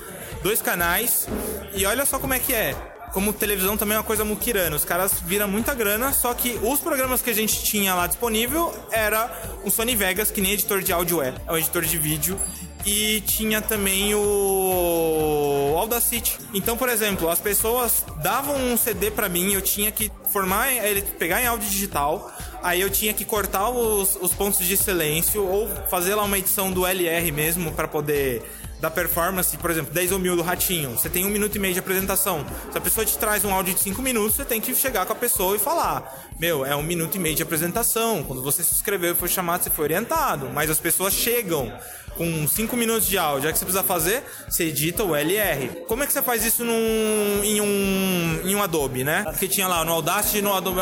dois 0.44 0.62
canais. 0.62 1.28
E 1.74 1.84
olha 1.88 2.06
só 2.06 2.20
como 2.20 2.36
é 2.36 2.40
que 2.40 2.54
é 2.54 2.76
como 3.12 3.34
televisão 3.34 3.78
também 3.78 3.96
é 3.96 4.00
uma 4.00 4.06
coisa 4.06 4.24
muquirana. 4.24 4.76
Os 4.76 4.86
caras 4.86 5.14
viram 5.26 5.48
muita 5.48 5.74
grana, 5.74 6.14
só 6.14 6.34
que 6.34 6.60
os 6.64 6.80
programas 6.80 7.22
que 7.22 7.30
a 7.30 7.34
gente 7.34 7.64
tinha 7.64 7.94
lá 7.94 8.08
disponível 8.08 8.74
era 8.92 9.30
um 9.64 9.70
Sony 9.70 9.96
Vegas, 9.96 10.32
que 10.32 10.42
nem 10.42 10.54
editor 10.54 10.82
de 10.82 10.94
áudio 10.94 11.22
é, 11.22 11.34
é 11.48 11.52
um 11.52 11.58
editor 11.58 11.84
de 11.84 11.98
vídeo. 11.98 12.40
E 12.86 13.22
tinha 13.22 13.62
também 13.62 14.16
o 14.16 15.76
Audacity. 15.78 16.40
Então, 16.52 16.76
por 16.76 16.90
exemplo, 16.90 17.30
as 17.30 17.40
pessoas 17.40 18.04
davam 18.24 18.56
um 18.56 18.76
CD 18.76 19.12
para 19.12 19.30
mim, 19.30 19.54
eu 19.54 19.62
tinha 19.62 19.92
que 19.92 20.12
formar 20.30 20.72
ele, 20.72 21.02
pegar 21.02 21.42
em 21.42 21.46
áudio 21.46 21.70
digital, 21.70 22.32
aí 22.64 22.82
eu 22.82 22.90
tinha 22.90 23.14
que 23.14 23.24
cortar 23.24 23.70
os, 23.70 24.16
os 24.16 24.34
pontos 24.34 24.66
de 24.66 24.76
silêncio 24.76 25.46
ou 25.46 25.68
fazer 25.90 26.16
lá 26.16 26.24
uma 26.24 26.40
edição 26.40 26.72
do 26.72 26.88
LR 26.88 27.32
mesmo 27.32 27.72
para 27.72 27.88
poder 27.88 28.42
da 28.82 28.90
performance, 28.90 29.56
por 29.58 29.70
exemplo, 29.70 29.94
10 29.94 30.12
ou 30.12 30.20
mil 30.20 30.36
do 30.36 30.42
Ratinho, 30.42 30.90
você 30.92 31.08
tem 31.08 31.24
um 31.24 31.30
minuto 31.30 31.56
e 31.56 31.60
meio 31.60 31.74
de 31.74 31.80
apresentação. 31.80 32.44
Se 32.72 32.78
a 32.78 32.82
pessoa 32.82 33.06
te 33.06 33.16
traz 33.16 33.46
um 33.46 33.54
áudio 33.54 33.76
de 33.76 33.80
5 33.80 34.02
minutos, 34.02 34.36
você 34.36 34.44
tem 34.44 34.60
que 34.60 34.74
chegar 34.74 35.06
com 35.06 35.14
a 35.14 35.16
pessoa 35.16 35.56
e 35.56 35.60
falar: 35.60 36.32
Meu, 36.40 36.66
é 36.66 36.76
um 36.76 36.82
minuto 36.82 37.16
e 37.16 37.20
meio 37.20 37.36
de 37.36 37.44
apresentação. 37.44 38.24
Quando 38.24 38.42
você 38.42 38.64
se 38.64 38.74
inscreveu 38.74 39.12
e 39.12 39.16
foi 39.16 39.30
chamado, 39.30 39.64
você 39.64 39.70
foi 39.70 39.86
orientado. 39.86 40.50
Mas 40.52 40.72
as 40.72 40.80
pessoas 40.80 41.14
chegam 41.14 41.72
com 42.18 42.48
5 42.48 42.76
minutos 42.76 43.08
de 43.08 43.20
áudio. 43.20 43.50
O 43.50 43.54
que 43.54 43.60
você 43.60 43.66
precisa 43.66 43.84
fazer? 43.84 44.24
Você 44.50 44.64
edita 44.64 45.04
o 45.04 45.16
LR. 45.16 45.84
Como 45.88 46.02
é 46.02 46.08
que 46.08 46.12
você 46.12 46.24
faz 46.24 46.44
isso 46.44 46.66
num, 46.66 47.44
em, 47.44 47.62
um, 47.62 48.42
em 48.46 48.56
um 48.56 48.64
Adobe, 48.64 49.04
né? 49.04 49.24
Porque 49.26 49.48
tinha 49.48 49.68
lá 49.68 49.86
no 49.86 49.92
Audacity 49.92 50.42
no 50.42 50.54
Adobe 50.56 50.82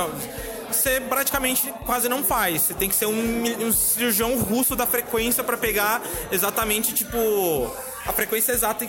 você 0.72 1.02
praticamente 1.02 1.74
quase 1.86 2.08
não 2.08 2.24
faz. 2.24 2.62
Você 2.62 2.74
tem 2.74 2.88
que 2.88 2.96
ser 2.96 3.08
um, 3.08 3.66
um 3.66 3.72
cirurgião 3.72 4.38
russo 4.38 4.76
da 4.76 4.86
frequência 4.86 5.44
para 5.44 5.58
pegar 5.58 6.02
exatamente, 6.32 6.94
tipo, 6.94 7.76
a 8.10 8.14
frequência 8.14 8.52
exata, 8.52 8.84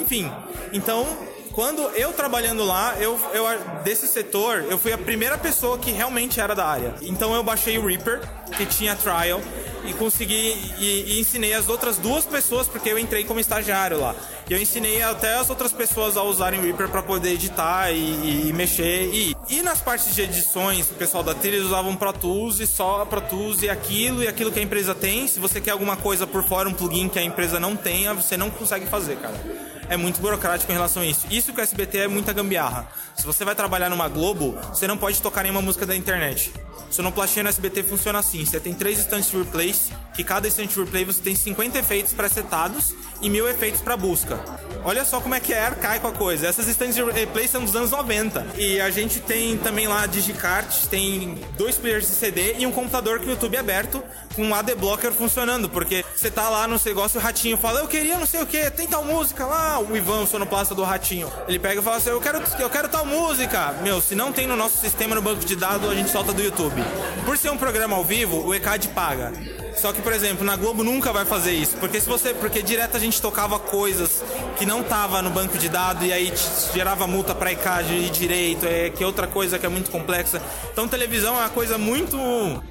enfim. 0.00 0.30
Então, 0.72 1.06
quando 1.56 1.80
eu 1.96 2.12
trabalhando 2.12 2.62
lá, 2.62 2.94
eu, 3.00 3.18
eu 3.32 3.46
desse 3.82 4.06
setor, 4.06 4.66
eu 4.68 4.76
fui 4.76 4.92
a 4.92 4.98
primeira 4.98 5.38
pessoa 5.38 5.78
que 5.78 5.90
realmente 5.90 6.38
era 6.38 6.54
da 6.54 6.66
área. 6.66 6.94
Então 7.00 7.34
eu 7.34 7.42
baixei 7.42 7.78
o 7.78 7.86
Reaper, 7.86 8.20
que 8.58 8.66
tinha 8.66 8.94
trial, 8.94 9.40
e 9.86 9.94
consegui 9.94 10.74
e, 10.78 11.14
e, 11.14 11.20
ensinei 11.20 11.54
as 11.54 11.70
outras 11.70 11.96
duas 11.96 12.26
pessoas 12.26 12.68
porque 12.68 12.90
eu 12.90 12.98
entrei 12.98 13.24
como 13.24 13.40
estagiário 13.40 13.98
lá. 13.98 14.14
E 14.50 14.52
eu 14.52 14.60
ensinei 14.60 15.02
até 15.02 15.36
as 15.36 15.48
outras 15.48 15.72
pessoas 15.72 16.18
a 16.18 16.22
usarem 16.22 16.60
o 16.60 16.62
Reaper 16.62 16.90
para 16.90 17.02
poder 17.02 17.30
editar 17.30 17.90
e, 17.90 18.48
e 18.48 18.52
mexer 18.52 19.04
e, 19.14 19.34
e 19.48 19.62
nas 19.62 19.80
partes 19.80 20.14
de 20.14 20.20
edições, 20.20 20.90
o 20.90 20.94
pessoal 20.94 21.22
da 21.22 21.32
trilha 21.32 21.64
usavam 21.64 21.96
Pro 21.96 22.12
Tools 22.12 22.60
e 22.60 22.66
só 22.66 23.06
Pro 23.06 23.22
Tools 23.22 23.62
e 23.62 23.70
aquilo 23.70 24.22
e 24.22 24.28
aquilo 24.28 24.52
que 24.52 24.60
a 24.60 24.62
empresa 24.62 24.94
tem. 24.94 25.26
Se 25.26 25.40
você 25.40 25.58
quer 25.58 25.70
alguma 25.70 25.96
coisa 25.96 26.26
por 26.26 26.44
fora, 26.44 26.68
um 26.68 26.74
plugin 26.74 27.08
que 27.08 27.18
a 27.18 27.22
empresa 27.22 27.58
não 27.58 27.74
tenha, 27.74 28.12
você 28.12 28.36
não 28.36 28.50
consegue 28.50 28.84
fazer, 28.84 29.16
cara 29.16 29.74
é 29.88 29.96
muito 29.96 30.20
burocrático 30.20 30.70
em 30.70 30.74
relação 30.74 31.02
a 31.02 31.06
isso. 31.06 31.26
Isso 31.30 31.52
que 31.52 31.60
o 31.60 31.62
SBT 31.62 31.98
é 31.98 32.08
muita 32.08 32.32
gambiarra. 32.32 32.86
Se 33.14 33.24
você 33.24 33.44
vai 33.44 33.54
trabalhar 33.54 33.88
numa 33.88 34.08
Globo, 34.08 34.58
você 34.70 34.86
não 34.86 34.96
pode 34.96 35.20
tocar 35.20 35.42
nenhuma 35.42 35.62
música 35.62 35.86
da 35.86 35.94
internet. 35.94 36.52
Sonoplastia 36.90 37.42
no 37.42 37.48
SBT 37.48 37.82
funciona 37.82 38.18
assim: 38.18 38.44
você 38.44 38.60
tem 38.60 38.74
três 38.74 38.98
instantes 38.98 39.30
de 39.30 39.36
replay, 39.36 39.74
que 40.14 40.24
cada 40.24 40.46
instante 40.46 40.78
replay 40.78 41.04
você 41.04 41.20
tem 41.20 41.34
50 41.34 41.78
efeitos 41.78 42.12
pré-setados 42.12 42.94
e 43.26 43.30
mil 43.30 43.48
efeitos 43.48 43.80
para 43.80 43.96
busca. 43.96 44.38
Olha 44.84 45.04
só 45.04 45.20
como 45.20 45.34
é 45.34 45.40
que 45.40 45.52
é 45.52 45.58
arcaico 45.58 46.06
a 46.06 46.12
coisa. 46.12 46.46
Essas 46.46 46.68
instantes 46.68 46.94
de 46.94 47.02
replay 47.02 47.48
são 47.48 47.64
dos 47.64 47.74
anos 47.74 47.90
90. 47.90 48.46
E 48.56 48.80
a 48.80 48.88
gente 48.88 49.18
tem 49.18 49.58
também 49.58 49.88
lá 49.88 50.06
Digicart, 50.06 50.86
tem 50.86 51.40
dois 51.58 51.76
players 51.76 52.06
de 52.06 52.12
CD 52.12 52.54
e 52.58 52.66
um 52.66 52.70
computador 52.70 53.18
com 53.18 53.26
o 53.26 53.30
YouTube 53.30 53.56
aberto 53.56 54.00
com 54.36 54.44
um 54.44 54.54
AD 54.54 54.74
Blocker 54.76 55.10
funcionando, 55.12 55.68
porque 55.68 56.04
você 56.14 56.30
tá 56.30 56.48
lá 56.48 56.68
no 56.68 56.78
negócio 56.84 57.18
o 57.18 57.22
ratinho 57.22 57.56
fala: 57.56 57.80
"Eu 57.80 57.88
queria 57.88 58.16
não 58.16 58.26
sei 58.26 58.40
o 58.40 58.46
que, 58.46 58.70
tem 58.70 58.86
tal 58.86 59.04
música 59.04 59.44
lá". 59.44 59.80
O 59.80 59.96
Ivan, 59.96 60.20
o 60.20 60.26
sonoplasta 60.26 60.72
do 60.72 60.84
ratinho, 60.84 61.32
ele 61.48 61.58
pega 61.58 61.80
e 61.80 61.82
fala 61.82 61.96
assim: 61.96 62.10
"Eu 62.10 62.20
quero 62.20 62.40
eu 62.60 62.70
quero 62.70 62.88
tal 62.88 63.04
música". 63.04 63.72
Meu, 63.82 64.00
se 64.00 64.14
não 64.14 64.30
tem 64.30 64.46
no 64.46 64.54
nosso 64.54 64.78
sistema 64.78 65.16
no 65.16 65.22
banco 65.22 65.44
de 65.44 65.56
dados, 65.56 65.90
a 65.90 65.94
gente 65.94 66.10
solta 66.10 66.32
do 66.32 66.42
YouTube. 66.42 66.80
Por 67.24 67.36
ser 67.36 67.50
um 67.50 67.56
programa 67.56 67.96
ao 67.96 68.04
vivo, 68.04 68.46
o 68.46 68.54
ECAD 68.54 68.88
paga. 68.88 69.32
Só 69.76 69.92
que, 69.92 70.00
por 70.00 70.12
exemplo, 70.12 70.44
na 70.44 70.56
Globo 70.56 70.82
nunca 70.82 71.12
vai 71.12 71.26
fazer 71.26 71.52
isso, 71.52 71.76
porque 71.76 72.00
se 72.00 72.08
você, 72.08 72.32
porque 72.32 72.62
direto 72.62 72.96
a 72.96 73.00
gente 73.00 73.15
tocava 73.20 73.58
coisas 73.58 74.22
que 74.56 74.66
não 74.66 74.82
tava 74.82 75.20
no 75.22 75.30
banco 75.30 75.58
de 75.58 75.68
dados 75.68 76.06
e 76.06 76.12
aí 76.12 76.32
gerava 76.74 77.06
multa 77.06 77.34
para 77.34 77.52
ECAD 77.52 77.92
e 77.94 78.10
direito, 78.10 78.66
é 78.66 78.90
que 78.90 79.02
é 79.02 79.06
outra 79.06 79.26
coisa 79.26 79.58
que 79.58 79.66
é 79.66 79.68
muito 79.68 79.90
complexa. 79.90 80.40
Então, 80.72 80.88
televisão 80.88 81.36
é 81.36 81.40
uma 81.40 81.48
coisa 81.48 81.78
muito, 81.78 82.16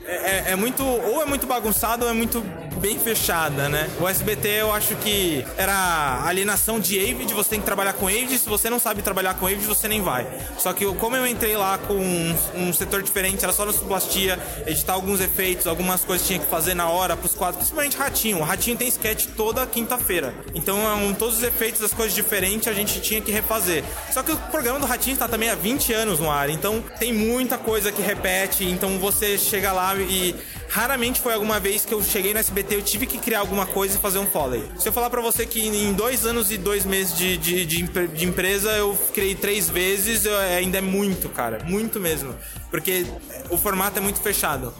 é, 0.05 0.15
é, 0.15 0.51
é 0.51 0.55
muito, 0.55 0.83
ou 0.83 1.21
é 1.21 1.25
muito 1.25 1.45
bagunçada 1.45 2.05
ou 2.05 2.11
é 2.11 2.13
muito 2.13 2.43
bem 2.75 2.99
fechada, 2.99 3.69
né? 3.69 3.89
O 3.99 4.07
SBT 4.07 4.47
eu 4.47 4.71
acho 4.71 4.95
que 4.97 5.45
era 5.57 6.23
alienação 6.25 6.79
de 6.79 6.99
Avid, 6.99 7.33
você 7.33 7.51
tem 7.51 7.59
que 7.59 7.65
trabalhar 7.65 7.93
com 7.93 8.07
Avid, 8.07 8.37
se 8.37 8.49
você 8.49 8.69
não 8.69 8.79
sabe 8.79 9.01
trabalhar 9.01 9.35
com 9.35 9.45
Avid, 9.45 9.65
você 9.65 9.87
nem 9.87 10.01
vai. 10.01 10.27
Só 10.57 10.73
que 10.73 10.85
como 10.95 11.15
eu 11.15 11.25
entrei 11.25 11.55
lá 11.55 11.77
com 11.77 11.93
um, 11.93 12.35
um 12.55 12.73
setor 12.73 13.01
diferente, 13.01 13.43
era 13.43 13.53
só 13.53 13.65
no 13.65 13.73
sonoplastia, 13.73 14.39
editar 14.65 14.93
alguns 14.93 15.21
efeitos, 15.21 15.67
algumas 15.67 16.03
coisas 16.03 16.25
tinha 16.27 16.39
que 16.39 16.45
fazer 16.45 16.73
na 16.73 16.89
hora 16.89 17.15
pros 17.15 17.33
quadros, 17.33 17.57
principalmente 17.57 17.97
Ratinho. 17.97 18.39
O 18.39 18.43
Ratinho 18.43 18.77
tem 18.77 18.87
sketch 18.87 19.27
toda 19.35 19.65
quinta-feira. 19.65 20.33
Então, 20.53 20.77
um, 20.97 21.13
todos 21.13 21.37
os 21.37 21.43
efeitos 21.43 21.81
das 21.81 21.93
coisas 21.93 22.13
diferentes 22.13 22.67
a 22.67 22.73
gente 22.73 22.99
tinha 22.99 23.21
que 23.21 23.31
refazer. 23.31 23.83
Só 24.11 24.21
que 24.23 24.31
o 24.31 24.37
programa 24.37 24.79
do 24.79 24.85
Ratinho 24.85 25.13
está 25.13 25.27
também 25.27 25.49
há 25.49 25.55
20 25.55 25.93
anos 25.93 26.19
no 26.19 26.29
ar, 26.29 26.49
então 26.49 26.83
tem 26.99 27.13
muita 27.13 27.57
coisa 27.57 27.91
que 27.91 28.01
repete. 28.01 28.65
Então 28.65 28.97
você 28.99 29.37
chega 29.37 29.71
lá 29.71 29.95
e 29.95 30.35
raramente 30.69 31.19
foi 31.19 31.33
alguma 31.33 31.59
vez 31.59 31.85
que 31.85 31.93
eu 31.93 32.01
cheguei 32.03 32.33
no 32.33 32.39
SBT 32.39 32.75
eu 32.75 32.81
tive 32.81 33.05
que 33.05 33.17
criar 33.17 33.39
alguma 33.39 33.65
coisa 33.65 33.97
e 33.97 33.99
fazer 33.99 34.19
um 34.19 34.25
foley. 34.25 34.63
Se 34.77 34.87
eu 34.87 34.93
falar 34.93 35.09
para 35.09 35.21
você 35.21 35.45
que 35.45 35.65
em 35.65 35.93
dois 35.93 36.25
anos 36.25 36.51
e 36.51 36.57
dois 36.57 36.85
meses 36.85 37.17
de, 37.17 37.37
de, 37.37 37.65
de, 37.65 38.07
de 38.07 38.25
empresa 38.25 38.71
eu 38.71 38.97
criei 39.13 39.35
três 39.35 39.69
vezes, 39.69 40.25
eu, 40.25 40.37
ainda 40.37 40.77
é 40.77 40.81
muito, 40.81 41.29
cara, 41.29 41.59
muito 41.63 41.99
mesmo, 41.99 42.35
porque 42.69 43.05
o 43.49 43.57
formato 43.57 43.99
é 43.99 44.01
muito 44.01 44.19
fechado. 44.21 44.73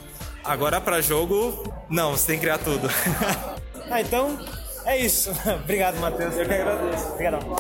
Agora 0.44 0.80
para 0.80 1.02
jogo, 1.02 1.74
não, 1.90 2.12
você 2.12 2.28
tem 2.28 2.36
que 2.36 2.42
criar 2.42 2.60
tudo. 2.60 2.88
ah, 3.90 4.02
então 4.02 4.38
é 4.86 4.98
isso. 4.98 5.32
Obrigado, 5.64 5.98
Matheus. 6.00 6.36
Eu 6.36 6.46
que 6.46 6.54
agradeço. 6.54 7.08
Obrigadão. 7.14 7.56